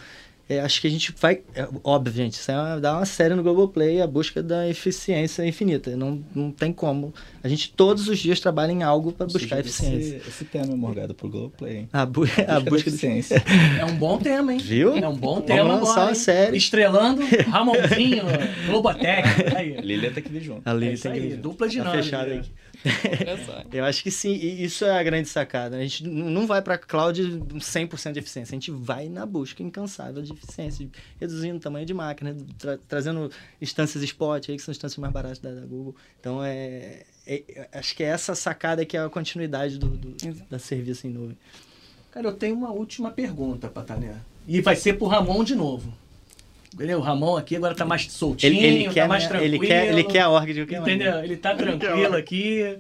é, 0.57 0.61
acho 0.61 0.81
que 0.81 0.87
a 0.87 0.91
gente 0.91 1.15
vai. 1.21 1.41
É, 1.55 1.69
óbvio, 1.85 2.13
gente, 2.13 2.35
isso 2.35 2.51
é 2.51 2.55
uma, 2.55 2.81
dá 2.81 2.97
uma 2.97 3.05
série 3.07 3.35
no 3.35 3.43
Globoplay, 3.43 4.01
a 4.01 4.07
busca 4.07 4.43
da 4.43 4.69
eficiência 4.69 5.45
infinita. 5.47 5.97
Não, 5.97 6.23
não 6.35 6.51
tem 6.51 6.73
como. 6.73 7.13
A 7.43 7.49
gente 7.49 7.73
todos 7.73 8.09
os 8.09 8.19
dias 8.19 8.41
trabalha 8.41 8.73
em 8.73 8.83
algo 8.83 9.13
para 9.13 9.27
buscar 9.27 9.59
eficiência. 9.61 10.17
Esse, 10.17 10.29
esse 10.29 10.45
tema 10.45 10.73
é 10.73 10.77
morgado 10.77 11.15
pro 11.15 11.29
Globoplay, 11.29 11.77
hein? 11.79 11.89
A, 11.93 12.05
bu 12.07 12.25
a 12.47 12.61
busca 12.61 12.91
da 12.91 12.97
eficiência. 12.97 13.43
É 13.79 13.85
um 13.85 13.97
bom 13.97 14.19
tema, 14.19 14.53
hein? 14.53 14.59
Viu? 14.59 14.97
É 14.97 15.09
um 15.09 15.17
bom 15.17 15.41
tema 15.41 15.65
Vamos 15.65 15.81
lançar 15.81 15.93
agora, 15.93 16.09
uma 16.09 16.15
série. 16.15 16.57
Estrelando 16.57 17.23
Ramonzinho, 17.49 18.25
Globotech. 18.67 19.29
Aí. 19.57 19.77
Lilian 19.81 20.13
tem 20.13 20.23
que 20.23 20.29
vir 20.31 20.43
junto. 20.43 20.63
A 20.65 20.73
É 20.73 20.75
Lili 20.75 20.93
isso 20.95 21.03
tem 21.05 21.13
aí, 21.13 21.29
que 21.31 21.37
dupla 21.37 21.67
tá 21.67 21.73
dinâmica. 21.73 22.03
fechado 22.03 22.29
né? 22.29 22.37
aqui. 22.37 22.51
Eu 23.73 23.85
acho 23.85 24.03
que 24.03 24.11
sim, 24.11 24.33
e 24.33 24.65
isso 24.65 24.85
é 24.85 24.99
a 24.99 25.03
grande 25.03 25.29
sacada. 25.29 25.77
A 25.77 25.81
gente 25.83 26.07
não 26.07 26.47
vai 26.47 26.61
para 26.61 26.77
cloud 26.79 27.23
100% 27.23 28.13
de 28.13 28.19
eficiência, 28.19 28.53
a 28.55 28.57
gente 28.57 28.71
vai 28.71 29.09
na 29.09 29.25
busca 29.25 29.63
incansável 29.63 30.23
de 30.23 30.33
eficiência, 30.33 30.89
reduzindo 31.21 31.57
o 31.57 31.61
tamanho 31.61 31.87
de 31.87 31.95
máquina, 31.95 32.37
tra- 32.59 32.79
trazendo 32.89 33.31
instâncias 33.61 34.03
spot 34.03 34.49
aí, 34.49 34.57
que 34.57 34.63
são 34.63 34.73
instâncias 34.73 34.99
mais 34.99 35.13
baratas 35.13 35.39
da, 35.39 35.51
da 35.53 35.67
Google. 35.67 35.95
Então, 36.21 36.43
é, 36.43 37.05
é- 37.27 37.69
acho 37.73 37.95
que 37.95 38.03
é 38.03 38.07
essa 38.09 38.35
sacada 38.35 38.85
que 38.85 38.97
é 38.97 39.01
a 39.01 39.09
continuidade 39.09 39.79
do, 39.79 39.89
do- 39.89 40.17
da 40.51 40.59
serviço 40.59 41.07
em 41.07 41.11
nuvem. 41.11 41.37
Cara, 42.11 42.27
eu 42.29 42.33
tenho 42.35 42.55
uma 42.55 42.71
última 42.71 43.11
pergunta, 43.11 43.69
Patané. 43.69 44.17
E 44.47 44.61
vai 44.61 44.77
ser 44.77 44.95
pro 44.99 45.07
Ramon 45.07 45.45
de 45.45 45.55
novo. 45.55 45.95
Entendeu? 46.75 46.99
O 46.99 47.03
Ramon 47.03 47.37
aqui 47.37 47.57
agora 47.57 47.75
tá 47.75 47.85
mais 47.85 48.11
soltinho, 48.11 48.53
Ele, 48.53 48.65
ele, 48.67 48.85
tá 48.87 48.93
quer, 48.93 49.09
mais 49.09 49.23
né, 49.25 49.29
tranquilo. 49.29 49.55
ele, 49.57 49.67
quer, 49.67 49.87
ele 49.93 50.05
quer 50.05 50.21
a 50.21 50.29
org 50.31 50.53
de 50.53 50.61
qualquer 50.67 50.81
Entendeu? 50.81 51.23
Ele 51.25 51.37
tá 51.37 51.55
tranquilo 51.55 52.17
aqui. 52.17 52.79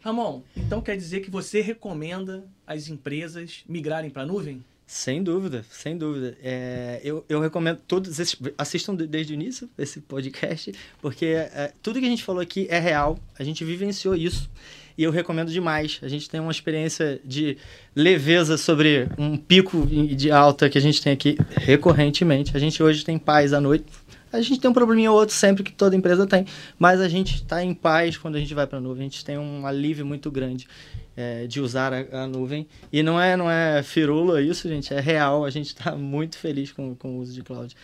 Ramon, 0.00 0.42
então 0.56 0.80
quer 0.80 0.96
dizer 0.96 1.20
que 1.20 1.30
você 1.30 1.60
recomenda 1.60 2.44
as 2.66 2.88
empresas 2.88 3.62
migrarem 3.68 4.10
para 4.10 4.26
nuvem? 4.26 4.62
Sem 4.84 5.22
dúvida, 5.22 5.64
sem 5.70 5.96
dúvida. 5.96 6.36
É, 6.42 7.00
eu, 7.04 7.24
eu 7.28 7.40
recomendo 7.40 7.78
todos 7.86 8.18
esses. 8.18 8.36
Assistam 8.58 8.94
de- 8.94 9.06
desde 9.06 9.32
o 9.32 9.34
início 9.34 9.70
esse 9.78 10.00
podcast, 10.00 10.72
porque 11.00 11.24
é, 11.26 11.72
tudo 11.82 11.98
que 12.00 12.04
a 12.04 12.08
gente 12.10 12.22
falou 12.24 12.42
aqui 12.42 12.66
é 12.68 12.78
real. 12.78 13.18
A 13.38 13.44
gente 13.44 13.64
vivenciou 13.64 14.14
isso. 14.14 14.50
E 14.96 15.04
eu 15.04 15.10
recomendo 15.10 15.50
demais. 15.50 16.00
A 16.02 16.08
gente 16.08 16.28
tem 16.28 16.40
uma 16.40 16.50
experiência 16.50 17.20
de 17.24 17.56
leveza 17.94 18.56
sobre 18.56 19.08
um 19.18 19.36
pico 19.36 19.86
de 19.86 20.30
alta 20.30 20.68
que 20.68 20.78
a 20.78 20.80
gente 20.80 21.00
tem 21.02 21.12
aqui 21.12 21.36
recorrentemente. 21.50 22.56
A 22.56 22.60
gente 22.60 22.82
hoje 22.82 23.04
tem 23.04 23.18
paz 23.18 23.52
à 23.52 23.60
noite. 23.60 23.84
A 24.32 24.40
gente 24.40 24.60
tem 24.60 24.70
um 24.70 24.72
probleminha 24.72 25.12
ou 25.12 25.18
outro 25.18 25.34
sempre 25.34 25.62
que 25.62 25.72
toda 25.72 25.94
empresa 25.94 26.26
tem, 26.26 26.46
mas 26.78 27.02
a 27.02 27.08
gente 27.08 27.34
está 27.34 27.62
em 27.62 27.74
paz 27.74 28.16
quando 28.16 28.36
a 28.36 28.38
gente 28.38 28.54
vai 28.54 28.66
para 28.66 28.78
a 28.78 28.80
nuvem. 28.80 29.02
A 29.02 29.04
gente 29.04 29.22
tem 29.22 29.36
um 29.36 29.66
alívio 29.66 30.06
muito 30.06 30.30
grande 30.30 30.66
é, 31.14 31.46
de 31.46 31.60
usar 31.60 31.92
a, 31.92 32.22
a 32.22 32.26
nuvem. 32.26 32.66
E 32.90 33.02
não 33.02 33.20
é, 33.20 33.36
não 33.36 33.50
é 33.50 33.82
firula 33.82 34.40
isso, 34.40 34.66
gente, 34.68 34.94
é 34.94 35.00
real. 35.00 35.44
A 35.44 35.50
gente 35.50 35.66
está 35.66 35.94
muito 35.94 36.38
feliz 36.38 36.72
com, 36.72 36.94
com 36.94 37.16
o 37.16 37.18
uso 37.18 37.34
de 37.34 37.42
cloud. 37.42 37.76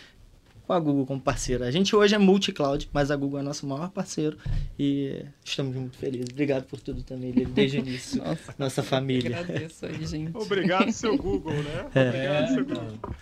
Com 0.69 0.73
a 0.73 0.79
Google 0.79 1.03
como 1.07 1.19
parceira. 1.19 1.65
A 1.65 1.71
gente 1.71 1.95
hoje 1.95 2.13
é 2.13 2.19
multi-cloud, 2.19 2.91
mas 2.93 3.09
a 3.09 3.15
Google 3.15 3.39
é 3.39 3.41
nosso 3.41 3.65
maior 3.65 3.89
parceiro 3.89 4.37
e 4.77 5.25
estamos 5.43 5.75
muito 5.75 5.97
felizes. 5.97 6.27
Obrigado 6.31 6.65
por 6.65 6.79
tudo 6.79 7.01
também, 7.01 7.31
Lili, 7.31 7.47
desde 7.47 7.77
o 7.77 7.79
início. 7.79 8.21
Nossa, 8.23 8.53
Nossa 8.55 8.83
família. 8.83 9.39
agradeço 9.39 9.87
aí, 9.87 10.05
gente. 10.05 10.37
Obrigado, 10.37 10.91
seu 10.91 11.17
Google, 11.17 11.53
né? 11.53 11.89
É. 11.95 12.07
Obrigado, 12.09 12.47
seu 12.53 12.61
então. 12.61 12.85
Google. 12.85 13.15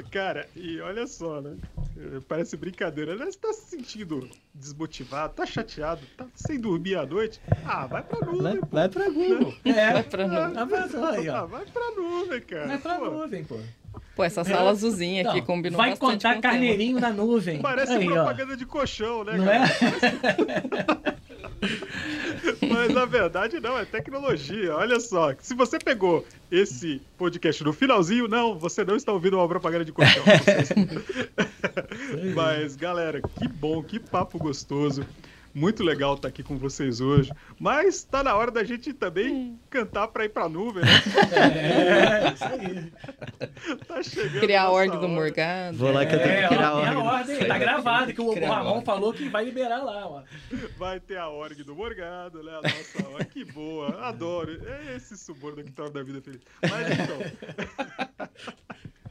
Cara, 0.10 0.48
e 0.56 0.80
olha 0.80 1.06
só, 1.06 1.42
né? 1.42 1.56
Parece 2.26 2.56
brincadeira, 2.56 3.16
né? 3.16 3.26
Você 3.26 3.38
tá 3.38 3.52
se 3.52 3.68
sentindo 3.68 4.26
desmotivado, 4.54 5.34
tá 5.34 5.44
chateado, 5.44 6.00
tá 6.16 6.26
sem 6.34 6.58
dormir 6.58 6.96
à 6.96 7.04
noite? 7.04 7.38
Ah, 7.66 7.86
vai 7.86 8.02
pra 8.02 8.18
nuvem, 8.24 8.40
Vai, 8.42 8.56
pô. 8.56 8.66
vai 8.70 8.88
pra 8.88 9.10
Google. 9.10 9.54
É, 9.66 9.92
Vai 9.92 10.02
pra 10.04 10.26
nuvem. 10.26 10.56
Ah, 11.28 11.44
vai 11.44 11.66
pra 11.66 11.90
nuvem, 11.90 12.40
cara. 12.40 12.66
Vai 12.68 12.78
pra 12.78 12.98
Pô, 12.98 13.10
nuvem, 13.10 13.44
pô. 13.44 13.58
Pô, 14.14 14.22
essa 14.24 14.44
sala 14.44 14.70
azulzinha 14.70 15.22
aqui 15.28 15.38
Não, 15.40 15.46
combinou 15.46 15.78
vai 15.78 15.96
contar 15.96 16.38
carneirinho 16.40 17.00
na 17.00 17.10
nuvem. 17.10 17.60
Parece 17.60 17.92
aí, 17.92 18.08
ó. 18.08 18.12
propaganda 18.14 18.56
de 18.56 18.66
colchão, 18.66 19.24
né, 19.24 19.38
Não 19.38 19.44
cara? 19.46 19.64
é? 19.64 21.22
Mas 22.68 22.92
na 22.92 23.04
verdade 23.04 23.60
não, 23.60 23.78
é 23.78 23.84
tecnologia. 23.84 24.74
Olha 24.74 24.98
só, 24.98 25.32
se 25.38 25.54
você 25.54 25.78
pegou 25.78 26.26
esse 26.50 27.00
podcast 27.16 27.62
no 27.62 27.72
finalzinho, 27.72 28.26
não, 28.26 28.58
você 28.58 28.84
não 28.84 28.96
está 28.96 29.12
ouvindo 29.12 29.36
uma 29.36 29.46
propaganda 29.48 29.84
de 29.84 29.92
colchão. 29.92 30.22
Mas 32.34 32.74
galera, 32.76 33.20
que 33.20 33.48
bom, 33.48 33.82
que 33.82 33.98
papo 33.98 34.38
gostoso. 34.38 35.06
Muito 35.54 35.82
legal 35.82 36.14
estar 36.14 36.28
aqui 36.28 36.42
com 36.42 36.56
vocês 36.56 37.00
hoje. 37.00 37.30
Mas 37.60 38.02
tá 38.04 38.22
na 38.22 38.34
hora 38.34 38.50
da 38.50 38.64
gente 38.64 38.92
também 38.92 39.58
cantar 39.68 40.08
para 40.08 40.24
ir 40.24 40.30
pra 40.30 40.48
nuvem, 40.48 40.82
né? 40.82 40.90
É, 41.32 42.32
isso 42.32 42.44
aí. 42.44 42.92
Tá 43.86 44.02
chegando. 44.02 44.40
Criar 44.40 44.62
a 44.62 44.70
ordem 44.70 44.98
do 44.98 45.04
hora. 45.04 45.08
Morgado. 45.14 45.76
Vou 45.76 45.92
lá 45.92 46.06
que 46.06 46.14
eu 46.14 46.18
tenho 46.18 46.30
É, 46.30 46.42
que 46.48 46.54
criar 46.54 46.68
a 46.68 46.74
ó, 46.74 46.80
tem 46.80 46.88
a 46.88 46.98
ordem. 46.98 47.06
ordem, 47.36 47.48
tá 47.48 47.58
gravado, 47.58 48.14
que 48.14 48.20
o, 48.20 48.30
o 48.30 48.34
Criar 48.34 48.50
a 48.50 48.56
Ramon 48.56 48.82
falou 48.82 49.12
que 49.12 49.28
vai 49.28 49.44
liberar 49.44 49.82
lá, 49.82 50.06
ó. 50.06 50.22
Vai 50.78 50.98
ter 51.00 51.18
a 51.18 51.28
org 51.28 51.62
do 51.62 51.74
Morgado, 51.74 52.42
né? 52.42 52.52
A 52.52 52.62
nossa. 52.62 53.24
Que 53.26 53.44
boa, 53.44 54.00
adoro. 54.06 54.60
É 54.66 54.96
esse 54.96 55.16
suborno 55.18 55.62
que 55.62 55.70
torna 55.72 56.00
a 56.00 56.02
vida 56.02 56.20
feliz. 56.22 56.40
Mas 56.62 56.90
então. 56.98 58.28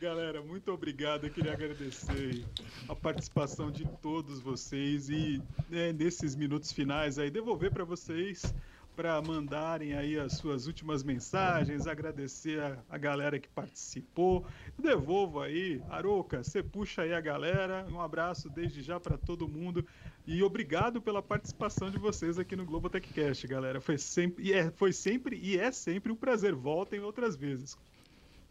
Galera, 0.00 0.42
muito 0.42 0.72
obrigado. 0.72 1.24
Eu 1.24 1.30
queria 1.30 1.52
agradecer 1.52 2.44
a 2.88 2.94
participação 2.94 3.70
de 3.70 3.84
todos 4.02 4.40
vocês 4.40 5.08
e 5.08 5.42
né, 5.68 5.92
nesses 5.92 6.34
minutos 6.34 6.72
finais 6.72 7.18
aí 7.18 7.30
devolver 7.30 7.70
para 7.70 7.84
vocês 7.84 8.54
para 8.96 9.20
mandarem 9.20 9.94
aí 9.94 10.18
as 10.18 10.34
suas 10.34 10.66
últimas 10.66 11.02
mensagens, 11.02 11.86
agradecer 11.86 12.60
a, 12.60 12.78
a 12.88 12.96
galera 12.96 13.38
que 13.38 13.48
participou. 13.48 14.46
Devolvo 14.78 15.40
aí, 15.40 15.82
Aroca, 15.90 16.44
você 16.44 16.62
puxa 16.62 17.02
aí 17.02 17.12
a 17.12 17.20
galera. 17.20 17.86
Um 17.90 18.00
abraço 18.00 18.48
desde 18.48 18.82
já 18.82 19.00
para 19.00 19.18
todo 19.18 19.48
mundo 19.48 19.84
e 20.26 20.42
obrigado 20.42 21.02
pela 21.02 21.22
participação 21.22 21.90
de 21.90 21.98
vocês 21.98 22.38
aqui 22.38 22.54
no 22.54 22.64
Globo 22.64 22.88
TechCast, 22.88 23.46
galera. 23.48 23.80
Foi 23.80 23.98
sempre 23.98 24.44
e 24.44 24.52
é, 24.52 24.70
foi 24.70 24.92
sempre 24.92 25.36
e 25.42 25.58
é 25.58 25.72
sempre 25.72 26.12
um 26.12 26.16
prazer. 26.16 26.54
Voltem 26.54 27.00
outras 27.00 27.36
vezes. 27.36 27.76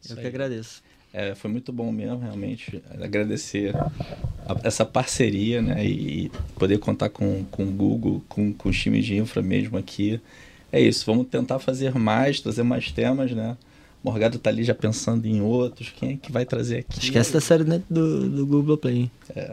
Eu 0.10 0.16
que 0.18 0.28
agradeço. 0.28 0.82
É, 1.14 1.36
foi 1.36 1.50
muito 1.52 1.72
bom 1.72 1.92
mesmo, 1.92 2.18
realmente. 2.20 2.82
Agradecer 3.00 3.76
a- 3.76 4.60
essa 4.64 4.84
parceria, 4.84 5.62
né? 5.62 5.86
E 5.86 6.32
poder 6.56 6.80
contar 6.80 7.10
com, 7.10 7.46
com 7.52 7.64
o 7.66 7.72
Google, 7.72 8.24
com, 8.28 8.52
com 8.52 8.70
os 8.70 8.80
times 8.80 9.06
de 9.06 9.16
infra 9.18 9.42
mesmo 9.42 9.78
aqui. 9.78 10.20
É 10.72 10.82
isso, 10.82 11.06
vamos 11.06 11.28
tentar 11.28 11.60
fazer 11.60 11.94
mais, 11.94 12.40
trazer 12.40 12.64
mais 12.64 12.92
temas, 12.92 13.32
né? 13.32 13.56
Morgado 14.04 14.38
tá 14.38 14.50
ali 14.50 14.64
já 14.64 14.76
pensando 14.76 15.26
em 15.26 15.40
outros. 15.42 15.94
Quem 15.96 16.12
é 16.14 16.18
que 16.18 16.32
vai 16.32 16.46
trazer 16.46 16.80
aqui? 16.80 17.00
Esquece 17.00 17.32
da 17.32 17.40
série 17.40 17.64
dentro 17.64 17.86
do, 17.90 18.30
do 18.30 18.46
Google 18.46 18.78
Play. 18.78 18.96
hein? 18.98 19.12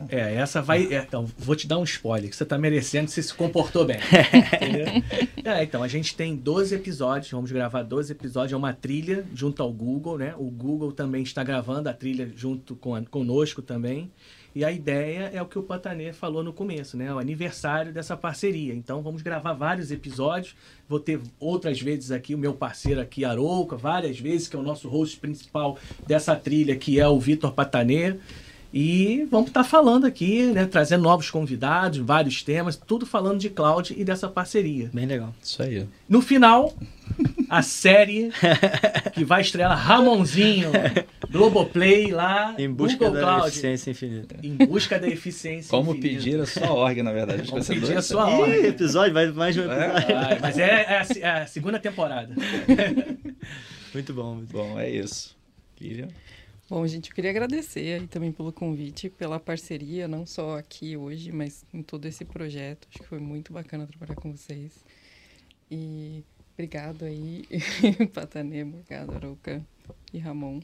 É, 0.09 0.35
essa 0.35 0.61
vai. 0.61 0.93
é, 0.93 0.99
então, 1.07 1.27
vou 1.39 1.55
te 1.55 1.69
dar 1.69 1.79
um 1.79 1.85
spoiler, 1.85 2.29
que 2.29 2.35
você 2.35 2.45
tá 2.45 2.59
merecendo, 2.59 3.09
você 3.11 3.23
se 3.23 3.33
comportou 3.33 3.85
bem. 3.85 3.99
entendeu? 4.57 4.87
É, 5.45 5.63
então, 5.63 5.83
a 5.83 5.89
gente 5.89 6.17
tem 6.17 6.35
12 6.35 6.75
episódios, 6.75 7.31
vamos 7.31 7.53
gravar 7.53 7.83
12 7.85 8.11
episódios, 8.13 8.53
é 8.53 8.57
uma 8.57 8.73
trilha 8.73 9.25
junto 9.35 9.63
ao 9.63 9.73
Google, 9.73 10.19
né? 10.19 10.35
O 10.37 10.51
Google 10.51 10.91
também 10.93 11.23
está 11.23 11.45
gravando 11.45 11.89
a 11.89 11.93
trilha 11.93 12.29
junto 12.35 12.75
com 12.75 12.95
a- 12.97 13.03
conosco 13.03 13.63
também. 13.63 14.11
E 14.55 14.65
a 14.65 14.73
ideia 14.73 15.31
é 15.33 15.41
o 15.41 15.47
que 15.47 15.59
o 15.59 15.63
Patanê 15.63 16.13
falou 16.13 16.43
no 16.43 16.53
começo, 16.53 16.97
né? 16.97 17.13
O 17.15 17.19
aniversário 17.19 17.93
dessa 17.93 18.17
parceria. 18.17 18.75
Então 18.75 19.03
vamos 19.03 19.23
gravar 19.23 19.53
vários 19.53 19.93
episódios. 19.93 20.57
Vou 20.89 20.99
ter 20.99 21.21
outras 21.39 21.81
vezes 21.81 22.11
aqui 22.11 22.35
o 22.35 22.39
meu 22.39 22.55
parceiro 22.55 23.01
aqui, 23.01 23.25
Arouca, 23.25 23.77
várias 23.77 24.19
vezes, 24.19 24.49
que 24.49 24.57
é 24.57 24.59
o 24.59 24.63
nosso 24.63 24.89
host 24.89 25.19
principal 25.19 25.79
dessa 26.07 26.35
trilha, 26.35 26.75
que 26.77 26.99
é 26.99 27.07
o 27.07 27.19
Vitor 27.19 27.53
Patanê. 27.53 28.17
E 28.73 29.27
vamos 29.29 29.49
estar 29.49 29.65
falando 29.65 30.07
aqui, 30.07 30.45
né? 30.47 30.65
Trazendo 30.65 31.03
novos 31.03 31.29
convidados, 31.29 31.99
vários 31.99 32.43
temas, 32.45 32.77
tudo 32.77 33.05
falando 33.05 33.41
de 33.41 33.51
cloud 33.51 33.93
e 33.99 34.05
dessa 34.05 34.29
parceria. 34.29 34.89
Bem 34.95 35.07
legal. 35.07 35.35
Isso 35.43 35.61
aí. 35.61 35.87
No 36.09 36.23
final, 36.23 36.73
a 37.49 37.63
série 37.63 38.31
que 39.13 39.25
vai 39.25 39.41
estrear 39.41 39.77
Ramonzinho, 39.77 40.71
Globoplay 41.29 42.13
lá, 42.13 42.55
Em 42.59 42.71
busca 42.73 43.07
Google 43.07 43.21
da 43.21 43.27
Cloud. 43.27 43.49
eficiência 43.49 43.91
infinita. 43.91 44.37
Em 44.41 44.55
busca 44.55 45.01
da 45.01 45.09
eficiência. 45.09 45.69
Como 45.71 45.91
infinita. 45.93 46.23
pedir 46.23 46.41
a 46.41 46.47
sua 46.47 46.73
org, 46.73 47.03
na 47.03 47.13
verdade. 47.13 47.49
Como 47.51 47.65
pedir 47.65 47.85
a 47.87 47.95
dois, 47.95 48.05
sua 48.07 48.27
né? 48.27 48.33
Ih, 48.37 48.41
ordem. 48.41 48.67
episódio, 48.67 49.13
vai 49.15 49.27
mais 49.33 49.57
um 49.57 49.63
episódio. 49.63 50.15
Vai, 50.15 50.39
mas 50.39 50.59
é, 50.59 50.65
é 50.71 50.97
a, 50.97 51.07
é 51.19 51.43
a 51.43 51.47
segunda 51.49 51.79
temporada. 51.81 52.33
Muito 53.93 54.15
bom. 54.15 54.35
Muito 54.37 54.53
bom. 54.53 54.75
Bom, 54.75 54.79
é 54.79 54.89
isso. 54.89 55.37
Lilian? 55.81 56.09
Bom, 56.71 56.87
gente, 56.87 57.11
eu 57.11 57.15
queria 57.17 57.31
agradecer 57.31 58.01
aí 58.01 58.07
também 58.07 58.31
pelo 58.31 58.53
convite, 58.53 59.11
pela 59.11 59.41
parceria, 59.41 60.07
não 60.07 60.25
só 60.25 60.57
aqui 60.57 60.97
hoje, 60.97 61.33
mas 61.33 61.65
em 61.75 61.83
todo 61.83 62.07
esse 62.07 62.25
projeto. 62.25 62.87
Acho 62.89 63.03
que 63.03 63.09
foi 63.09 63.19
muito 63.19 63.53
bacana 63.53 63.89
trabalhar 63.89 64.15
com 64.15 64.31
vocês. 64.31 64.85
E 65.69 66.23
obrigado 66.55 67.05
aí, 67.05 67.45
Patanê, 68.15 68.63
Morgado, 68.63 69.11
Arouca 69.13 69.61
e 70.15 70.19
Ramon. 70.19 70.61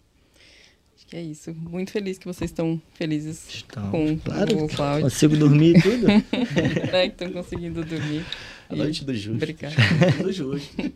Acho 0.94 1.08
que 1.08 1.16
é 1.16 1.22
isso. 1.22 1.52
Muito 1.52 1.90
feliz 1.90 2.18
que 2.18 2.24
vocês 2.24 2.52
estão 2.52 2.80
felizes 2.94 3.64
com 3.90 4.16
claro. 4.16 4.64
o 4.64 4.68
Cloud, 4.68 5.02
Consigo 5.02 5.36
dormir 5.36 5.76
e 5.76 5.82
tudo. 5.82 6.06
Que 6.88 6.96
estão 6.98 7.32
conseguindo 7.32 7.84
dormir. 7.84 8.24
A 8.68 8.74
E 8.74 8.78
noite 8.78 9.04
do 9.04 9.12
justo. 9.12 9.34
Obrigada. 9.34 9.74
Tudo 10.18 10.32
justo. 10.32 10.92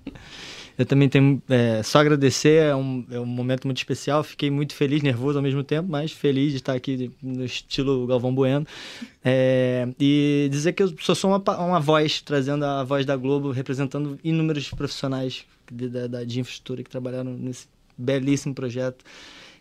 Eu 0.81 0.87
também 0.87 1.11
tenho 1.11 1.43
é, 1.47 1.83
só 1.83 1.99
agradecer, 1.99 2.63
é 2.63 2.75
um, 2.75 3.05
é 3.11 3.21
um 3.21 3.27
momento 3.27 3.67
muito 3.67 3.77
especial. 3.77 4.25
Fiquei 4.25 4.51
muito 4.51 4.75
feliz, 4.75 5.03
nervoso 5.03 5.39
ao 5.39 5.43
mesmo 5.43 5.63
tempo, 5.63 5.87
mas 5.91 6.11
feliz 6.11 6.53
de 6.53 6.57
estar 6.57 6.73
aqui 6.73 7.13
no 7.23 7.45
estilo 7.45 8.07
Galvão 8.07 8.35
Bueno. 8.35 8.67
É, 9.23 9.87
e 10.01 10.49
dizer 10.51 10.73
que 10.73 10.83
eu 10.83 10.91
só 10.99 11.15
sou 11.15 11.33
uma, 11.33 11.59
uma 11.59 11.81
voz, 11.81 12.23
trazendo 12.23 12.65
a 12.65 12.83
voz 12.83 13.05
da 13.05 13.15
Globo, 13.15 13.51
representando 13.51 14.19
inúmeros 14.25 14.71
profissionais 14.71 15.45
de, 15.71 15.87
de, 15.87 16.25
de 16.25 16.41
infraestrutura 16.41 16.83
que 16.83 16.89
trabalharam 16.89 17.31
nesse 17.35 17.69
belíssimo 17.99 18.55
projeto. 18.55 19.05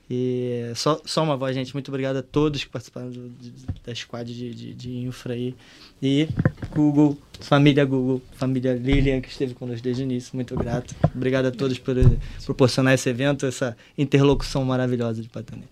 E 0.09 0.71
só, 0.75 0.99
só 1.05 1.23
uma 1.23 1.37
voz, 1.37 1.53
gente. 1.53 1.71
Muito 1.73 1.89
obrigado 1.89 2.17
a 2.17 2.23
todos 2.23 2.63
que 2.63 2.69
participaram 2.69 3.11
do, 3.11 3.29
de, 3.29 3.53
da 3.85 3.93
squad 3.93 4.33
de, 4.33 4.55
de, 4.55 4.73
de, 4.73 4.97
infra 4.97 5.33
aí. 5.33 5.55
E 6.01 6.27
Google, 6.73 7.15
família 7.39 7.85
Google, 7.85 8.19
família 8.33 8.73
Lilian, 8.73 9.21
que 9.21 9.29
esteve 9.29 9.53
conosco 9.53 9.83
desde 9.83 10.01
o 10.01 10.05
início. 10.05 10.35
Muito 10.35 10.55
grato. 10.55 10.95
Obrigado 11.13 11.45
a 11.45 11.51
todos 11.51 11.77
por 11.77 11.95
proporcionar 12.43 12.95
esse 12.95 13.07
evento, 13.07 13.45
essa 13.45 13.77
interlocução 13.95 14.65
maravilhosa 14.65 15.21
de 15.21 15.29
Patanê. 15.29 15.65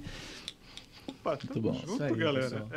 Opa, 1.08 1.40
muito 1.44 1.60
bom. 1.60 1.82
Junto, 1.88 2.04
aí, 2.04 2.16
galera. 2.16 2.68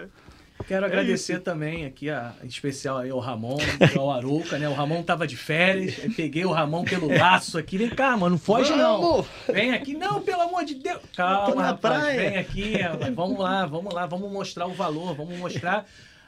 Quero 0.66 0.84
é 0.84 0.88
agradecer 0.88 1.34
isso. 1.34 1.42
também 1.42 1.84
aqui, 1.84 2.10
a, 2.10 2.32
em 2.42 2.46
especial 2.46 2.98
aí 2.98 3.10
ao 3.10 3.18
Ramon, 3.18 3.58
ao 3.96 4.10
Aruca, 4.10 4.58
né? 4.58 4.68
O 4.68 4.72
Ramon 4.72 5.02
tava 5.02 5.26
de 5.26 5.36
férias, 5.36 5.94
peguei 6.16 6.44
o 6.44 6.52
Ramon 6.52 6.84
pelo 6.84 7.08
laço 7.08 7.58
aqui. 7.58 7.78
Vem 7.78 7.90
cá, 7.90 8.16
mano, 8.16 8.30
não 8.30 8.38
foge 8.38 8.74
não. 8.74 9.24
Vem 9.52 9.72
aqui, 9.72 9.94
não, 9.94 10.20
pelo 10.20 10.42
amor 10.42 10.64
de 10.64 10.74
Deus. 10.74 11.00
Calma, 11.16 11.62
rapaz, 11.62 12.02
praia. 12.02 12.30
vem 12.30 12.38
aqui, 12.38 12.74
vamos 13.14 13.38
lá, 13.38 13.66
vamos 13.66 13.92
lá, 13.92 14.06
vamos 14.06 14.30
mostrar 14.30 14.66
o 14.66 14.72
valor, 14.72 15.14
vamos 15.14 15.36
mostrar 15.38 15.86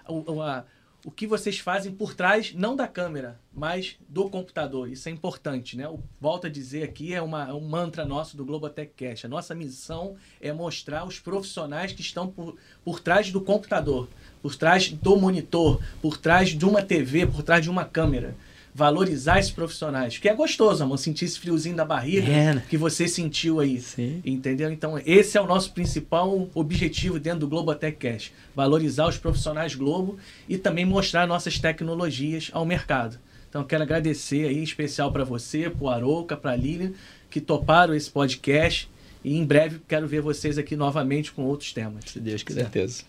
o, 0.09 0.41
a, 0.43 0.65
o 1.05 1.11
que 1.11 1.27
vocês 1.27 1.59
fazem 1.59 1.93
por 1.93 2.15
trás, 2.15 2.55
não 2.55 2.77
da 2.77 2.87
câmera, 2.87 3.41
mas 3.53 3.97
do 4.09 4.31
computador. 4.31 4.89
Isso 4.89 5.09
é 5.09 5.13
importante, 5.13 5.77
né? 5.77 5.85
volto 6.21 6.47
a 6.47 6.51
dizer 6.51 6.85
aqui, 6.85 7.13
é, 7.13 7.21
uma, 7.21 7.49
é 7.49 7.53
um 7.53 7.61
mantra 7.61 8.05
nosso 8.05 8.37
do 8.37 8.45
Globotech 8.45 8.93
Cash. 8.97 9.25
A 9.25 9.29
nossa 9.29 9.55
missão 9.55 10.17
é 10.41 10.53
mostrar 10.53 11.05
os 11.05 11.19
profissionais 11.19 11.93
que 11.93 12.01
estão 12.01 12.29
por, 12.29 12.57
por 12.85 13.01
trás 13.01 13.33
do 13.33 13.41
computador 13.41 14.09
por 14.43 14.57
trás 14.57 14.91
do 14.91 15.17
monitor, 15.17 15.81
por 16.03 16.19
trás 16.19 16.51
de 16.51 16.67
uma 16.67 16.83
TV, 16.83 17.27
por 17.27 17.43
trás 17.43 17.63
de 17.63 17.71
uma 17.71 17.85
câmera. 17.85 18.35
Valorizar 18.75 19.39
esses 19.39 19.51
profissionais. 19.51 20.17
Que 20.17 20.29
é 20.29 20.35
gostoso, 20.35 20.83
amor, 20.83 20.99
sentir 20.99 21.27
esse 21.27 21.39
friozinho 21.39 21.77
da 21.77 21.85
barriga 21.85 22.27
é. 22.33 22.55
Né? 22.55 22.63
que 22.71 22.79
você 22.79 23.07
sentiu 23.07 23.61
aí. 23.61 23.81
Sim. 23.81 24.23
Entendeu? 24.25 24.71
Então, 24.73 24.99
esse 25.05 25.37
é 25.37 25.41
o 25.41 25.47
nosso 25.47 25.73
principal 25.73 26.49
objetivo 26.55 27.19
dentro 27.21 27.41
do 27.41 27.49
Globotech 27.49 27.99
Cash. 27.99 28.33
Valorizar 28.55 29.07
os 29.09 29.19
profissionais 29.19 29.75
Globo 29.75 30.17
e 30.49 30.57
também 30.57 30.87
mostrar 30.87 31.27
nossas 31.27 31.59
tecnologias 31.59 32.51
ao 32.53 32.65
mercado. 32.65 33.19
Então, 33.49 33.63
quero 33.63 33.83
agradecer 33.83 34.49
aí, 34.49 34.59
em 34.59 34.63
especial 34.63 35.13
para 35.13 35.25
você, 35.25 35.69
para 35.69 35.85
o 35.85 35.91
Arouca, 35.91 36.35
para 36.35 36.53
a 36.53 36.57
Lilian, 36.57 36.93
que 37.29 37.41
toparam 37.41 37.95
esse 37.95 38.11
podcast. 38.11 38.91
E 39.23 39.37
em 39.37 39.45
breve 39.45 39.81
quero 39.87 40.07
ver 40.09 40.21
vocês 40.21 40.57
aqui 40.59 40.75
novamente 40.75 41.31
com 41.31 41.43
outros 41.45 41.73
temas. 41.73 42.05
Se 42.07 42.19
Deus 42.19 42.43
quiser. 42.43 42.63
Certeza. 42.63 43.05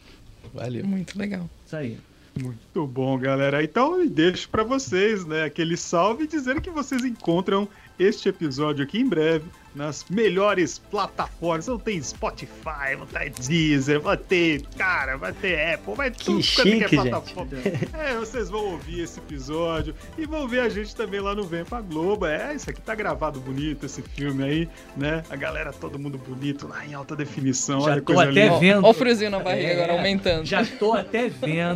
Valeu. 0.53 0.86
Muito 0.86 1.18
legal. 1.18 1.49
Isso 1.66 1.76
aí. 1.76 1.97
Muito 2.40 2.88
bom, 2.88 3.18
galera. 3.18 3.64
Então, 3.64 4.06
deixo 4.08 4.50
para 4.50 4.64
vocês, 4.64 5.26
né, 5.26 5.44
aquele 5.44 5.78
salve 5.78 6.26
dizendo 6.26 6.62
que 6.62 6.70
vocês 6.70 7.04
encontram 7.06 7.68
este 8.00 8.28
episódio 8.28 8.84
aqui 8.84 9.00
em 9.00 9.08
breve 9.08 9.46
nas 9.76 10.05
melhores 10.09 10.78
plataformas. 10.78 11.67
Não 11.67 11.80
tem 11.80 12.01
Spotify, 12.01 12.95
não 12.97 13.05
tem 13.05 13.32
Deezer, 13.32 13.99
vai 13.99 14.17
ter, 14.17 14.63
cara, 14.78 15.17
vai 15.17 15.34
ter 15.34 15.74
Apple, 15.74 15.95
vai 15.95 16.11
que 16.11 16.26
tudo 16.26 16.41
chique, 16.41 16.78
que 16.80 16.84
é 16.84 16.88
plataforma. 16.88 17.55
Gente. 17.55 17.89
É, 17.93 18.15
vocês 18.15 18.49
vão 18.49 18.65
ouvir 18.65 19.01
esse 19.01 19.19
episódio 19.19 19.95
e 20.17 20.26
vão 20.26 20.47
ver 20.47 20.61
a 20.61 20.69
gente 20.69 20.95
também 20.95 21.19
lá 21.19 21.36
no 21.36 21.43
Vem 21.43 21.63
pra 21.63 21.82
Globo. 21.82 22.26
É, 22.26 22.53
isso 22.53 22.69
aqui 22.69 22.82
tá 22.82 22.95
gravado 22.95 23.39
bonito, 23.39 23.86
esse 23.86 24.01
filme 24.01 24.43
aí, 24.43 24.69
né? 24.95 25.24
A 25.30 25.36
galera, 25.36 25.71
todo 25.71 25.97
mundo 25.97 26.17
bonito 26.17 26.67
lá 26.67 26.86
em 26.86 26.93
alta 26.93 27.15
definição. 27.15 27.82
Já 27.82 27.91
Olha 27.91 28.01
tô 28.01 28.19
até 28.19 28.45
linda. 28.45 28.59
vendo. 28.59 28.84
Olha 28.84 28.88
o 28.89 28.93
friozinho 28.93 29.32
na 29.32 29.39
barriga 29.39 29.67
é, 29.67 29.74
agora 29.74 29.93
aumentando. 29.93 30.45
Já 30.45 30.65
tô 30.65 30.93
até 30.93 31.30
vendo 31.30 31.76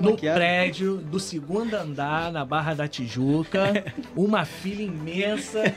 no 0.00 0.16
prédio 0.16 0.96
do 0.96 1.20
segundo 1.20 1.74
andar, 1.74 2.32
na 2.32 2.44
Barra 2.44 2.74
da 2.74 2.88
Tijuca, 2.88 3.84
uma 4.16 4.44
fila 4.44 4.82
imensa 4.82 5.74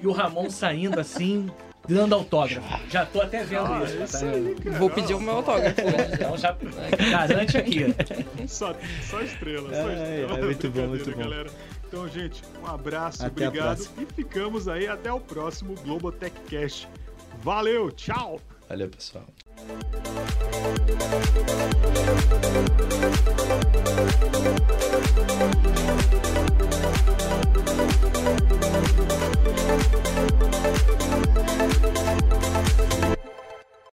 e 0.00 0.06
o 0.06 0.12
Ramon 0.12 0.50
saindo 0.50 0.98
assim, 1.00 1.09
assim, 1.10 1.50
dando 1.88 2.14
autógrafo. 2.14 2.80
Já 2.88 3.04
tô 3.04 3.20
até 3.20 3.42
vendo 3.44 3.66
ah, 3.66 3.84
isso. 3.84 4.18
tá 4.18 4.26
é 4.26 4.30
aí, 4.30 4.54
cara. 4.54 4.78
Vou 4.78 4.90
pedir 4.90 5.14
o 5.14 5.20
meu 5.20 5.36
autógrafo. 5.36 5.82
Né? 5.82 6.10
então 6.12 6.36
já 6.36 6.56
garante 7.10 7.58
aqui. 7.58 7.94
Só, 8.46 8.74
só 9.08 9.20
estrela, 9.20 9.68
só 9.70 9.90
estrela. 9.90 10.36
É, 10.36 10.40
é 10.40 10.44
muito 10.44 10.70
bom, 10.70 10.86
muito 10.86 11.10
bom. 11.10 11.18
Galera. 11.18 11.50
Então, 11.86 12.08
gente, 12.08 12.42
um 12.62 12.66
abraço, 12.66 13.26
até 13.26 13.48
obrigado. 13.48 13.88
E 13.98 14.06
ficamos 14.14 14.68
aí 14.68 14.86
até 14.86 15.12
o 15.12 15.20
próximo 15.20 15.74
Globo 15.82 16.12
Tech 16.12 16.34
Cash. 16.48 16.86
Valeu, 17.42 17.90
tchau! 17.90 18.40
Valeu, 18.68 18.88
pessoal. 18.88 19.24